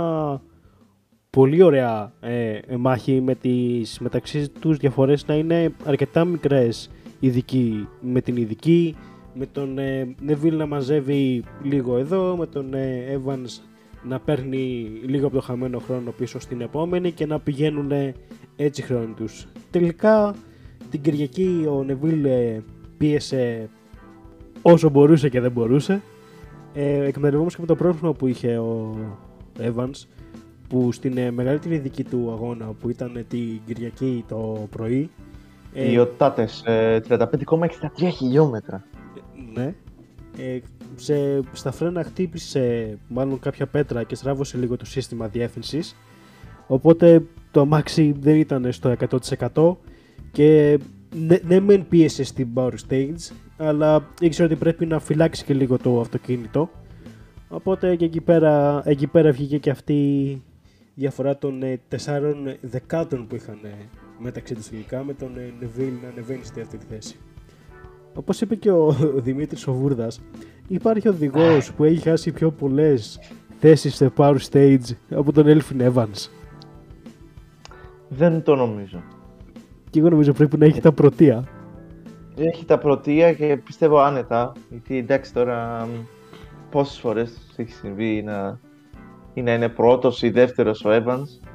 πολύ 1.30 1.62
ωραία 1.62 2.12
ε, 2.20 2.58
μάχη 2.78 3.20
με 3.20 3.34
τις 3.34 3.98
μεταξύ 3.98 4.48
τους 4.48 4.76
διαφορές 4.76 5.26
να 5.26 5.34
είναι 5.34 5.72
αρκετά 5.84 6.24
μικρές 6.24 6.90
ειδικοί 7.20 7.88
με 8.00 8.20
την 8.20 8.36
ειδική, 8.36 8.96
με 9.34 9.46
τον 9.46 9.78
ε, 9.78 10.14
Neville 10.28 10.52
να 10.52 10.66
μαζεύει 10.66 11.44
λίγο 11.62 11.96
εδώ, 11.96 12.36
με 12.36 12.46
τον 12.46 12.74
ε, 12.74 13.20
Evans 13.20 13.69
να 14.02 14.20
παίρνει 14.20 14.90
λίγο 15.06 15.26
από 15.26 15.34
το 15.34 15.42
χαμένο 15.42 15.78
χρόνο 15.78 16.10
πίσω 16.10 16.40
στην 16.40 16.60
επόμενη 16.60 17.12
και 17.12 17.26
να 17.26 17.38
πηγαίνουν 17.40 17.92
έτσι 18.56 18.82
χρόνοι 18.82 19.12
τους. 19.16 19.46
Τελικά 19.70 20.34
την 20.90 21.00
Κυριακή 21.00 21.64
ο 21.68 21.86
Neville 21.88 22.24
ε, 22.24 22.58
πίεσε 22.98 23.68
όσο 24.62 24.88
μπορούσε 24.88 25.28
και 25.28 25.40
δεν 25.40 25.52
μπορούσε. 25.52 26.02
Ε, 26.74 27.04
εκμεταλλευόμαστε 27.04 27.60
και 27.60 27.66
με 27.68 27.74
το 27.74 27.82
πρόβλημα 27.82 28.12
που 28.12 28.26
είχε 28.26 28.58
ο 28.58 28.96
Evans 29.60 30.06
που 30.68 30.92
στην 30.92 31.16
ε, 31.16 31.30
μεγαλύτερη 31.30 31.78
δική 31.78 32.04
του 32.04 32.30
αγώνα 32.32 32.72
που 32.80 32.88
ήταν 32.90 33.24
την 33.28 33.60
Κυριακή 33.66 34.24
το 34.28 34.68
πρωί 34.70 35.10
οι 35.72 35.98
οτάτες, 35.98 36.62
35,63 36.66 37.28
χιλιόμετρα. 38.12 38.84
Ναι. 39.54 39.74
Ε, 40.38 40.58
σε, 40.94 41.40
στα 41.52 41.70
φρένα 41.72 42.04
χτύπησε 42.04 42.98
μάλλον 43.08 43.38
κάποια 43.38 43.66
πέτρα 43.66 44.02
και 44.02 44.14
στράβωσε 44.14 44.58
λίγο 44.58 44.76
το 44.76 44.84
σύστημα 44.84 45.28
διεύθυνσης 45.28 45.96
οπότε 46.66 47.22
το 47.50 47.60
αμάξι 47.60 48.14
δεν 48.20 48.36
ήταν 48.36 48.72
στο 48.72 48.96
100% 49.52 49.76
και 50.32 50.78
ναι, 51.14 51.38
ναι 51.46 51.60
μεν 51.60 51.88
πίεσε 51.88 52.24
στην 52.24 52.48
power 52.54 52.72
stage 52.88 53.32
αλλά 53.56 54.06
ήξερε 54.20 54.48
ότι 54.48 54.56
πρέπει 54.56 54.86
να 54.86 54.98
φυλάξει 54.98 55.44
και 55.44 55.54
λίγο 55.54 55.78
το 55.78 56.00
αυτοκίνητο 56.00 56.70
οπότε 57.48 57.96
και 57.96 58.04
εκεί 58.04 58.20
πέρα, 58.20 58.82
εκεί 58.84 59.06
πέρα 59.06 59.32
βγήκε 59.32 59.58
και 59.58 59.70
αυτή 59.70 59.92
η 59.92 60.42
διαφορά 60.94 61.38
των 61.38 61.62
ε, 61.62 61.80
τεσσάρων 61.88 62.56
δεκάτων 62.60 63.26
που 63.26 63.34
είχαν 63.34 63.58
ε, 63.62 63.68
μεταξύ 64.18 64.54
τους 64.54 64.68
τελικά 64.68 65.04
με 65.04 65.14
τον 65.14 65.32
Νεβίλ 65.60 65.92
να 66.02 66.08
ανεβαίνει 66.08 66.44
στη 66.44 66.60
δεύτερη 66.60 66.82
θέση. 66.88 67.16
Όπως 68.14 68.40
είπε 68.40 68.54
και 68.54 68.70
ο 68.70 68.92
Δημήτρης 69.26 69.66
ο 69.66 69.72
Βούρδας, 69.72 70.20
υπάρχει 70.70 71.08
οδηγός 71.08 71.72
που 71.72 71.84
έχει 71.84 72.08
χάσει 72.08 72.32
πιο 72.32 72.50
πολλές 72.50 73.18
θέσεις 73.58 73.94
σε 73.94 74.12
Power 74.16 74.36
Stage 74.50 74.96
από 75.10 75.32
τον 75.32 75.44
Elfin 75.46 75.92
Evans. 75.92 76.28
Δεν 78.08 78.42
το 78.42 78.54
νομίζω. 78.54 79.02
Και 79.90 79.98
εγώ 79.98 80.08
νομίζω 80.08 80.32
πρέπει 80.32 80.58
να 80.58 80.64
έχει 80.66 80.80
τα 80.80 80.92
πρωτεία. 80.92 81.44
Έχει 82.36 82.64
τα 82.64 82.78
πρωτεία 82.78 83.32
και 83.32 83.56
πιστεύω 83.64 83.98
άνετα. 83.98 84.52
Γιατί 84.70 84.96
εντάξει 84.96 85.32
τώρα 85.32 85.88
πόσες 86.70 86.98
φορές 86.98 87.54
έχει 87.56 87.72
συμβεί 87.72 88.22
να, 88.22 88.60
ή 89.34 89.42
να 89.42 89.54
είναι 89.54 89.68
πρώτος 89.68 90.22
ή 90.22 90.30
δεύτερος 90.30 90.84
ο 90.84 90.90
Evans 90.92 91.48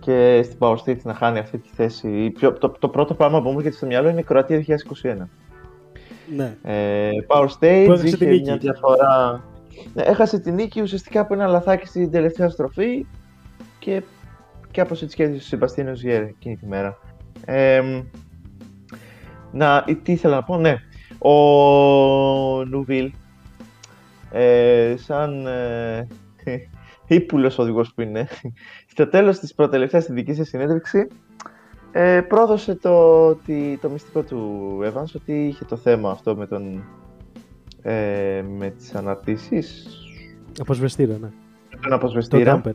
και 0.00 0.40
στην 0.44 0.56
Power 0.60 0.76
Stage 0.84 1.02
να 1.02 1.14
χάνει 1.14 1.38
αυτή 1.38 1.58
τη 1.58 1.68
θέση. 1.74 2.30
Πιο, 2.30 2.52
το, 2.52 2.68
το 2.78 2.88
πρώτο 2.88 3.14
πράγμα 3.14 3.42
που 3.42 3.50
μου 3.50 3.58
έρχεται 3.58 3.76
στο 3.76 3.86
μυαλό 3.86 4.08
είναι 4.08 4.20
η 4.20 4.24
Κροατία 4.24 4.64
2021. 5.02 5.26
Ναι. 6.36 6.56
Ε, 6.62 7.10
Power 7.26 7.48
Stage 7.60 8.00
είχε 8.04 8.26
μια 8.26 8.56
διαφορά. 8.56 9.44
Ναι, 9.94 10.02
έχασε 10.02 10.38
την 10.38 10.54
νίκη 10.54 10.80
ουσιαστικά 10.80 11.20
από 11.20 11.34
ένα 11.34 11.46
λαθάκι 11.46 11.86
στην 11.86 12.10
τελευταία 12.10 12.48
στροφή 12.48 13.06
και 13.78 14.02
κάπω 14.70 14.94
έτσι 15.02 15.16
κέρδισε 15.16 15.44
ο 15.44 15.46
Σεμπαστίνος 15.46 16.02
Γιέρ 16.02 16.22
εκείνη 16.22 16.56
τη 16.56 16.66
μέρα. 16.66 16.98
Ε, 17.44 18.02
να, 19.52 19.84
τι 20.02 20.12
ήθελα 20.12 20.34
να 20.34 20.42
πω, 20.42 20.56
ναι. 20.56 20.74
Ο 21.18 22.64
Νουβίλ, 22.64 23.12
ε, 24.30 24.94
σαν 24.96 25.46
ε, 25.46 26.06
ύπουλος 27.06 27.58
οδηγός 27.58 27.94
που 27.94 28.00
είναι, 28.00 28.28
στο 28.86 29.08
τέλος 29.08 29.38
της 29.38 29.54
προτελευταίας 29.54 30.02
στη 30.02 30.12
δικής 30.12 30.36
σας 30.36 30.48
συνέντευξης, 30.48 31.06
ε, 31.92 32.20
πρόδωσε 32.20 32.74
το, 32.74 33.26
ότι, 33.26 33.78
το 33.82 33.88
μυστικό 33.88 34.22
του 34.22 34.78
Evans 34.82 35.12
ότι 35.14 35.46
είχε 35.46 35.64
το 35.64 35.76
θέμα 35.76 36.10
αυτό 36.10 36.36
με, 36.36 36.46
τον, 36.46 36.84
ε, 37.82 38.42
με 38.58 38.70
τις 38.70 38.94
αναρτήσεις. 38.94 39.86
Αποσβεστήρα, 40.60 41.16
ναι. 41.20 41.28
Τον 41.82 41.92
αποσβεστήρα. 41.92 42.60
Το 42.60 42.72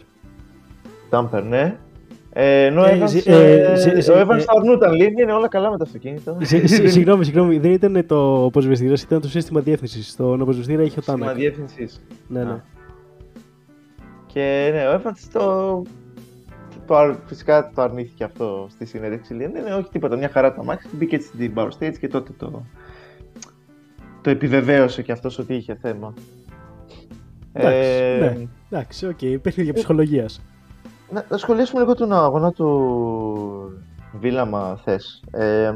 Dumper, 1.10 1.44
ναι. 1.44 1.78
Ε, 2.38 2.66
ενώ 2.66 2.86
ε, 2.86 3.00
Evans, 3.00 3.26
ε, 3.26 3.62
ε, 3.62 4.12
ο 4.12 4.22
Evans 4.22 4.40
θα 4.40 4.54
αρνούταν 4.58 4.94
λίγο, 4.94 5.22
είναι 5.22 5.34
όλα 5.34 5.48
καλά 5.48 5.72
με 5.72 5.78
το 5.78 5.84
αυτοκίνητο. 5.84 6.38
Συγγνώμη, 6.94 7.26
συγγνώμη, 7.26 7.58
δεν 7.58 7.72
ήταν 7.72 8.06
το 8.06 8.46
αποσβεστήρας, 8.46 9.04
ήταν 9.04 9.22
το 9.22 9.30
σύστημα 9.30 9.62
διεύθυνσης. 9.62 10.16
Το 10.16 10.34
αποσβεστήρα 10.34 10.82
είχε 10.84 11.00
ο 11.00 11.04
Τάνακ. 11.06 11.30
Σύστημα 11.30 11.50
διεύθυνσης. 11.50 12.02
Ναι, 12.28 12.44
ναι. 12.44 12.62
Και 14.26 14.70
ναι, 14.74 14.88
ο 14.88 15.02
Evans 15.02 15.30
το, 15.34 15.82
το, 16.86 17.18
φυσικά 17.26 17.72
το 17.76 17.82
αρνήθηκε 17.82 18.24
αυτό 18.24 18.68
στη 18.70 18.86
συνέντευξη. 18.86 19.34
Λέει, 19.34 19.48
ναι, 19.48 19.60
ναι, 19.60 19.74
όχι 19.74 19.90
τίποτα, 19.90 20.18
μια 20.18 20.30
χαρά 20.30 20.54
το 20.54 20.62
αμάξι. 20.62 20.88
Μπήκε 20.92 21.16
έτσι 21.16 21.28
στην 21.28 21.54
Power 21.56 21.70
Stage 21.80 21.98
και 22.00 22.08
τότε 22.08 22.32
το, 22.38 22.66
το 24.22 24.30
επιβεβαίωσε 24.30 25.02
και 25.02 25.12
αυτός 25.12 25.40
ότι 25.40 25.56
είχε 25.56 25.76
θέμα. 25.76 26.14
Εντάξει, 27.54 27.78
ε, 27.78 28.18
ναι, 28.20 28.48
εντάξει, 28.70 29.08
okay, 29.08 29.18
okay, 29.22 29.38
παιχνίδια 29.42 29.74
ψυχολογίας. 29.74 30.42
Να, 31.10 31.26
να 31.30 31.38
σχολιάσουμε 31.38 31.82
λίγο 31.82 31.96
τον 31.96 32.14
αγώνα 32.14 32.52
του 32.52 33.82
Βίλα, 34.20 34.57
άμα 34.57 34.80
θες. 34.84 35.24
Ε, 35.32 35.74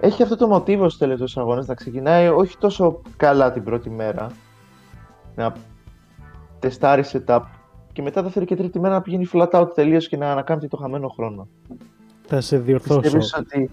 έχει 0.00 0.22
αυτό 0.22 0.36
το 0.36 0.46
μοτίβο 0.46 0.84
στους 0.84 0.98
τελευταίους 0.98 1.36
αγώνες 1.36 1.66
να 1.66 1.74
ξεκινάει 1.74 2.28
όχι 2.28 2.58
τόσο 2.58 3.02
καλά 3.16 3.52
την 3.52 3.64
πρώτη 3.64 3.90
μέρα. 3.90 4.26
Να 5.34 5.52
τεστάρει 6.58 7.04
setup 7.12 7.40
και 8.00 8.06
μετά 8.06 8.22
δεύτερη 8.22 8.44
και 8.44 8.56
τρίτη 8.56 8.80
μέρα 8.80 8.94
να 8.94 9.02
πηγαίνει 9.02 9.28
flat 9.32 9.50
out 9.50 9.74
τελείω 9.74 9.98
και 9.98 10.16
να 10.16 10.30
ανακάμπτει 10.30 10.68
το 10.68 10.76
χαμένο 10.76 11.08
χρόνο. 11.08 11.48
Θα 12.26 12.40
σε 12.40 12.58
διορθώσω. 12.58 13.18
ότι... 13.38 13.70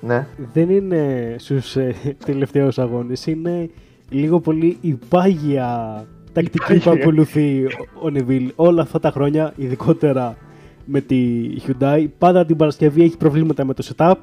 Ναι. 0.00 0.26
Δεν 0.52 0.70
είναι 0.70 1.34
στους 1.38 1.76
ε, 1.76 1.94
τελευταίους 2.24 2.78
αγώνες, 2.78 3.26
είναι 3.26 3.70
λίγο 4.10 4.40
πολύ 4.40 4.78
η 4.80 4.98
πάγια 5.08 6.04
τακτική 6.32 6.78
που 6.78 6.90
ακολουθεί 6.90 7.66
ο 8.02 8.10
Νεβίλ 8.10 8.52
όλα 8.56 8.82
αυτά 8.82 9.00
τα 9.00 9.10
χρόνια, 9.10 9.52
ειδικότερα 9.56 10.36
με 10.84 11.00
τη 11.00 11.50
Hyundai. 11.66 12.06
Πάντα 12.18 12.46
την 12.46 12.56
Παρασκευή 12.56 13.02
έχει 13.02 13.16
προβλήματα 13.16 13.64
με 13.64 13.74
το 13.74 13.88
setup 13.96 14.14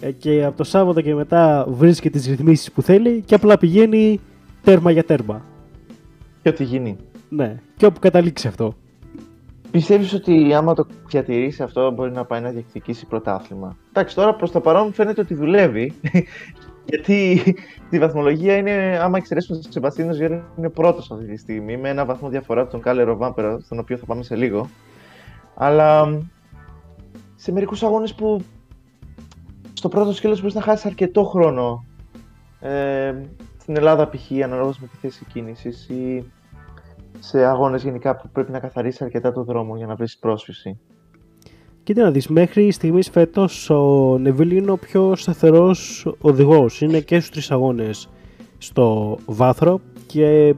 ε, 0.00 0.10
και 0.10 0.44
από 0.44 0.56
το 0.56 0.64
Σάββατο 0.64 1.00
και 1.00 1.14
μετά 1.14 1.66
βρίσκει 1.68 2.10
τις 2.10 2.26
ρυθμίσεις 2.26 2.72
που 2.72 2.82
θέλει 2.82 3.22
και 3.26 3.34
απλά 3.34 3.58
πηγαίνει 3.58 4.20
τέρμα 4.62 4.90
για 4.90 5.04
τέρμα. 5.04 5.44
Και 6.42 6.48
ό,τι 6.48 6.64
γίνει. 6.64 6.96
Ναι, 7.28 7.60
και 7.76 7.86
όπου 7.86 8.00
καταλήξει 8.00 8.48
αυτό. 8.48 8.74
Πιστεύεις 9.70 10.12
ότι 10.12 10.54
άμα 10.54 10.74
το 10.74 10.86
διατηρήσει 11.08 11.62
αυτό 11.62 11.90
μπορεί 11.90 12.12
να 12.12 12.24
πάει 12.24 12.40
να 12.40 12.50
διεκδικήσει 12.50 13.06
πρωτάθλημα; 13.06 13.76
Εντάξει, 13.88 14.14
τώρα 14.14 14.34
προς 14.34 14.50
το 14.50 14.60
παρόν 14.60 14.92
φαίνεται 14.92 15.20
ότι 15.20 15.34
δουλεύει. 15.34 15.92
γιατί 16.90 17.40
στη 17.86 17.98
βαθμολογία 17.98 18.56
είναι, 18.56 18.98
άμα 19.02 19.16
εξαιρέσουμε 19.16 19.58
τον 19.58 19.72
Σεμπαστίνο 19.72 20.12
Ζιέρ, 20.12 20.30
είναι 20.30 20.68
πρώτος 20.68 21.10
αυτή 21.10 21.26
τη 21.26 21.36
στιγμή 21.36 21.76
με 21.76 21.88
ένα 21.88 22.04
βαθμό 22.04 22.28
διαφορά 22.28 22.60
από 22.60 22.70
τον 22.70 22.80
Κάλερο 22.80 23.16
Βάμπερα, 23.16 23.60
στον 23.60 23.78
οποίο 23.78 23.96
θα 23.96 24.06
πάμε 24.06 24.22
σε 24.22 24.36
λίγο. 24.36 24.68
Αλλά 25.54 26.18
σε 27.34 27.52
μερικούς 27.52 27.82
αγώνες 27.82 28.14
που 28.14 28.42
στο 29.72 29.88
πρώτο 29.88 30.12
σκέλος 30.12 30.40
μπορείς 30.40 30.54
να 30.54 30.60
χάσεις 30.60 30.86
αρκετό 30.86 31.24
χρόνο. 31.24 31.84
Ε, 32.60 33.14
στην 33.58 33.76
Ελλάδα 33.76 34.08
π.χ. 34.08 34.30
αναλόγως 34.44 34.78
με 34.78 34.86
τη 34.86 34.96
θέση 34.96 35.24
κίνησης 35.32 35.88
ή 35.88 36.32
σε 37.18 37.44
αγώνες 37.44 37.82
γενικά 37.82 38.16
που 38.16 38.28
πρέπει 38.32 38.52
να 38.52 38.58
καθαρίσει 38.58 39.04
αρκετά 39.04 39.32
το 39.32 39.44
δρόμο 39.44 39.76
για 39.76 39.86
να 39.86 39.94
βρεις 39.94 40.18
πρόσφυση. 40.18 40.78
Κοίτα 41.82 42.02
να 42.02 42.10
δεις, 42.10 42.28
μέχρι 42.28 42.70
στιγμής 42.70 43.10
φέτος 43.10 43.70
ο 43.70 44.16
Νεβίλ 44.18 44.50
είναι 44.50 44.70
ο 44.70 44.76
πιο 44.76 45.16
σταθερός 45.16 46.06
οδηγός. 46.20 46.80
Είναι 46.80 47.00
και 47.00 47.16
στους 47.16 47.30
τρεις 47.30 47.50
αγώνες 47.50 48.08
στο 48.58 49.18
βάθρο 49.26 49.80
και 50.06 50.54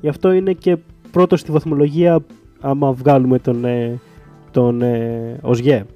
γι' 0.00 0.08
αυτό 0.08 0.32
είναι 0.32 0.52
και 0.52 0.76
πρώτος 1.10 1.40
στη 1.40 1.52
βαθμολογία 1.52 2.24
άμα 2.60 2.92
βγάλουμε 2.92 3.38
τον, 3.38 3.64
ε, 3.64 4.00
τον 4.50 4.82
ε, 4.82 5.38
ΟΣΓΕ. 5.42 5.86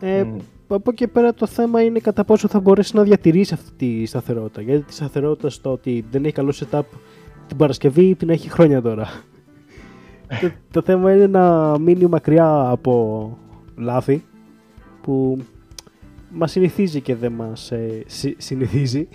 Ε, 0.00 0.24
Από 0.68 0.90
εκεί 0.90 1.06
πέρα 1.06 1.34
το 1.34 1.46
θέμα 1.46 1.82
είναι 1.82 1.98
κατά 1.98 2.24
πόσο 2.24 2.48
θα 2.48 2.60
μπορέσει 2.60 2.96
να 2.96 3.02
διατηρήσει 3.02 3.54
αυτή 3.54 3.72
τη 3.76 4.06
σταθερότητα. 4.06 4.60
Γιατί 4.60 4.84
τη 4.84 4.92
σταθερότητα 4.92 5.50
στο 5.50 5.72
ότι 5.72 6.04
δεν 6.10 6.24
έχει 6.24 6.34
καλό 6.34 6.54
setup 6.60 6.82
την 7.46 7.56
Παρασκευή 7.56 8.14
την 8.14 8.30
έχει 8.30 8.50
χρόνια 8.50 8.82
τώρα. 8.82 9.08
το, 10.40 10.50
το 10.70 10.82
θέμα 10.82 11.14
είναι 11.14 11.26
να 11.26 11.78
μείνει 11.78 12.06
μακριά 12.06 12.68
από 12.68 13.38
λάθη 13.76 14.24
που 15.02 15.38
μας 16.30 16.50
συνηθίζει 16.50 17.00
και 17.00 17.14
δεν 17.14 17.32
μας 17.32 17.70
ε, 17.70 18.02
συνηθίζει. 18.36 19.08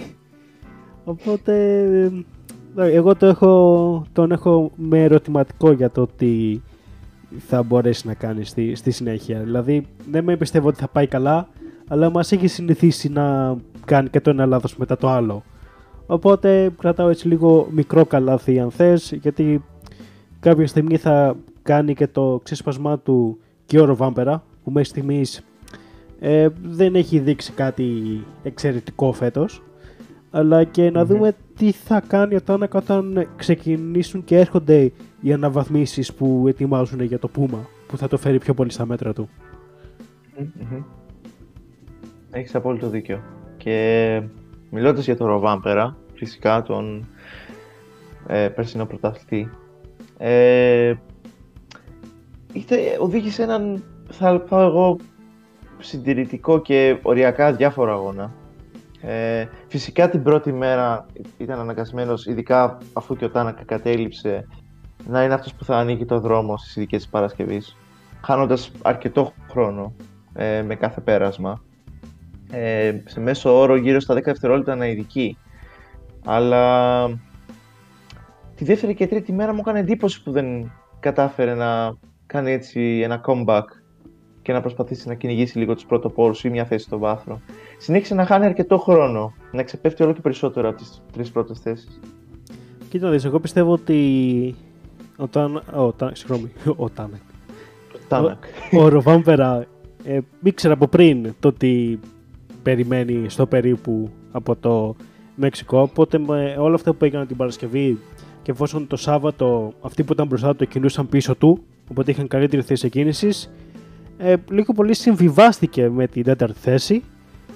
Οπότε 1.03 1.83
Εγώ 2.75 3.15
το 3.15 3.25
έχω, 3.25 4.05
τον 4.13 4.31
έχω 4.31 4.71
με 4.75 5.03
ερωτηματικό 5.03 5.71
για 5.71 5.89
το 5.89 6.01
ότι 6.01 6.61
θα 7.37 7.63
μπορέσει 7.63 8.07
να 8.07 8.13
κάνει 8.13 8.45
στη, 8.45 8.75
στη 8.75 8.91
συνέχεια. 8.91 9.39
Δηλαδή 9.39 9.85
δεν 10.11 10.23
με 10.23 10.37
πιστεύω 10.37 10.67
ότι 10.67 10.79
θα 10.79 10.87
πάει 10.87 11.07
καλά, 11.07 11.47
αλλά 11.87 12.09
μας 12.09 12.31
έχει 12.31 12.47
συνηθίσει 12.47 13.09
να 13.09 13.55
κάνει 13.85 14.09
και 14.09 14.21
το 14.21 14.29
ένα 14.29 14.45
λάθος 14.45 14.77
μετά 14.77 14.97
το 14.97 15.09
άλλο. 15.09 15.43
Οπότε 16.12 16.72
κρατάω 16.80 17.10
έτσι 17.10 17.28
λίγο 17.28 17.67
μικρό 17.72 18.06
καλάθι 18.06 18.60
αν 18.60 18.72
θες, 18.72 19.12
γιατί 19.12 19.63
κάποια 20.39 20.67
στιγμή 20.67 20.98
θα 20.98 21.36
κάνει 21.62 21.93
και 21.93 22.08
το 22.08 22.39
ξέσπασμά 22.43 23.00
του 23.00 23.39
και 23.65 23.80
ο 23.80 23.86
Ροβάμπερα, 23.86 24.43
που 24.63 24.72
μέχρι 24.72 24.89
στιγμής 24.89 25.43
ε, 26.19 26.48
δεν 26.62 26.95
έχει 26.95 27.19
δείξει 27.19 27.52
κάτι 27.52 27.86
εξαιρετικό 28.43 29.12
φέτος 29.12 29.63
αλλά 30.32 30.63
και 30.63 30.91
να 30.91 31.06
δούμε 31.06 31.36
τι 31.56 31.72
θα 31.72 32.02
κάνει 32.08 32.36
όταν, 32.36 32.67
όταν 32.74 33.28
ξεκινήσουν 33.36 34.24
και 34.24 34.38
έρχονται 34.38 34.91
οι 35.22 35.34
αναβαθμίσεις 35.34 36.13
που 36.13 36.45
ετοιμάζουν 36.48 37.02
για 37.02 37.19
το 37.19 37.28
Πούμα 37.28 37.67
που 37.88 37.98
θα 37.98 38.08
το 38.08 38.17
φέρει 38.17 38.38
πιο 38.38 38.54
πολύ 38.54 38.72
στα 38.72 38.86
μέτρα 38.86 39.13
του. 39.13 39.30
Mm-hmm. 40.39 40.84
Έχεις 42.32 42.56
απόλυτο 42.56 42.89
δίκιο. 42.89 43.22
Και 43.58 44.22
μιλώντας 44.69 45.06
για 45.06 45.17
τον 45.17 45.28
Ροβάμπερα, 45.28 45.98
φυσικά 46.19 46.62
τον 46.62 47.08
ε, 48.27 48.47
περσινό 48.47 48.86
πρωταθλητή, 48.86 49.49
ε, 50.17 50.93
οδήγησε 52.99 53.43
έναν, 53.43 53.84
θα 54.10 54.39
πω 54.39 54.62
εγώ, 54.62 54.97
συντηρητικό 55.79 56.62
και 56.62 56.99
οριακά 57.01 57.53
διάφορο 57.53 57.93
αγώνα. 57.93 58.34
Ε, 59.01 59.45
φυσικά 59.67 60.10
την 60.10 60.23
πρώτη 60.23 60.53
μέρα 60.53 61.05
ήταν 61.38 61.60
αναγκασμένος, 61.60 62.25
ειδικά 62.25 62.77
αφού 62.93 63.15
και 63.15 63.25
ο 63.25 63.29
Τάνακας 63.29 63.65
κατέληψε, 63.65 64.47
να 65.08 65.23
είναι 65.23 65.34
αυτός 65.34 65.53
που 65.53 65.63
θα 65.63 65.77
ανοίγει 65.77 66.05
το 66.05 66.19
δρόμο 66.19 66.58
στις 66.58 66.75
ειδικές 66.75 67.01
της 67.01 67.10
Παρασκευής, 67.10 67.77
χάνοντας 68.23 68.71
αρκετό 68.82 69.34
χρόνο 69.49 69.93
ε, 70.34 70.62
με 70.62 70.75
κάθε 70.75 71.01
πέρασμα. 71.01 71.62
Ε, 72.51 73.01
σε 73.05 73.19
μέσο 73.19 73.60
όρο 73.60 73.75
γύρω 73.75 73.99
στα 73.99 74.15
10 74.15 74.21
δευτερόλεπτα 74.23 74.71
αναειδική. 74.71 75.38
Αλλά 76.31 77.05
τη 78.55 78.65
δεύτερη 78.65 78.93
και 78.93 79.07
τρίτη 79.07 79.31
μέρα 79.31 79.53
μου 79.53 79.59
έκανε 79.59 79.79
εντύπωση 79.79 80.23
που 80.23 80.31
δεν 80.31 80.71
κατάφερε 80.99 81.53
να 81.53 81.93
κάνει 82.25 82.51
έτσι 82.51 83.01
ένα 83.03 83.21
comeback 83.25 83.63
και 84.41 84.53
να 84.53 84.61
προσπαθήσει 84.61 85.07
να 85.07 85.13
κυνηγήσει 85.13 85.57
λίγο 85.57 85.73
τους 85.73 85.85
πρωτοπόρου 85.85 86.33
ή 86.43 86.49
μια 86.49 86.65
θέση 86.65 86.85
στο 86.85 86.97
βάθρο. 86.97 87.41
Συνέχισε 87.77 88.13
να 88.13 88.25
χάνει 88.25 88.45
αρκετό 88.45 88.77
χρόνο, 88.77 89.33
να 89.51 89.63
ξεπέφτει 89.63 90.03
όλο 90.03 90.13
και 90.13 90.21
περισσότερο 90.21 90.69
από 90.69 90.77
τις 90.77 91.01
τρεις 91.11 91.31
πρώτες 91.31 91.59
θέσεις. 91.59 91.99
Κοίτα, 92.89 93.09
δεις, 93.09 93.25
εγώ 93.25 93.39
πιστεύω 93.39 93.71
ότι. 93.71 94.55
Όταν. 95.17 95.55
Ο, 95.55 95.93
συγγνώμη, 96.11 96.51
ο 96.75 96.89
Τάνακ. 96.89 97.21
Τάνακ. 98.07 98.43
Ο, 98.71 98.83
ο 98.83 98.87
Ροβάμπερα 98.87 99.65
ε, 100.03 100.19
ήξερε 100.43 100.73
από 100.73 100.87
πριν 100.87 101.33
το 101.39 101.47
ότι 101.47 101.99
περιμένει 102.63 103.29
στο 103.29 103.45
περίπου 103.45 104.09
από 104.31 104.55
το 104.55 104.95
Μεξικό. 105.41 105.82
Οπότε 105.82 106.17
με 106.17 106.56
όλα 106.60 106.75
αυτά 106.75 106.93
που 106.93 107.06
έγιναν 107.06 107.28
την 107.28 107.38
Παρασκευή 107.38 107.99
και 108.41 108.52
εφόσον 108.52 108.88
το 108.88 108.95
Σάββατο 108.95 109.73
αυτοί 109.82 110.04
που 110.04 110.13
ήταν 110.13 110.28
μπροστά 110.28 110.56
του 110.56 110.67
κινούσαν 110.67 111.10
πίσω 111.10 111.36
του, 111.36 111.63
οπότε 111.91 112.12
είχαν 112.12 112.28
καλύτερη 112.28 112.62
θέση 112.62 112.89
κίνηση, 112.89 113.30
ε, 114.17 114.36
λίγο 114.49 114.73
πολύ 114.73 114.93
συμβιβάστηκε 114.93 115.89
με 115.89 116.08
την 116.08 116.23
τέταρτη 116.23 116.60
θέση 116.60 117.04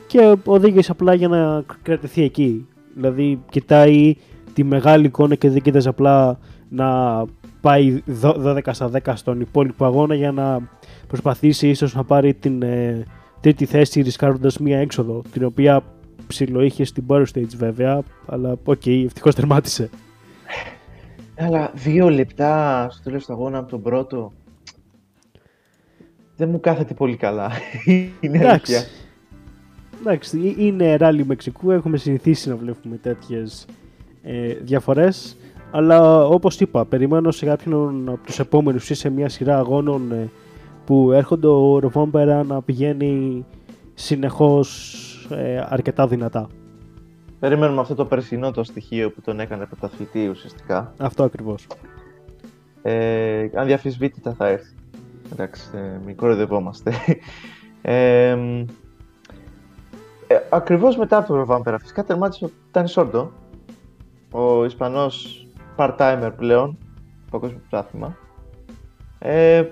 και 0.07 0.35
οδήγησε 0.45 0.91
απλά 0.91 1.13
για 1.13 1.27
να 1.27 1.63
κρατηθεί 1.81 2.23
εκεί. 2.23 2.67
Δηλαδή 2.95 3.39
κοιτάει 3.49 4.15
τη 4.53 4.63
μεγάλη 4.63 5.05
εικόνα 5.05 5.35
και 5.35 5.49
δεν 5.49 5.61
κοίταζε 5.61 5.89
απλά 5.89 6.39
να 6.69 7.21
πάει 7.61 8.03
12 8.21 8.59
στα 8.71 8.91
10 9.03 9.13
στον 9.15 9.41
υπόλοιπο 9.41 9.85
αγώνα 9.85 10.15
για 10.15 10.31
να 10.31 10.59
προσπαθήσει 11.07 11.67
ίσως 11.69 11.95
να 11.95 12.03
πάρει 12.03 12.33
την 12.33 12.61
ε, 12.61 13.03
τρίτη 13.39 13.65
θέση 13.65 14.01
ρισκάροντας 14.01 14.57
μία 14.57 14.79
έξοδο 14.79 15.21
την 15.31 15.43
οποία 15.43 15.83
ψηλό 16.33 16.61
είχε 16.61 16.83
στην 16.83 17.03
Power 17.07 17.23
Stage 17.33 17.55
βέβαια 17.57 18.03
αλλά 18.25 18.51
okay, 18.63 18.81
okay, 18.85 19.03
ευτυχώς 19.05 19.35
τερμάτισε. 19.35 19.89
Αλλά 21.37 21.71
δύο 21.73 22.09
λεπτά 22.09 22.87
στο 22.91 23.03
τέλος 23.03 23.25
του 23.25 23.33
αγώνα 23.33 23.57
από 23.57 23.69
τον 23.69 23.81
πρώτο 23.81 24.33
δεν 26.35 26.49
μου 26.49 26.59
κάθεται 26.59 26.93
πολύ 26.93 27.15
καλά. 27.15 27.51
είναι 28.21 28.37
Εντάξει. 28.37 28.73
Εντάξει, 29.99 30.55
είναι 30.57 30.95
ράλι 30.95 31.25
Μεξικού, 31.25 31.71
έχουμε 31.71 31.97
συνηθίσει 31.97 32.49
να 32.49 32.55
βλέπουμε 32.55 32.97
τέτοιες 32.97 33.65
ε, 34.21 34.53
διαφορές, 34.53 35.37
αλλά 35.71 36.25
όπως 36.25 36.59
είπα, 36.59 36.85
περιμένω 36.85 37.31
σε 37.31 37.45
κάποιον 37.45 38.09
από 38.09 38.25
τους 38.25 38.39
επόμενους 38.39 38.89
ή 38.89 38.93
σε 38.93 39.09
μια 39.09 39.29
σειρά 39.29 39.57
αγώνων 39.57 40.11
ε, 40.11 40.29
που 40.85 41.11
έρχονται 41.11 41.47
ο 41.47 41.79
Ροβόμπερα 41.79 42.43
να 42.43 42.61
πηγαίνει 42.61 43.45
συνεχώς 43.93 45.07
ε, 45.37 45.65
αρκετά 45.69 46.07
δυνατά. 46.07 46.47
Περιμένουμε 47.39 47.81
αυτό 47.81 47.95
το 47.95 48.05
περσινό 48.05 48.51
το 48.51 48.63
στοιχείο 48.63 49.11
που 49.11 49.21
τον 49.21 49.39
έκανε 49.39 49.65
πρωταθλητή 49.65 50.27
ουσιαστικά. 50.27 50.93
Αυτό 50.97 51.23
ακριβώς. 51.23 51.67
Ε, 52.81 53.49
αν 53.53 53.65
διαφυσβήτητα 53.65 54.33
θα 54.33 54.47
έρθει. 54.47 54.75
Εντάξει, 55.31 55.69
ε, 55.73 55.99
μην 56.05 56.15
κοροϊδευόμαστε. 56.15 56.93
Ε, 57.85 58.37
ε, 60.27 60.39
ακριβώς 60.49 60.97
μετά 60.97 61.17
από 61.17 61.27
το 61.27 61.45
Vampera, 61.49 61.75
φυσικά 61.79 62.03
τερμάτισε 62.03 62.45
ο 62.45 62.49
Τάνι 62.71 62.87
Σόρντο, 62.87 63.31
ο 64.31 64.65
Ισπανός 64.65 65.47
part-timer 65.75 66.31
πλέον, 66.37 66.77
παγκόσμιο 67.31 67.61
πρωτάθλημα. 67.69 68.17
Ε, 69.19 69.65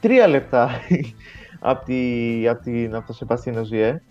τρία 0.00 0.26
λεπτά 0.26 0.70
από, 1.60 1.84
τη, 1.84 2.48
από, 2.48 2.62
την, 2.62 2.94
από 2.94 3.06
το 3.06 3.12
Σεπαστίνο 3.12 3.64
Ζιέ. 3.64 4.02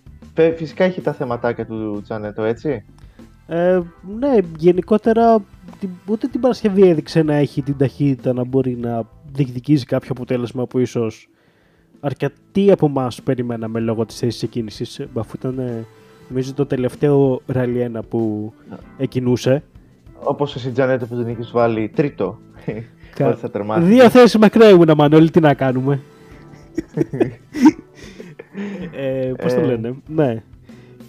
Φυσικά 0.56 0.84
έχει 0.84 1.00
τα 1.00 1.12
θεματάκια 1.12 1.66
του 1.66 2.00
Τζανέτο, 2.02 2.42
έτσι. 2.42 2.84
Ε, 3.46 3.80
ναι, 4.18 4.36
γενικότερα 4.56 5.44
ούτε 6.06 6.26
την 6.26 6.40
Παρασκευή 6.40 6.88
έδειξε 6.88 7.22
να 7.22 7.34
έχει 7.34 7.62
την 7.62 7.76
ταχύτητα 7.76 8.32
να 8.32 8.44
μπορεί 8.44 8.76
να 8.76 9.02
διεκδικήσει 9.32 9.84
κάποιο 9.84 10.08
αποτέλεσμα 10.10 10.66
που 10.66 10.78
ίσως 10.78 11.28
αρκετοί 12.00 12.70
από 12.70 12.86
εμάς 12.86 13.22
περιμέναμε 13.22 13.80
λόγω 13.80 14.06
της 14.06 14.18
θέσης 14.18 14.42
εκκίνησης, 14.42 15.00
αφού 15.14 15.32
ήταν 15.34 15.58
ε, 15.58 15.86
νομίζω 16.28 16.54
το 16.54 16.66
τελευταίο 16.66 17.40
ράλι 17.46 17.90
1 17.96 18.00
που 18.08 18.52
εκκινούσε. 18.98 19.62
Όπως 20.22 20.54
εσύ, 20.54 20.70
Τζανέτο, 20.70 21.06
που 21.06 21.16
δεν 21.16 21.26
έχεις 21.26 21.50
βάλει 21.50 21.88
τρίτο. 21.88 22.38
Κα... 23.14 23.36
θα 23.36 23.78
Δύο 23.78 24.10
θέσεις 24.10 24.38
μακριά 24.38 24.68
ήμουν, 24.68 24.90
Μανώλη, 24.96 25.30
τι 25.30 25.40
να 25.40 25.54
κάνουμε. 25.54 26.00
ε, 28.96 29.32
Πώς 29.42 29.54
το 29.54 29.60
ε. 29.60 29.64
λένε, 29.64 29.94
ναι. 30.08 30.42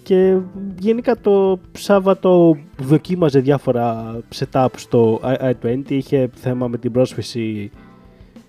Και 0.02 0.36
γενικά 0.78 1.16
το 1.16 1.60
Σάββατο 1.72 2.56
δοκίμαζε 2.78 3.40
διάφορα 3.40 4.16
setup 4.34 4.68
στο 4.76 5.20
i20. 5.22 5.82
Είχε 5.88 6.30
θέμα 6.34 6.68
με 6.68 6.78
την 6.78 6.92
πρόσφυση 6.92 7.70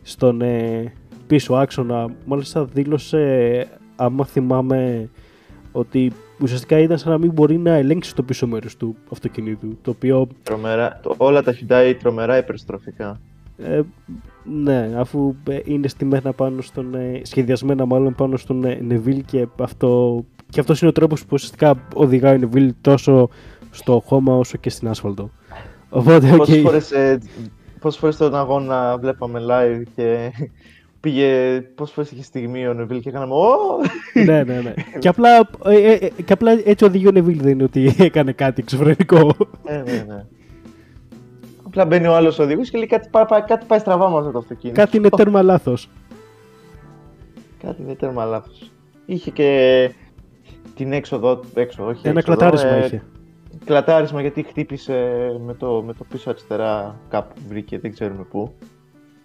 στον 0.01 0.41
ε, 0.41 0.93
πίσω 1.27 1.53
άξονα. 1.53 2.07
Μάλιστα 2.25 2.65
δήλωσε, 2.65 3.67
άμα 3.95 4.25
θυμάμαι, 4.25 5.09
ότι 5.71 6.11
ουσιαστικά 6.41 6.79
ήταν 6.79 6.97
σαν 6.97 7.11
να 7.11 7.17
μην 7.17 7.31
μπορεί 7.31 7.57
να 7.57 7.71
ελέγξει 7.71 8.15
το 8.15 8.23
πίσω 8.23 8.47
μέρος 8.47 8.77
του 8.77 8.95
αυτοκινήτου. 9.11 9.77
Το 9.81 9.91
οποίο... 9.91 10.27
Τρομερά, 10.43 10.99
το, 11.03 11.15
όλα 11.17 11.43
τα 11.43 11.55
Hyundai 11.55 11.95
τρομερά 11.99 12.37
υπερστροφικά. 12.37 13.19
Ε, 13.63 13.81
ναι, 14.43 14.89
αφού 14.97 15.35
ε, 15.49 15.59
είναι 15.63 15.87
στημένα 15.87 16.33
πάνω 16.33 16.61
στον, 16.61 16.95
ε, 16.95 17.21
σχεδιασμένα 17.23 17.85
μάλλον 17.85 18.15
πάνω 18.15 18.37
στον 18.37 18.63
ε, 18.63 18.79
Neville 18.89 19.21
και 19.25 19.47
αυτό 19.59 20.23
και 20.49 20.59
αυτός 20.59 20.81
είναι 20.81 20.89
ο 20.89 20.93
τρόπος 20.93 21.21
που 21.21 21.29
ουσιαστικά 21.31 21.87
οδηγάει 21.93 22.35
ο 22.35 22.49
Neville 22.53 22.69
τόσο 22.81 23.29
στο 23.71 24.03
χώμα 24.05 24.35
όσο 24.35 24.57
και 24.57 24.69
στην 24.69 24.87
άσφαλτο. 24.87 25.29
Οπότε, 25.89 26.35
okay. 26.37 26.61
φορές 26.63 26.93
πόσες 27.81 27.99
φορές 27.99 28.17
τον 28.17 28.35
αγώνα 28.35 28.97
βλέπαμε 28.97 29.39
live 29.49 29.83
και 29.95 30.31
πήγε, 30.99 31.61
πόσες 31.75 31.93
φορές 31.93 32.11
είχε 32.11 32.23
στιγμή 32.23 32.67
ο 32.67 32.73
Νεβίλ 32.73 32.99
και 32.99 33.09
έκαναμε 33.09 33.33
ναι, 34.25 34.43
ναι, 34.43 34.61
ναι. 34.61 34.73
και, 34.99 35.07
απλά, 35.07 35.49
ε, 35.65 35.75
ε, 35.75 35.93
ε, 35.93 36.09
και 36.25 36.33
απλά 36.33 36.61
έτσι 36.65 36.85
οδηγεί 36.85 37.07
ο 37.07 37.11
Νεβίλ, 37.11 37.41
δεν 37.41 37.51
είναι 37.51 37.63
ότι 37.63 37.95
έκανε 37.99 38.31
κάτι 38.31 38.61
εξωφρενικό. 38.61 39.35
ναι, 39.63 39.83
ναι, 39.85 40.05
ναι. 40.07 40.25
Απλά 41.71 41.85
μπαίνει 41.85 42.07
ο 42.07 42.15
άλλος 42.15 42.39
οδηγός 42.39 42.69
και 42.69 42.77
λέει 42.77 42.87
κάτι, 42.87 43.09
κάτι 43.47 43.65
πάει 43.65 43.79
στραβά 43.79 44.09
μαζί 44.09 44.31
το 44.31 44.37
αυτοκίνητο. 44.37 44.81
Κάτι 44.81 44.97
είναι 44.97 45.09
τέρμα 45.09 45.41
λάθος. 45.41 45.89
Κάτι 47.63 47.81
είναι 47.81 47.95
τέρμα 47.95 48.25
λάθος. 48.25 48.71
Είχε 49.05 49.31
και 49.31 49.91
την 50.75 50.93
έξοδο, 50.93 51.39
έξω, 51.53 51.85
όχι 51.85 52.07
Ένα 52.07 52.19
έξοδο, 52.19 52.37
κλατάρισμα 52.37 52.69
ε, 52.69 52.85
είχε 52.85 53.03
κλατάρισμα 53.65 54.21
γιατί 54.21 54.43
χτύπησε 54.43 54.93
με 55.45 55.53
το, 55.53 55.83
με 55.85 55.93
το 55.93 56.03
πίσω 56.09 56.29
αριστερά 56.29 56.99
κάπου 57.09 57.35
βρήκε, 57.47 57.79
δεν 57.79 57.93
ξέρουμε 57.93 58.23
πού. 58.23 58.53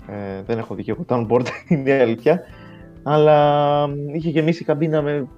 Ε, 0.09 0.43
δεν 0.47 0.59
έχω 0.59 0.75
δει 0.75 0.83
και 0.83 0.91
εγώ 0.91 1.03
το 1.07 1.27
board, 1.31 1.47
είναι 1.69 1.91
η 1.91 2.01
αλήθεια. 2.01 2.41
Αλλά 3.03 3.89
είχε 4.13 4.31
γεμίσει 4.31 4.63
η 4.63 4.67
καμπίνα 4.67 5.03
με, 5.03 5.29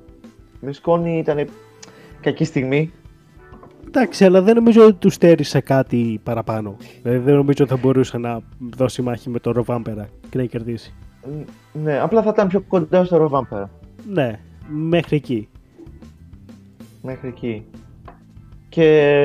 με 0.61 0.73
σκόνη, 0.73 1.19
ήταν 1.19 1.49
κακή 2.21 2.45
στιγμή. 2.45 2.93
Εντάξει, 3.89 4.25
αλλά 4.25 4.43
δεν 4.43 4.55
νομίζω 4.55 4.85
ότι 4.85 4.93
τους 4.93 5.15
στέρισε 5.15 5.61
κάτι 5.61 6.21
παραπάνω. 6.23 6.77
Δηλαδή 7.03 7.19
δεν 7.25 7.35
νομίζω 7.35 7.65
ότι 7.65 7.73
θα 7.73 7.77
μπορούσε 7.77 8.19
να 8.19 8.41
δώσει 8.77 9.03
μάχη 9.03 9.31
με 9.31 9.39
τον 9.39 9.53
Ροβάμπερα 9.53 10.09
και 10.31 10.39
να 10.39 10.45
κερδίσει. 10.45 10.95
Ναι, 11.73 11.99
απλά 11.99 12.23
θα 12.23 12.31
ήταν 12.31 12.49
πιο 12.49 12.61
κοντά 12.61 13.05
στο 13.05 13.17
Ροβάμπερα. 13.17 13.71
Ναι, 14.09 14.41
μέχρι 14.69 15.17
εκεί. 15.17 15.49
Μέχρι 17.03 17.29
εκεί. 17.29 17.67
Και 18.69 19.19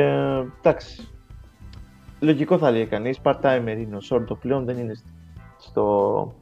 εντάξει. 0.58 1.08
Λογικό 2.20 2.58
θα 2.58 2.72
λέει 2.72 2.86
κανείς. 2.86 3.20
Part-timer 3.24 3.76
είναι 3.78 3.96
ο 3.96 4.00
Σόρντο 4.00 4.36
πλέον, 4.36 4.66
δεν 4.66 4.78
είναι 4.78 4.94
στο, 5.58 6.36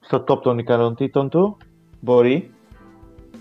στο 0.00 0.24
top 0.28 0.42
των 0.42 0.58
ικανοτήτων 0.58 1.28
του. 1.28 1.56
Μπορεί. 2.00 2.50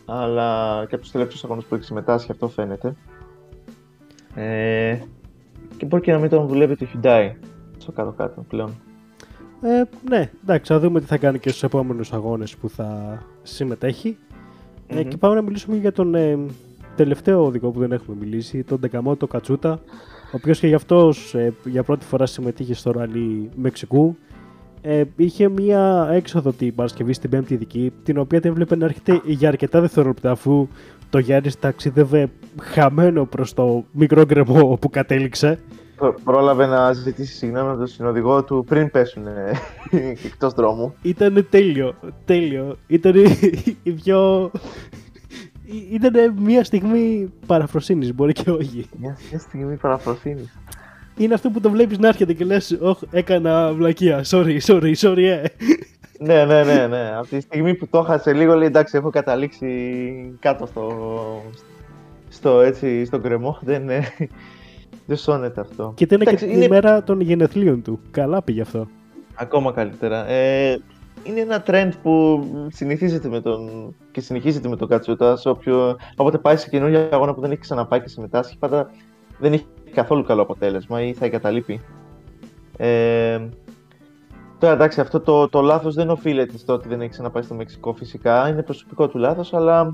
Αλλά 0.06 0.80
και 0.88 0.96
από 0.96 1.04
τους 1.04 1.12
τελευταίους 1.12 1.44
αγώνες 1.44 1.64
που 1.64 1.76
έχει 1.76 1.84
συμμετάσχει 1.84 2.32
αυτό 2.32 2.48
φαίνεται. 2.48 2.96
Ε, 4.38 4.98
και 5.78 5.86
μπορεί 5.86 6.02
και 6.02 6.12
να 6.12 6.18
μην 6.20 6.30
τον 6.30 6.48
δουλεύει 6.48 6.76
το 6.76 6.86
Hyundai 6.94 7.32
στο 7.78 7.92
κάτω-κάτω 7.92 8.46
πλέον. 8.48 8.70
Ε, 9.62 9.84
ναι, 10.10 10.32
εντάξει, 10.44 10.74
θα 10.74 10.80
δούμε 10.80 11.00
τι 11.00 11.06
θα 11.06 11.18
κάνει 11.18 11.40
και 11.40 11.50
στους 11.50 11.64
επόμενους 11.64 12.14
αγώνες 12.14 12.56
που 12.56 12.70
θα 12.70 13.20
συμμετέχει. 13.44 14.18
Ε, 14.88 15.04
και 15.04 15.18
πάμε 15.18 15.36
να 15.36 15.42
μιλήσουμε 15.42 15.76
για 15.76 15.92
τον 15.92 16.16
ε, 16.16 16.38
τελευταίο 16.96 17.46
οδηγό 17.46 17.70
που 17.72 17.80
δεν 17.80 17.92
έχουμε 17.92 18.18
μιλήσει, 18.20 18.64
τον 18.64 18.80
Ντεκαμότο 18.80 19.28
Κατσούτα, 19.28 19.72
ο 20.26 20.32
οποίος 20.32 20.60
και 20.60 20.68
γι' 20.68 20.74
αυτός 20.74 21.36
ε, 21.36 21.54
για 21.66 21.84
πρώτη 21.84 22.06
φορά 22.06 22.26
συμμετείχε 22.26 22.74
στο 22.74 22.92
ραλί 22.92 23.50
Μεξικού. 23.56 24.18
Ε, 24.82 25.04
είχε 25.16 25.50
μία 25.50 26.10
έξοδο 26.12 26.52
την 26.52 26.76
Παρασκευή 26.76 27.14
στην 27.14 27.30
πέμπτη 27.30 27.56
δική, 27.56 27.94
την 28.04 28.18
οποία 28.18 28.42
την 28.42 28.50
έβλεπε 28.50 28.76
να 28.76 28.86
έρχεται 28.86 29.22
για 29.26 29.48
αρκετά 29.48 29.82
δευτερόλεπτα 29.82 30.32
αφού 30.32 30.68
το 31.10 31.20
Γιάννης 31.20 31.60
ταξίδευε 31.60 32.30
χαμένο 32.62 33.26
προς 33.26 33.54
το 33.54 33.86
μικρό 33.92 34.26
γκρεμό 34.26 34.78
που 34.82 34.90
κατέληξε. 34.90 35.60
Πρόλαβε 36.24 36.66
να 36.66 36.94
ζητήσει 36.94 37.34
συγγνώμη 37.36 37.70
από 37.70 37.78
τον 37.78 37.88
συνοδηγό 37.88 38.44
του 38.44 38.64
πριν 38.68 38.92
πέσουν 38.92 39.24
εκτός 40.26 40.54
δρόμου. 40.54 40.94
Ήταν 41.02 41.48
τέλειο, 41.50 41.96
τέλειο. 42.26 42.78
Ήταν 42.88 43.14
η 43.84 43.92
πιο... 43.92 44.52
Ήταν 45.92 46.34
μια 46.40 46.64
στιγμή 46.64 47.34
παραφροσύνης, 47.46 48.14
μπορεί 48.14 48.34
και 48.34 48.52
όχι. 48.52 48.86
Μια, 49.00 49.18
μια 49.30 49.40
στιγμή 49.40 49.76
παραφροσύνης. 49.76 50.58
Είναι 51.18 51.34
αυτό 51.34 51.50
που 51.50 51.60
το 51.60 51.70
βλέπεις 51.70 51.98
να 51.98 52.08
έρχεται 52.08 52.34
και 52.34 52.46
λες 52.46 52.78
«Ωχ, 52.82 53.02
έκανα 53.12 53.74
βλακεία, 53.74 54.24
sorry, 54.26 54.60
sorry, 54.60 54.94
sorry, 54.96 55.24
ε». 55.24 55.44
ναι, 56.20 56.46
ναι, 56.46 56.64
ναι, 56.64 56.88
ναι. 56.88 57.12
Από 57.18 57.28
τη 57.28 57.40
στιγμή 57.40 57.76
που 57.76 57.88
το 57.88 57.98
έχασε 57.98 58.34
λίγο, 58.34 58.56
λέει 58.56 58.68
εντάξει, 58.68 58.98
έχω 58.98 59.10
καταλήξει 59.10 59.68
κάτω 60.40 60.66
στο, 60.66 60.92
στο, 62.30 62.62
έτσι, 62.62 63.06
στο 63.06 63.20
κρεμό. 63.20 63.58
Δεν, 63.66 63.90
δεν 65.06 65.18
σώνεται 65.18 65.62
αυτό. 65.62 65.94
Και 65.96 66.04
ήταν 66.04 66.20
και 66.20 66.46
είναι... 66.46 66.66
η 66.66 66.70
μέρα 66.70 67.04
των 67.04 67.22
γενεθλίων 67.22 67.82
του. 67.82 68.00
Καλά 68.12 68.42
πήγε 68.42 68.62
αυτό. 68.62 68.88
Ακόμα 69.36 69.72
καλύτερα. 69.72 70.28
Ε, 70.28 70.80
είναι 71.24 71.40
ένα 71.40 71.64
trend 71.68 71.90
που 72.02 72.44
συνηθίζεται 72.72 73.28
με 73.28 73.42
τον... 73.42 73.94
και 74.12 74.22
συνεχίζεται 74.22 74.68
με 74.68 74.76
τον 74.76 74.88
Κατσούτα. 74.88 75.38
Όποιο... 75.44 75.98
Όποτε 76.16 76.38
πάει 76.38 76.58
σε 76.58 76.70
καινούργια 76.70 77.10
αγώνα 77.12 77.34
που 77.34 77.42
δεν 77.42 77.52
έχει 77.52 77.60
ξαναπάει 77.60 78.02
και 78.02 78.08
συμμετάσχει, 78.08 78.58
πάντα 78.58 78.92
δεν 79.40 79.54
έχει 79.54 79.66
καθόλου 79.94 80.24
καλό 80.24 80.42
αποτέλεσμα 80.42 81.02
ή 81.02 81.14
θα 81.14 81.26
εγκαταλείπει. 81.26 81.82
Ε, 82.78 83.40
Τώρα 84.60 84.74
εντάξει, 84.74 85.02
αυτό 85.02 85.20
το, 85.20 85.50
το 85.50 85.62
λάθος 85.62 85.96
δεν 85.96 86.10
οφείλεται 86.10 86.58
στο 86.58 86.74
ότι 86.74 86.88
δεν 86.88 87.02
έχει 87.02 87.10
ξαναπάει 87.10 87.44
στο 87.44 87.56
Μεξικό 87.56 87.94
φυσικά. 87.94 88.50
Είναι 88.50 88.64
προσωπικό 88.64 89.08
του 89.08 89.18
λάθος, 89.18 89.54
αλλά 89.54 89.90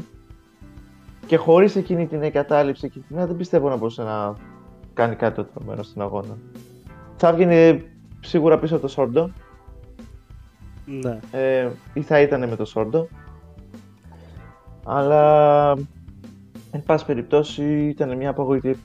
και 1.25 1.37
χωρίς 1.37 1.75
εκείνη 1.75 2.07
την 2.07 2.21
εγκατάλειψη 2.21 2.89
και 2.89 2.99
την 2.99 3.27
δεν 3.27 3.35
πιστεύω 3.35 3.69
να 3.69 3.75
μπορούσε 3.75 4.03
να 4.03 4.35
κάνει 4.93 5.15
κάτι 5.15 5.35
το 5.35 5.43
τρομερό 5.43 5.83
στην 5.83 6.01
αγώνα. 6.01 6.37
Θα 7.15 7.27
έβγαινε 7.27 7.83
σίγουρα 8.19 8.59
πίσω 8.59 8.73
από 8.73 8.83
το 8.83 8.89
Σόρντο. 8.89 9.29
Ναι. 10.85 11.19
Ε, 11.31 11.69
ή 11.93 12.01
θα 12.01 12.21
ήταν 12.21 12.49
με 12.49 12.55
το 12.55 12.65
Σόρντο. 12.65 13.07
Αλλά 14.85 15.73
εν 16.75 16.83
πάση 16.83 17.05
περιπτώσει 17.05 17.63
ήταν 17.87 18.17
μια 18.17 18.35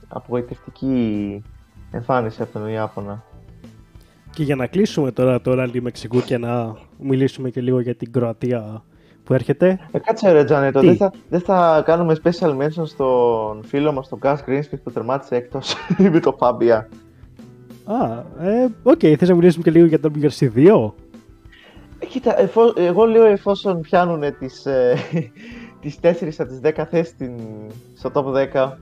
απογοητευτική 0.09 1.43
εμφάνιση 1.91 2.43
από 2.43 2.59
τον 2.59 2.69
Ιάπωνα. 2.69 3.25
Και 4.31 4.43
για 4.43 4.57
να 4.57 4.67
κλείσουμε 4.67 5.11
τώρα 5.11 5.41
το 5.41 5.55
ράλι 5.55 5.83
Μεξικού 5.83 6.21
και 6.21 6.39
να 6.39 6.77
μιλήσουμε 6.99 7.51
και 7.51 7.61
λίγο 7.61 7.81
για 7.81 7.95
την 7.95 8.13
Κροατία 8.13 8.85
που 9.25 9.35
έρχεται. 9.35 9.79
Ε, 9.91 9.99
κάτσε 9.99 10.33
ρε 10.33 10.45
Τζανέτο, 10.45 10.81
δεν 10.81 10.97
θα, 10.97 11.13
δεν 11.29 11.41
θα 11.41 11.83
κάνουμε 11.87 12.17
special 12.25 12.57
mention 12.57 12.87
στον 12.87 13.63
φίλο 13.65 13.93
μας 13.93 14.09
τον 14.09 14.19
Gus 14.23 14.37
Greensmith 14.47 14.81
που 14.85 14.91
τερμάτισε 14.93 15.35
έκτος 15.35 15.75
με 16.13 16.21
το 16.21 16.37
Φάμπια. 16.39 16.89
Α, 17.85 18.25
ε, 18.49 18.69
okay, 18.83 18.99
okay, 18.99 19.15
θες 19.19 19.29
να 19.29 19.35
μιλήσουμε 19.35 19.63
και 19.63 19.71
λίγο 19.71 19.87
για 19.87 20.01
τον 20.01 20.13
WRC2? 20.21 20.93
Ε, 21.99 22.07
κοίτα, 22.07 22.41
εφο, 22.41 22.73
εγώ 22.77 23.05
λέω 23.05 23.25
εφόσον 23.25 23.81
πιάνουν 23.81 24.39
τις, 24.39 24.67
ε, 24.67 24.97
τις 25.81 25.97
4 26.03 26.33
από 26.39 26.49
τις 26.49 26.61
10 26.63 26.85
θέσεις 26.91 27.15
στο 27.95 28.11
top 28.15 28.53
10, 28.55 28.73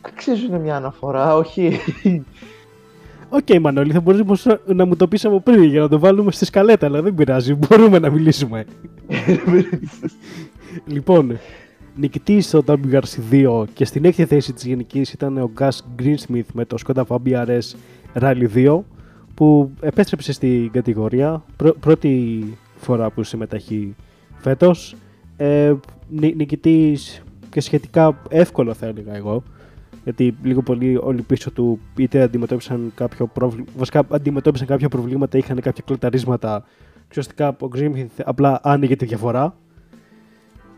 αξίζουν 0.00 0.60
μια 0.60 0.76
αναφορά, 0.76 1.36
όχι 1.36 1.80
Okay, 3.34 3.46
okay, 3.46 3.58
Μανώλη, 3.60 3.92
θα 3.92 4.00
μπορούσες 4.00 4.56
να 4.66 4.84
μου 4.84 4.96
το 4.96 5.08
πεις 5.08 5.24
από 5.24 5.40
πριν 5.40 5.62
για 5.62 5.80
να 5.80 5.88
το 5.88 5.98
βάλουμε 5.98 6.30
στη 6.30 6.44
σκαλέτα, 6.44 6.86
αλλά 6.86 7.02
δεν 7.02 7.14
πειράζει. 7.14 7.54
Μπορούμε 7.54 7.98
να 7.98 8.10
μιλήσουμε. 8.10 8.64
λοιπόν, 10.86 11.38
νικητή 11.96 12.40
στο 12.40 12.64
WRC2 12.66 13.64
και 13.74 13.84
στην 13.84 14.04
έκτη 14.04 14.24
θέση 14.24 14.52
της 14.52 14.64
γενικής 14.64 15.12
ήταν 15.12 15.38
ο 15.38 15.50
Gus 15.58 15.78
Greensmith 15.98 16.46
με 16.52 16.64
το 16.64 16.76
Skoda 16.86 17.02
Fabia 17.06 17.46
RS 17.46 17.74
Rally 18.20 18.48
2 18.54 18.80
που 19.34 19.70
επέστρεψε 19.80 20.32
στην 20.32 20.70
κατηγορία 20.70 21.44
πρώτη 21.80 22.44
φορά 22.76 23.10
που 23.10 23.22
συμμεταχεί 23.22 23.94
φέτος 24.36 24.96
ε, 25.42 25.74
νικητής 26.08 27.22
και 27.50 27.60
σχετικά 27.60 28.22
εύκολο 28.28 28.74
θα 28.74 28.86
έλεγα 28.86 29.14
εγώ 29.14 29.42
γιατί 30.04 30.36
λίγο 30.42 30.62
πολύ 30.62 30.98
όλοι 31.02 31.22
πίσω 31.22 31.50
του 31.50 31.80
είτε 31.96 32.22
αντιμετώπισαν 32.22 32.92
κάποιο 32.94 33.26
πρόβλημα, 33.26 33.66
βασικά 33.76 34.06
αντιμετώπισαν 34.10 34.66
κάποια 34.66 34.88
προβλήματα, 34.88 35.38
είχαν 35.38 35.60
κάποια 35.60 35.82
κλεταρίσματα. 35.86 36.64
Ουσιαστικά 37.10 37.56
ο 37.60 37.68
Γκρίμιθ 37.68 38.20
απλά 38.24 38.60
άνοιγε 38.62 38.96
τη 38.96 39.04
διαφορά. 39.04 39.56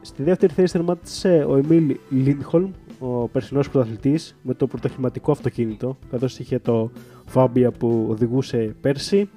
Στη 0.01 0.23
δεύτερη 0.23 0.53
θέση 0.53 0.73
θερμάτισε 0.73 1.45
ο 1.49 1.57
Εμίλ 1.57 1.97
Λίντχολμ, 2.11 2.71
ο 2.99 3.29
περσινός 3.29 3.71
πρωταθλητής, 3.71 4.37
με 4.43 4.55
το 4.55 4.67
πρωτοχηματικό 4.67 5.31
αυτοκίνητο, 5.31 5.97
καθώς 6.11 6.39
είχε 6.39 6.59
το 6.59 6.91
Φάμπια 7.27 7.71
που 7.71 8.07
οδηγούσε 8.11 8.75
πέρσι. 8.81 9.29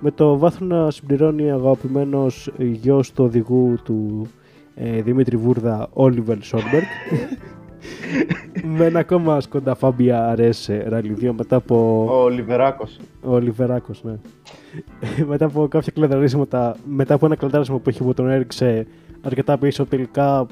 Με 0.00 0.10
το 0.10 0.38
βάθρο 0.38 0.66
να 0.66 0.90
συμπληρώνει 0.90 1.50
αγαπημένος 1.50 2.52
γιος 2.58 3.12
του 3.12 3.24
οδηγού 3.24 3.74
του 3.84 4.26
ε, 4.74 5.02
Δημήτρη 5.02 5.36
Βούρδα, 5.36 5.88
Όλιβερ 5.92 6.42
Σόρμπεργκ. 6.42 6.84
με 8.76 8.84
ένα 8.84 8.98
ακόμα 8.98 9.40
σκοντά 9.40 9.74
φάμπια 9.74 10.28
αρέσει 10.28 10.82
ραλιδίο 10.86 11.32
μετά 11.32 11.56
από. 11.56 12.06
Ο 12.22 12.28
Λιβεράκος. 12.28 12.96
Ο 13.22 13.38
Λιβεράκος, 13.38 14.04
ναι. 14.04 14.18
μετά 15.26 15.44
από 15.44 15.68
κάποια 15.68 15.92
κλαδαρίσματα, 15.94 16.76
μετά 16.88 17.14
από 17.14 17.26
ένα 17.26 17.36
κλαδάρισμα 17.36 17.78
που 17.78 17.90
είχε 17.90 18.02
που 18.02 18.14
τον 18.14 18.28
έριξε 18.28 18.86
αρκετά 19.22 19.58
πίσω, 19.58 19.86
τελικά 19.86 20.46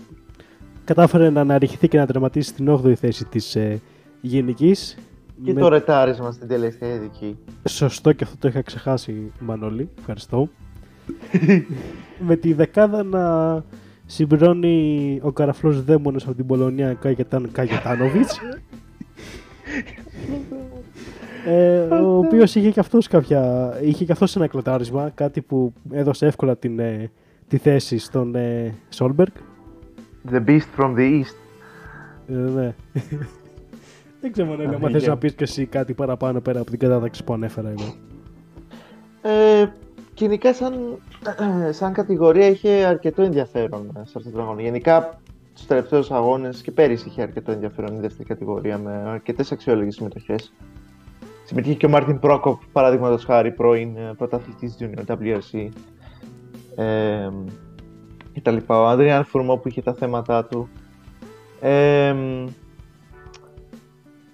κατάφερε 0.85 1.31
να 1.31 1.41
αναρριχθεί 1.41 1.89
και 1.89 1.99
να 1.99 2.07
τερματίσει 2.07 2.49
στην 2.49 2.71
8η 2.71 2.95
θέση 2.95 3.25
της 3.25 3.57
ε, 3.57 3.81
γενικής. 4.21 4.97
Και 5.45 5.53
με... 5.53 5.61
το 5.61 5.69
ρετάρισμα 5.69 6.33
στην 6.33 6.49
τελευταία 6.49 6.95
ειδική. 6.95 7.39
Σωστό 7.69 8.13
και 8.13 8.25
αυτό 8.25 8.37
το 8.39 8.49
είχα 8.49 8.63
ξεχάσει, 8.63 9.33
Μανώλη. 9.39 9.89
Ευχαριστώ. 9.99 10.49
με 12.27 12.37
τη 12.37 12.53
δεκάδα 12.53 13.03
να 13.03 13.55
συμπληρώνει 14.13 15.19
ο 15.23 15.33
καραφλός 15.33 15.85
δαίμονας 15.85 16.25
από 16.25 16.35
την 16.35 16.47
Πολωνία 16.47 16.95
Καγετάν 16.95 17.49
Καγετάνοβιτς 17.53 18.41
ε, 21.47 21.79
ο 21.79 22.19
οποίος 22.19 22.55
είχε 22.55 22.71
και 22.71 22.81
αυτός 22.81 23.09
κάποια, 23.09 23.73
είχε 23.83 24.05
και 24.05 24.13
αυτός 24.13 24.37
ένα 24.37 24.47
κλατάρισμα, 24.47 25.11
κάτι 25.15 25.41
που 25.41 25.73
έδωσε 25.91 26.27
εύκολα 26.27 26.57
την, 26.57 26.79
ε, 26.79 27.11
τη 27.49 27.57
θέση 27.57 27.99
στον 27.99 28.35
ε, 28.35 28.75
Σόλμπεργκ. 28.89 29.33
The 30.33 30.45
Beast 30.47 30.69
from 30.77 30.95
the 30.97 31.23
East. 31.23 31.37
Ε, 32.29 32.33
ναι. 32.33 32.75
Δεν 34.21 34.33
ξέρω 34.33 34.53
αν 34.53 34.91
θες 34.91 35.07
να 35.07 35.17
πεις 35.17 35.35
και 35.35 35.45
εσύ 35.45 35.67
κάτι 35.67 35.95
παραπάνω 35.95 36.41
πέρα 36.41 36.61
από 36.61 36.71
την 36.71 36.79
κατάταξη 36.79 37.25
που 37.25 37.33
ανέφερα 37.33 37.69
εγώ. 37.69 37.95
Ε, 39.23 39.67
γενικά 40.15 40.55
σαν, 40.55 40.99
σαν 41.79 41.93
κατηγορία 41.93 42.47
είχε 42.47 42.71
αρκετό 42.71 43.23
ενδιαφέρον 43.23 43.91
σε 43.95 44.13
αυτό 44.17 44.31
το 44.31 44.41
αγώνα. 44.41 44.63
Γενικά 44.63 45.21
στους 45.53 45.67
τελευταίους 45.67 46.11
αγώνες 46.11 46.63
και 46.63 46.71
πέρυσι 46.71 47.09
είχε 47.09 47.23
αρκετό 47.23 47.53
ενδιαφέρον 47.53 47.97
η 47.97 48.01
δεύτερη 48.01 48.29
κατηγορία 48.29 48.79
με 48.79 48.93
αρκετές 49.07 49.53
αξιόλογες 49.53 49.95
συμμετοχές. 49.95 50.53
Συμμετείχε 51.45 51.75
και 51.75 51.87
ο 51.87 51.89
Μάρτιν 51.89 52.19
Πρόκοπ, 52.19 52.61
παραδείγματος 52.73 53.25
χάρη, 53.25 53.53
πρώην 53.53 53.97
ε, 53.97 54.15
πρωταθλητής 54.17 54.77
Junior 54.81 55.13
WRC. 55.13 55.69
Ε, 56.77 57.29
και 58.33 58.41
τα 58.41 58.51
λοιπά. 58.51 58.81
Ο 58.81 58.87
Ανδριάν 58.87 59.25
Φουρμό 59.25 59.57
που 59.57 59.69
είχε 59.69 59.83
τα 59.83 59.95
θέματα 59.95 60.45
του. 60.45 60.69
Ε, 61.61 62.15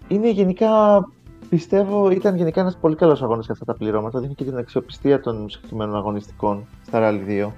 είναι 0.09 0.31
γενικά, 0.31 1.05
πιστεύω, 1.49 2.11
ήταν 2.11 2.37
γενικά 2.37 2.61
ένας 2.61 2.77
πολύ 2.81 2.95
καλός 2.95 3.23
αγώνας 3.23 3.45
για 3.45 3.53
αυτά 3.53 3.65
τα 3.65 3.75
πληρώματα. 3.75 4.21
Δίνει 4.21 4.35
και 4.35 4.45
την 4.45 4.57
αξιοπιστία 4.57 5.21
των 5.21 5.49
συγκεκριμένων 5.49 5.97
αγωνιστικών 5.97 6.67
στα 6.87 6.99
Rally 7.03 7.47
2. 7.47 7.53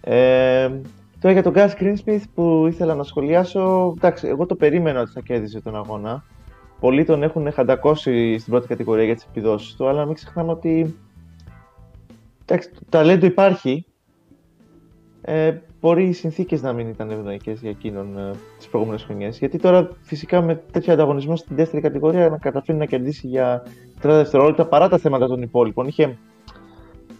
Ε, 0.00 0.68
τώρα 1.20 1.32
για 1.34 1.42
τον 1.42 1.52
Gus 1.56 1.70
Greensmith 1.80 2.22
που 2.34 2.66
ήθελα 2.68 2.94
να 2.94 3.02
σχολιάσω, 3.02 3.94
εντάξει, 3.96 4.28
εγώ 4.28 4.46
το 4.46 4.54
περίμενα 4.54 5.00
ότι 5.00 5.10
θα 5.10 5.20
κέρδιζε 5.20 5.60
τον 5.60 5.76
αγώνα. 5.76 6.24
Πολλοί 6.80 7.04
τον 7.04 7.22
έχουν 7.22 7.52
χαντακώσει 7.52 8.38
στην 8.38 8.52
πρώτη 8.52 8.66
κατηγορία 8.66 9.04
για 9.04 9.14
τις 9.14 9.24
επιδόσεις 9.24 9.74
του, 9.74 9.88
αλλά 9.88 10.04
μην 10.04 10.14
ξεχνάμε 10.14 10.50
ότι 10.50 10.98
εντάξει, 12.44 12.70
το 12.70 12.80
ταλέντο 12.88 13.26
υπάρχει. 13.26 13.86
Ε, 15.22 15.54
μπορεί 15.84 16.04
οι 16.04 16.12
συνθήκες 16.12 16.62
να 16.62 16.72
μην 16.72 16.88
ήταν 16.88 17.10
ευνοϊκές 17.10 17.60
για 17.60 17.70
εκείνον 17.70 18.18
ε, 18.18 18.30
τις 18.58 18.68
προηγούμενες 18.68 19.04
χρονιές. 19.04 19.38
Γιατί 19.38 19.58
τώρα 19.58 19.90
φυσικά 20.00 20.42
με 20.42 20.62
τέτοιο 20.72 20.92
ανταγωνισμό 20.92 21.36
στην 21.36 21.56
δεύτερη 21.56 21.82
κατηγορία 21.82 22.28
να 22.28 22.38
καταφέρει 22.38 22.78
να 22.78 22.84
κερδίσει 22.84 23.26
για 23.26 23.62
30 23.62 23.66
δευτερόλεπτα 24.00 24.66
παρά 24.66 24.88
τα 24.88 24.98
θέματα 24.98 25.26
των 25.26 25.42
υπόλοιπων. 25.42 25.86
Είχε 25.86 26.18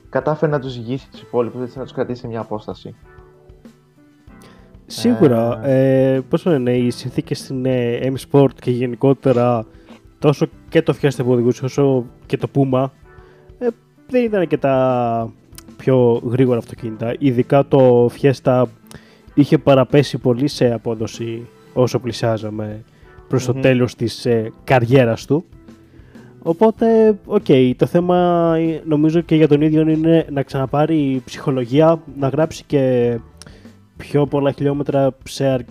κατάφερε 0.08 0.52
να 0.52 0.58
τους 0.58 0.72
ζυγίσει 0.72 1.10
τους 1.10 1.20
υπόλοιπους, 1.20 1.62
έτσι 1.62 1.78
να 1.78 1.84
τους 1.84 1.92
κρατήσει 1.92 2.20
σε 2.20 2.26
μια 2.26 2.40
απόσταση. 2.40 2.94
Σίγουρα. 4.86 5.66
Ε, 5.66 6.20
πώς 6.28 6.44
λένε, 6.44 6.72
οι 6.76 6.90
συνθήκες 6.90 7.38
στην 7.38 7.66
ε, 7.66 7.98
M-Sport 8.02 8.54
και 8.60 8.70
γενικότερα 8.70 9.66
τόσο 10.18 10.46
και 10.68 10.82
το 10.82 10.94
Fiesta 11.00 11.24
που 11.24 11.52
όσο 11.62 12.06
και 12.26 12.36
το 12.36 12.48
Puma 12.54 12.86
ε, 13.58 13.66
δεν 14.06 14.24
ήταν 14.24 14.46
και 14.46 14.58
τα 14.58 15.32
πιο 15.84 16.20
γρήγορα 16.30 16.58
αυτοκίνητα. 16.58 17.14
Ειδικά 17.18 17.66
το 17.66 18.10
Fiesta 18.20 18.62
είχε 19.34 19.58
παραπέσει 19.58 20.18
πολύ 20.18 20.48
σε 20.48 20.72
απόδοση 20.72 21.46
όσο 21.72 21.98
πλησιάζαμε 21.98 22.84
προς 23.28 23.44
το 23.44 23.52
τέλος 23.52 23.94
της 23.94 24.26
ε, 24.26 24.52
καριέρας 24.64 25.24
του. 25.24 25.44
Οπότε, 26.42 27.18
οκ, 27.26 27.46
το 27.76 27.86
θέμα 27.86 28.16
ε, 28.58 28.82
νομίζω 28.86 29.20
και 29.20 29.34
για 29.34 29.48
τον 29.48 29.60
ίδιο 29.60 29.80
είναι 29.88 30.26
να 30.30 30.42
ξαναπάρει 30.42 31.22
ψυχολογία, 31.24 32.02
να 32.18 32.28
γράψει 32.28 32.64
και 32.66 33.16
πιο 33.96 34.26
πολλά 34.26 34.52
χιλιόμετρα 34.52 35.16
σε, 35.24 35.64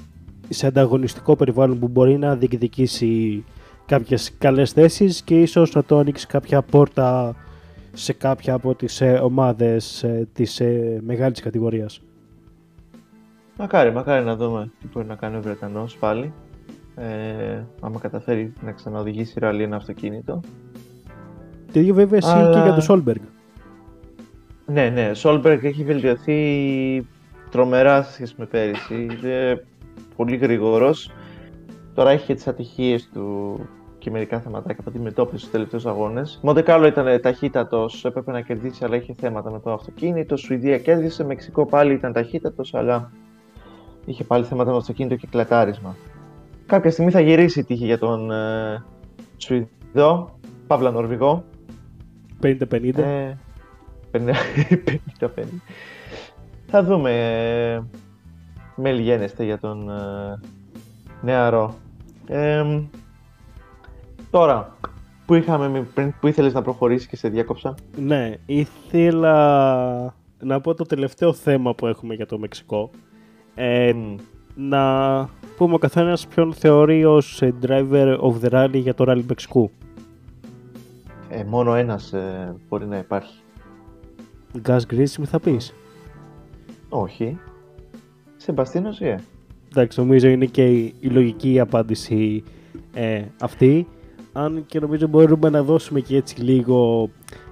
σε 0.50 0.68
ανταγωνιστικό 0.68 1.36
περιβάλλον 1.36 1.80
που 1.80 1.88
μπορεί 1.88 2.18
να 2.18 2.36
διεκδικήσει 2.36 3.44
κάποιες 3.86 4.32
καλές 4.38 4.72
θέσεις 4.72 5.22
και 5.22 5.42
ίσως 5.42 5.74
να 5.74 5.84
το 5.84 5.98
ανοίξει 5.98 6.28
κάποια 6.28 6.62
πόρτα 6.62 7.36
σε 7.94 8.14
κάποια 8.14 8.54
από 8.54 8.76
τις 8.76 9.02
ε, 9.02 9.20
ομάδες 9.24 10.04
ε, 10.04 10.28
της 10.34 10.60
ε, 10.60 11.00
μεγάλης 11.04 11.42
κατηγορίας. 11.42 12.02
Μακάρι, 13.58 13.92
μακάρι 13.92 14.26
να 14.26 14.36
δούμε 14.36 14.72
τι 14.80 14.88
μπορεί 14.94 15.08
να 15.08 15.16
κάνει 15.16 15.36
ο 15.36 15.42
Βρετανός 15.42 15.98
πάλι. 15.98 16.34
Ε, 16.96 17.64
άμα 17.82 18.00
καταφέρει 18.00 18.54
να 18.62 18.72
ξαναοδηγήσει 18.72 19.40
Rally 19.40 19.64
ένα 19.64 19.76
αυτοκίνητο. 19.76 20.40
Το 21.74 21.80
ίδιο 21.80 21.94
βέβαια 21.94 22.20
Αλλά... 22.24 22.54
και 22.54 22.60
για 22.60 22.72
τον 22.72 22.82
Σόλμπεργκ. 22.82 23.22
Ναι, 24.66 24.90
ναι, 24.90 25.10
ο 25.10 25.14
Σόλμπεργκ 25.14 25.64
έχει 25.64 25.84
βελτιωθεί 25.84 27.08
τρομερά 27.52 28.04
σε 28.04 28.14
σχέση 28.14 28.34
με 28.38 28.46
πέρυσι. 28.46 28.96
Είναι 29.02 29.66
πολύ 30.16 30.36
γρήγορος. 30.36 31.12
Τώρα 31.94 32.10
έχει 32.10 32.26
και 32.26 32.34
τις 32.34 32.48
ατυχίες 32.48 33.10
του 33.14 33.60
και 34.04 34.12
μερικά 34.12 34.40
θεματάκια 34.40 34.84
που 34.84 34.90
αντιμετώπισε 34.90 35.38
στους 35.38 35.52
τελευταίους 35.52 35.86
αγώνες. 35.86 36.40
Μόντε 36.42 36.65
Κάρλο 36.65 36.88
ήταν 36.88 37.22
ταχύτατος, 37.22 38.06
έπρεπε 38.06 38.32
να 38.32 38.42
κερδίσει, 38.42 38.86
αλλά 38.86 38.96
είχε 38.96 39.14
θέματα 39.14 39.52
με 39.52 39.60
το 39.60 39.74
αυτοκίνητο. 39.74 40.38
Σουηδία 40.38 40.78
κέρδισε, 40.78 41.24
Μεξικό 41.24 41.66
πάλι 41.66 41.94
ήταν 41.94 42.14
ταχύτατος, 42.14 42.74
αλλά 42.74 43.12
είχε 44.06 44.24
πάλι 44.24 44.44
θέματα 44.44 44.68
με 44.68 44.72
το 44.72 44.78
αυτοκίνητο 44.78 45.16
και 45.16 45.28
κλατάρισμα. 45.32 45.96
Κάποια 46.66 46.92
στιγμή 46.92 47.12
θα 47.12 47.20
γυρίσει 47.20 47.60
η 47.60 47.64
τύχη 47.64 47.86
για 47.86 48.00
τον 48.00 48.32
ε, 48.32 48.84
Σουηδό, 49.38 50.40
Παύλα 50.68 50.92
Νορβηγό. 50.92 51.44
50-50. 52.44 52.98
Ε, 52.98 53.38
50-50. 54.12 54.26
Θα 56.72 56.84
δούμε. 56.84 57.12
Ε, 57.16 57.82
με 58.76 58.92
για 58.92 59.60
τον 59.60 59.90
ε, 59.90 60.40
νεαρό. 61.22 61.76
Ε, 62.28 62.64
Τώρα, 64.34 64.78
που 65.26 65.34
είχαμε 65.34 65.88
πριν, 65.94 66.14
που 66.20 66.28
ήθελες 66.28 66.54
να 66.54 66.62
προχωρήσεις 66.62 67.08
και 67.08 67.16
σε 67.16 67.30
διάκοψα. 67.30 67.76
Ναι, 67.98 68.34
ήθελα 68.46 70.16
να 70.40 70.62
πω 70.62 70.74
το 70.74 70.84
τελευταίο 70.84 71.34
θέμα 71.34 71.76
που 71.76 71.88
έχουμε 71.88 72.14
για 72.14 72.26
το 72.26 72.40
Μεξικό. 72.40 72.90
Ε, 73.56 73.94
Να 74.56 75.30
πούμε 75.58 75.74
ο 75.74 75.78
καθένας 75.78 76.28
ποιον 76.28 76.54
θεωρεί 76.54 77.06
ως 77.06 77.42
ε, 77.42 77.54
driver 77.62 78.18
of 78.20 78.34
the 78.42 78.50
rally 78.50 78.80
για 78.80 78.94
το 78.94 79.06
rally 79.08 79.24
Μεξικού. 79.28 79.72
Ε, 81.30 81.44
μόνο 81.44 81.76
ένας 81.76 82.14
ε, 82.14 82.56
μπορεί 82.70 82.86
να 82.86 82.98
υπάρχει. 82.98 83.40
Gas 84.68 84.80
Grism 84.92 85.24
θα 85.24 85.40
πεις; 85.40 85.74
Όχι. 86.90 87.38
Σεμπαστίνος 88.38 88.96
Ζιέ. 88.96 89.20
Εντάξει, 89.72 90.00
νομίζω 90.00 90.28
είναι 90.28 90.46
και 90.46 90.66
η, 90.66 90.94
η 91.00 91.08
λογική 91.08 91.60
απάντηση 91.60 92.44
ε, 92.94 93.22
αυτή 93.42 93.88
αν 94.34 94.64
και 94.66 94.80
νομίζω 94.80 95.08
μπορούμε 95.08 95.50
να 95.50 95.64
δώσουμε 95.64 96.00
και 96.00 96.16
έτσι 96.16 96.42
λίγο 96.42 97.10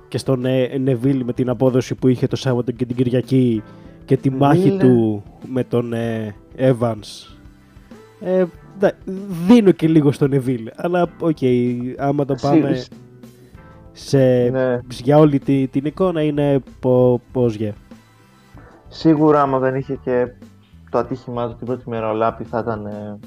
και 0.07 0.17
στον 0.17 0.45
Νεβίλ 0.79 1.23
με 1.25 1.33
την 1.33 1.49
απόδοση 1.49 1.95
που 1.95 2.07
είχε 2.07 2.27
το 2.27 2.35
Σάββατο 2.35 2.71
και 2.71 2.85
την 2.85 2.95
Κυριακή 2.95 3.63
και 4.05 4.17
τη 4.17 4.29
μάχη 4.29 4.77
του 4.77 5.23
με 5.47 5.63
τον 5.63 5.93
ε, 5.93 6.35
Evans. 6.57 7.37
Ε, 8.19 8.45
δίνω 9.47 9.71
και 9.71 9.87
λίγο 9.87 10.11
στον 10.11 10.29
Νεβίλ, 10.29 10.69
αλλά 10.75 11.07
OK, 11.19 11.37
okay, 11.41 11.75
άμα 11.97 12.25
το 12.25 12.35
πάμε 12.41 12.83
σε, 13.91 14.49
ναι. 14.49 14.79
για 14.89 15.17
όλη 15.17 15.39
την, 15.39 15.69
την 15.69 15.85
εικόνα 15.85 16.21
είναι 16.21 16.59
πώς 17.31 17.55
γε. 17.55 17.73
Σίγουρα 18.87 19.41
άμα 19.41 19.59
δεν 19.59 19.75
είχε 19.75 19.99
και 20.03 20.27
το 20.89 20.97
ατύχημά 20.97 21.47
του 21.47 21.55
την 21.55 21.65
πρώτη 21.65 21.89
μέρα 21.89 22.09
ο 22.09 22.13
Λάπη 22.13 22.43
θα 22.43 22.59
ήταν 22.59 22.85
ε, 22.85 23.19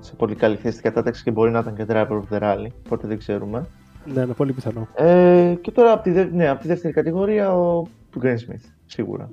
σε 0.00 0.14
πολύ 0.14 0.34
καλή 0.34 0.56
θέση 0.56 0.76
στην 0.76 0.90
κατάταξη 0.90 1.22
και 1.22 1.30
μπορεί 1.30 1.50
να 1.50 1.58
ήταν 1.58 1.74
και 1.74 1.84
driver 1.88 2.08
of 2.08 2.36
the 2.36 2.42
rally, 2.42 2.68
οπότε 2.86 3.06
δεν 3.06 3.18
ξέρουμε. 3.18 3.66
Ναι, 4.04 4.20
είναι 4.20 4.32
πολύ 4.32 4.52
πιθανό. 4.52 4.88
Ε, 4.94 5.54
και 5.60 5.70
τώρα 5.70 5.92
από 5.92 6.02
τη, 6.02 6.10
ναι, 6.10 6.48
από 6.48 6.60
τη 6.60 6.68
δεύτερη 6.68 6.92
κατηγορία 6.92 7.52
ο 7.56 7.86
του 8.10 8.20
Smith, 8.22 8.70
σίγουρα. 8.86 9.30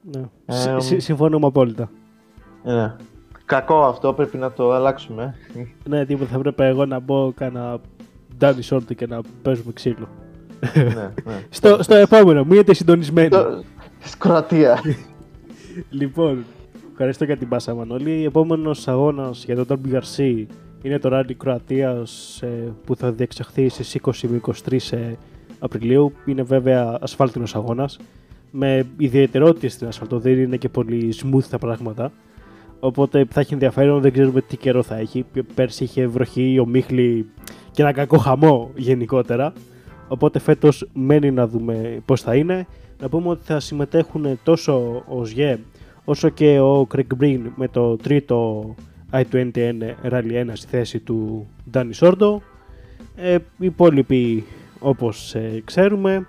Ναι. 0.00 0.22
Ε, 0.46 1.00
συμφωνούμε 1.00 1.46
απόλυτα. 1.46 1.90
Ναι. 2.64 2.96
Κακό 3.44 3.84
αυτό, 3.84 4.12
πρέπει 4.12 4.36
να 4.36 4.52
το 4.52 4.72
αλλάξουμε. 4.72 5.34
ναι, 5.84 6.06
τίποτα, 6.06 6.30
θα 6.30 6.36
έπρεπε 6.36 6.66
εγώ 6.66 6.86
να 6.86 6.98
μπω 6.98 7.32
κάνα 7.32 7.80
Danny 8.40 8.60
Short 8.70 8.94
και 8.96 9.06
να 9.06 9.20
παίζουμε 9.42 9.72
ξύλο. 9.72 10.08
ναι, 10.74 11.12
ναι. 11.24 11.42
στο, 11.48 11.82
στο 11.82 11.94
επόμενο, 11.94 12.44
μείνετε 12.44 12.74
συντονισμένοι. 12.74 13.36
Στην 13.98 14.20
Κροατία. 14.20 14.80
λοιπόν, 15.90 16.44
Ευχαριστώ 16.96 17.24
για 17.24 17.36
την 17.36 17.48
πάσα 17.48 17.74
Μανώλη. 17.74 18.24
Επόμενος 18.24 18.88
αγώνας 18.88 19.44
για 19.44 19.64
τον 19.64 19.66
Derby 19.68 19.94
Garcia 19.94 20.44
είναι 20.82 20.98
το 20.98 21.10
Rally 21.12 21.34
Κροατίας 21.36 22.42
ε, 22.42 22.72
που 22.84 22.96
θα 22.96 23.12
διεξαχθεί 23.12 23.68
στις 23.68 23.98
20 24.02 24.10
με 24.28 24.40
23 24.68 24.78
ε, 24.90 24.98
Απριλίου. 25.58 26.12
Είναι 26.26 26.42
βέβαια 26.42 26.98
ασφάλτινος 27.00 27.54
αγώνας. 27.54 27.98
Με 28.50 28.86
ιδιαιτερότητες 28.96 29.72
στην 29.72 29.86
ασφαλτό, 29.86 30.18
δεν 30.18 30.38
είναι 30.38 30.56
και 30.56 30.68
πολύ 30.68 31.14
smooth 31.22 31.44
τα 31.50 31.58
πράγματα. 31.58 32.12
Οπότε 32.80 33.26
θα 33.30 33.40
έχει 33.40 33.52
ενδιαφέρον, 33.52 34.00
δεν 34.00 34.12
ξέρουμε 34.12 34.40
τι 34.40 34.56
καιρό 34.56 34.82
θα 34.82 34.96
έχει. 34.96 35.24
Πέρσι 35.54 35.84
είχε 35.84 36.06
βροχή, 36.06 36.58
ομίχλη 36.58 37.26
και 37.70 37.82
ένα 37.82 37.92
κακό 37.92 38.18
χαμό 38.18 38.70
γενικότερα. 38.74 39.52
Οπότε 40.08 40.38
φέτος 40.38 40.88
μένει 40.92 41.30
να 41.30 41.46
δούμε 41.46 42.02
πώς 42.04 42.20
θα 42.20 42.34
είναι. 42.34 42.66
Να 43.00 43.08
πούμε 43.08 43.28
ότι 43.28 43.44
θα 43.44 43.60
συμμετέχουν 43.60 44.38
τόσο 44.42 45.04
ο 45.08 45.24
ΣΓΕ 45.24 45.58
όσο 46.04 46.28
και 46.28 46.60
ο 46.60 46.86
Craig 46.94 47.20
Breen 47.20 47.40
με 47.54 47.68
το 47.68 47.96
τρίτο 47.96 48.74
i20N 49.12 49.94
Rally 50.10 50.32
1 50.32 50.50
στη 50.52 50.66
θέση 50.66 50.98
του 51.00 51.46
Danny 51.72 51.92
Sordo. 51.98 52.36
Ε, 53.16 53.34
οι 53.34 53.66
υπόλοιποι 53.66 54.44
όπως 54.78 55.34
ε, 55.34 55.62
ξέρουμε, 55.64 56.26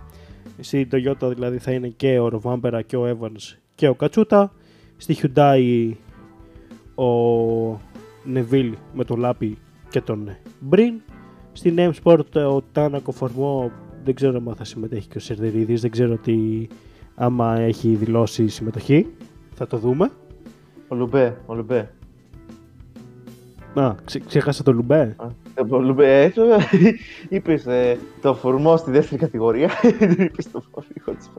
στη 0.59 0.88
Toyota 0.91 1.32
δηλαδή 1.34 1.57
θα 1.57 1.71
είναι 1.71 1.88
και 1.88 2.19
ο 2.19 2.30
Rovambera 2.34 2.80
και 2.86 2.97
ο 2.97 3.17
Evans 3.19 3.55
και 3.76 3.88
ο 3.88 3.93
Κατσούτα. 3.93 4.51
Στη 4.97 5.15
Hyundai 5.21 5.91
ο 6.95 7.80
Neville 8.34 8.73
με 8.93 9.03
τον 9.03 9.19
Λάπη 9.19 9.57
και 9.89 10.01
τον 10.01 10.30
Μπριν. 10.59 10.93
Στην 11.53 11.76
M 11.78 11.91
Sport 12.03 12.55
ο 12.55 12.61
Τάνακο 12.71 13.11
Φορμό 13.11 13.71
δεν 14.03 14.15
ξέρω 14.15 14.41
αν 14.47 14.55
θα 14.55 14.63
συμμετέχει 14.63 15.07
και 15.07 15.17
ο 15.17 15.21
Σερδερίδης, 15.21 15.82
δεν 15.82 15.91
ξέρω 15.91 16.17
τι 16.17 16.67
άμα 17.15 17.59
έχει 17.59 17.95
δηλώσει 17.95 18.47
συμμετοχή. 18.47 19.07
Θα 19.56 19.68
το 19.68 19.78
δούμε. 19.78 20.12
Ο 20.88 20.95
Λουμπέ, 20.95 21.38
ο 21.45 21.53
Λουμπέ. 21.56 21.89
Α, 23.74 23.95
ξε, 24.06 24.20
ξέχασα 24.20 24.64
το 24.64 24.72
Λουμπέ. 24.74 25.16
Ο 25.70 25.78
Λουμπέ, 25.78 26.24
ε, 26.24 26.32
είπες 27.30 27.66
ε, 27.66 27.97
το 28.22 28.34
φορμό 28.34 28.78
στη 28.78 28.91
δεύτερη 28.91 29.22
κατηγορία, 29.22 29.70
είπες 30.18 30.51
το 30.51 30.64
φορμό 30.72 31.18
της 31.18 31.30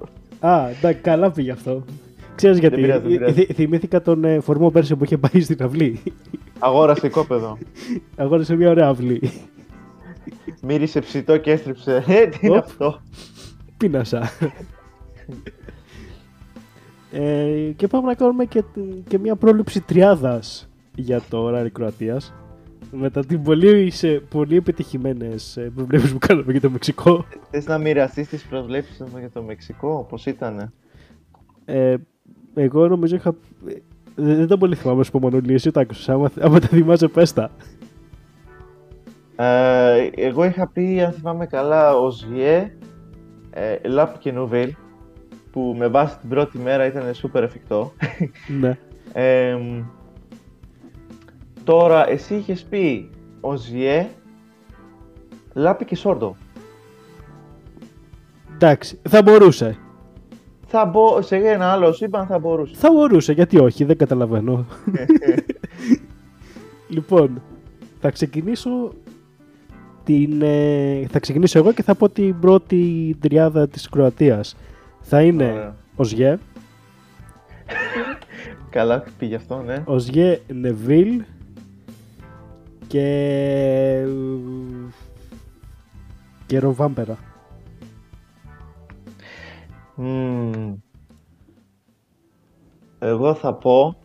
Α, 0.40 0.68
εντάξει, 0.68 1.00
καλά 1.02 1.30
πήγε 1.30 1.50
αυτό. 1.50 1.84
Ξέρεις 2.34 2.58
γιατί, 2.58 2.76
πειράζει, 2.76 3.44
θυμήθηκα 3.44 4.02
τον 4.02 4.24
ε, 4.24 4.40
φορμό 4.40 4.70
πέρσι 4.70 4.96
που 4.96 5.04
είχε 5.04 5.18
πάει 5.18 5.42
στην 5.42 5.62
αυλή. 5.62 6.00
Αγόρασε 6.58 7.08
κόπεδο. 7.08 7.58
Αγόρασε 8.16 8.56
μια 8.56 8.70
ωραία 8.70 8.88
αυλή. 8.88 9.30
Μύρισε 10.62 11.00
ψητό 11.00 11.36
και 11.36 11.50
έστριψε. 11.50 12.04
Ε, 12.06 12.26
τι 12.26 12.46
είναι 12.46 12.56
Οπ. 12.56 12.64
αυτό; 12.64 13.00
Πίνασα. 13.76 14.30
Ε, 17.20 17.72
και 17.76 17.86
πάμε 17.86 18.06
να 18.06 18.14
κάνουμε 18.14 18.44
και, 18.44 18.64
και 19.08 19.18
μια 19.18 19.36
πρόληψη 19.36 19.80
τριάδας 19.80 20.68
για 20.94 21.20
το 21.30 21.48
Ράλι 21.48 21.70
Κροατίας. 21.70 22.34
Μετά 22.90 23.24
την 23.26 23.42
πολύ, 23.42 23.90
σε 23.90 24.08
πολύ 24.08 24.56
επιτυχημένες 24.56 25.56
ε, 25.56 25.72
προβλέψεις 25.74 26.12
που 26.12 26.18
κάναμε 26.18 26.52
για 26.52 26.60
το 26.60 26.70
Μεξικό. 26.70 27.24
Θες 27.50 27.66
να 27.66 27.78
μοιραστείς 27.78 28.28
τις 28.28 28.42
προβλέψεις 28.42 28.98
μας 28.98 29.18
για 29.18 29.30
το 29.30 29.42
Μεξικό, 29.42 30.06
πώς 30.08 30.26
ήτανε; 30.26 30.72
Ε, 31.64 31.96
εγώ 32.54 32.88
νομίζω 32.88 33.16
είχα... 33.16 33.34
ε, 33.68 33.72
Δεν, 34.14 34.36
δεν 34.36 34.46
τα 34.46 34.58
πολύ 34.58 34.74
θυμάμαι 34.74 35.04
σου 35.04 35.10
πω 35.10 35.18
μόνο 35.18 35.40
εσύ 35.48 35.70
τα 35.70 35.80
άκουσες. 35.80 36.08
Άμα, 36.08 36.30
άμα 36.40 36.58
τα 36.58 36.66
θυμάσαι 36.66 37.08
πες 37.08 37.32
τα. 37.32 37.50
Ε, 39.36 40.10
εγώ 40.14 40.44
είχα 40.44 40.68
πει, 40.68 41.00
αν 41.00 41.12
θυμάμαι 41.12 41.46
καλά, 41.46 41.96
ο 41.96 42.10
Ζιέ, 42.10 42.76
ε, 43.50 43.88
Λαπ 43.88 44.18
και 44.18 44.32
Νουβίλ, 44.32 44.74
που 45.56 45.74
με 45.78 45.88
βάση 45.88 46.18
την 46.18 46.28
πρώτη 46.28 46.58
μέρα 46.58 46.86
ήταν 46.86 47.02
super 47.22 47.42
εφικτό. 47.42 47.92
ναι. 48.60 48.78
Ε, 49.12 49.58
τώρα, 51.64 52.08
εσύ 52.08 52.34
είχες 52.34 52.62
πει 52.62 53.10
ο 53.40 53.56
Ζιέ, 53.56 54.08
Λάπη 55.52 55.84
και 55.84 55.96
Σόρντο. 55.96 56.36
Εντάξει, 58.54 58.98
θα 59.08 59.22
μπορούσε. 59.22 59.78
Θα 60.66 60.84
μπω 60.84 61.22
σε 61.22 61.36
ένα 61.36 61.72
άλλο 61.72 61.92
σύμπαν 61.92 62.26
θα 62.26 62.38
μπορούσε. 62.38 62.74
Θα 62.76 62.92
μπορούσε, 62.92 63.32
γιατί 63.32 63.58
όχι, 63.58 63.84
δεν 63.84 63.96
καταλαβαίνω. 63.96 64.66
λοιπόν, 66.94 67.42
θα 68.00 68.10
ξεκινήσω 68.10 68.92
την, 70.04 70.42
ε, 70.42 71.06
θα 71.10 71.18
ξεκινήσω 71.18 71.58
εγώ 71.58 71.72
και 71.72 71.82
θα 71.82 71.94
πω 71.94 72.08
την 72.08 72.38
πρώτη 72.40 73.16
τριάδα 73.20 73.68
της 73.68 73.88
Κροατίας. 73.88 74.56
Θα 75.08 75.22
είναι 75.22 75.50
Ωραία. 75.50 75.76
ο 75.96 76.04
Ζιέ, 76.04 76.38
Καλά 78.70 79.04
πήγε 79.18 79.34
αυτό, 79.34 79.62
ναι. 79.62 79.82
ο 79.86 79.98
Ζιέ 79.98 80.40
Νεβίλ 80.52 81.22
και... 82.86 84.06
και 86.46 86.58
Ροβάμπερα. 86.58 87.18
Μμμ. 89.94 90.74
Εγώ 92.98 93.34
θα 93.34 93.54
πω... 93.54 93.96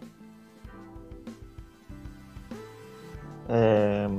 Ε, 3.47 4.09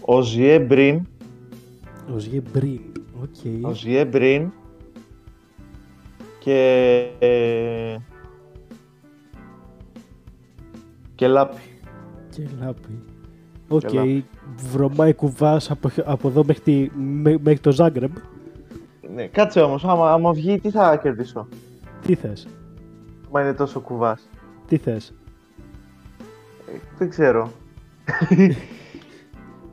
ο 0.00 0.20
Ζιέ 0.20 0.58
Μπριν, 0.58 1.06
Ο 2.14 2.18
Ζιέ 2.18 2.40
Μπριν, 2.52 2.80
οκ. 3.22 3.64
ο 3.64 3.72
Ζιέ 3.72 4.04
Μπριν 4.04 4.52
και... 6.40 7.08
ε, 7.18 7.96
και 11.14 11.26
Λάπη. 11.26 11.60
Και 12.30 12.42
λάπη. 12.60 13.02
Οκ, 13.68 13.80
Και 13.80 13.96
Λάπη. 13.96 14.24
βρωμάει 14.56 15.14
κουβάς 15.14 15.70
από, 15.70 15.90
από 16.04 16.28
εδώ 16.28 16.44
μέχρι, 16.44 16.62
τη- 16.62 16.90
μέ- 16.98 17.40
μέχρι 17.42 17.60
το 17.60 17.72
Ζάγκρεμπ. 17.72 18.12
Ναι, 19.14 19.26
κάτσε 19.26 19.60
όμως, 19.60 19.84
άμα, 19.84 20.12
άμα 20.12 20.32
βγει 20.32 20.58
τι 20.60 20.70
θα 20.70 20.96
κερδίσω, 20.96 21.48
Τι 22.06 22.14
θες, 22.14 22.46
άμα 23.28 23.40
είναι 23.42 23.52
τόσο 23.54 23.80
κουβάς. 23.80 24.28
τι 24.66 24.76
θες; 24.76 25.14
Ε, 26.68 26.78
δεν 26.98 27.08
ξέρω. 27.08 27.50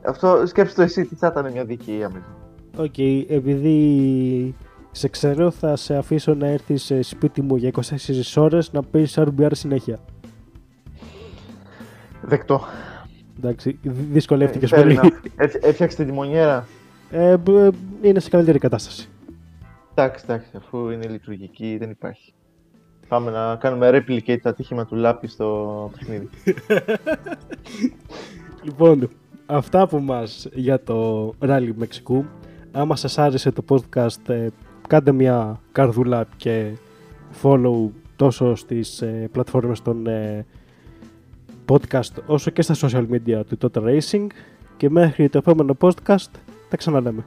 Αυτό 0.06 0.46
σκέψου 0.46 0.74
το 0.74 0.82
εσύ, 0.82 1.04
τι 1.04 1.14
θα 1.14 1.26
ήταν 1.26 1.52
μια 1.52 1.64
δική 1.64 2.02
άμυνα. 2.04 2.36
Οκ, 2.76 2.98
επειδή 3.28 4.54
σε 4.98 5.08
ξέρω 5.08 5.50
θα 5.50 5.76
σε 5.76 5.96
αφήσω 5.96 6.34
να 6.34 6.46
έρθεις 6.46 6.82
σε 6.84 7.02
σπίτι 7.02 7.42
μου 7.42 7.56
για 7.56 7.70
24 7.74 7.82
ώρες 8.36 8.72
να 8.72 8.82
παίζεις 8.82 9.18
RBR 9.18 9.48
συνέχεια. 9.52 9.98
Δεκτό. 12.22 12.60
Εντάξει, 13.38 13.78
δυ- 13.82 14.06
δυσκολεύτηκες 14.12 14.72
Ε, 14.72 14.76
fair 14.76 14.82
πολύ. 14.82 14.98
enough. 15.02 15.10
Έφ- 15.36 15.64
Έφτιαξε 15.64 15.96
την 15.96 16.06
τιμονιέρα. 16.06 16.66
Ε, 17.10 17.36
μπ- 17.36 17.48
ε, 17.48 17.68
είναι 18.02 18.20
σε 18.20 18.30
καλύτερη 18.30 18.58
κατάσταση. 18.58 19.08
Εντάξει, 19.94 20.24
εντάξει, 20.28 20.48
αφού 20.56 20.90
είναι 20.90 21.06
λειτουργική 21.08 21.76
δεν 21.80 21.90
υπάρχει. 21.90 22.32
Πάμε 23.08 23.30
να 23.30 23.56
κάνουμε 23.56 23.88
replicate 23.90 24.38
το 24.42 24.48
ατύχημα 24.48 24.86
του 24.86 24.94
Λάπη 24.94 25.26
στο 25.26 25.90
παιχνίδι. 25.98 26.28
Λοιπόν, 28.62 29.08
αυτά 29.46 29.80
από 29.80 30.00
μας 30.00 30.48
για 30.52 30.82
το 30.82 31.28
Rally 31.40 31.70
Μεξικού. 31.76 32.24
Άμα 32.72 32.96
σας 32.96 33.18
άρεσε 33.18 33.50
το 33.50 33.64
podcast, 33.68 34.28
ε, 34.28 34.46
κάντε 34.88 35.12
μια 35.12 35.60
καρδούλα 35.72 36.26
και 36.36 36.72
follow 37.42 37.88
τόσο 38.16 38.54
στις 38.54 39.02
ε, 39.02 39.28
πλατφόρμες 39.32 39.82
των 39.82 40.06
ε, 40.06 40.46
podcast 41.68 42.22
όσο 42.26 42.50
και 42.50 42.62
στα 42.62 42.74
social 42.80 43.06
media 43.10 43.40
του 43.48 43.58
Total 43.60 43.82
Racing 43.82 44.26
και 44.76 44.90
μέχρι 44.90 45.28
το 45.28 45.38
επόμενο 45.38 45.76
podcast 45.80 46.30
τα 46.68 46.76
ξαναλέμε. 46.76 47.24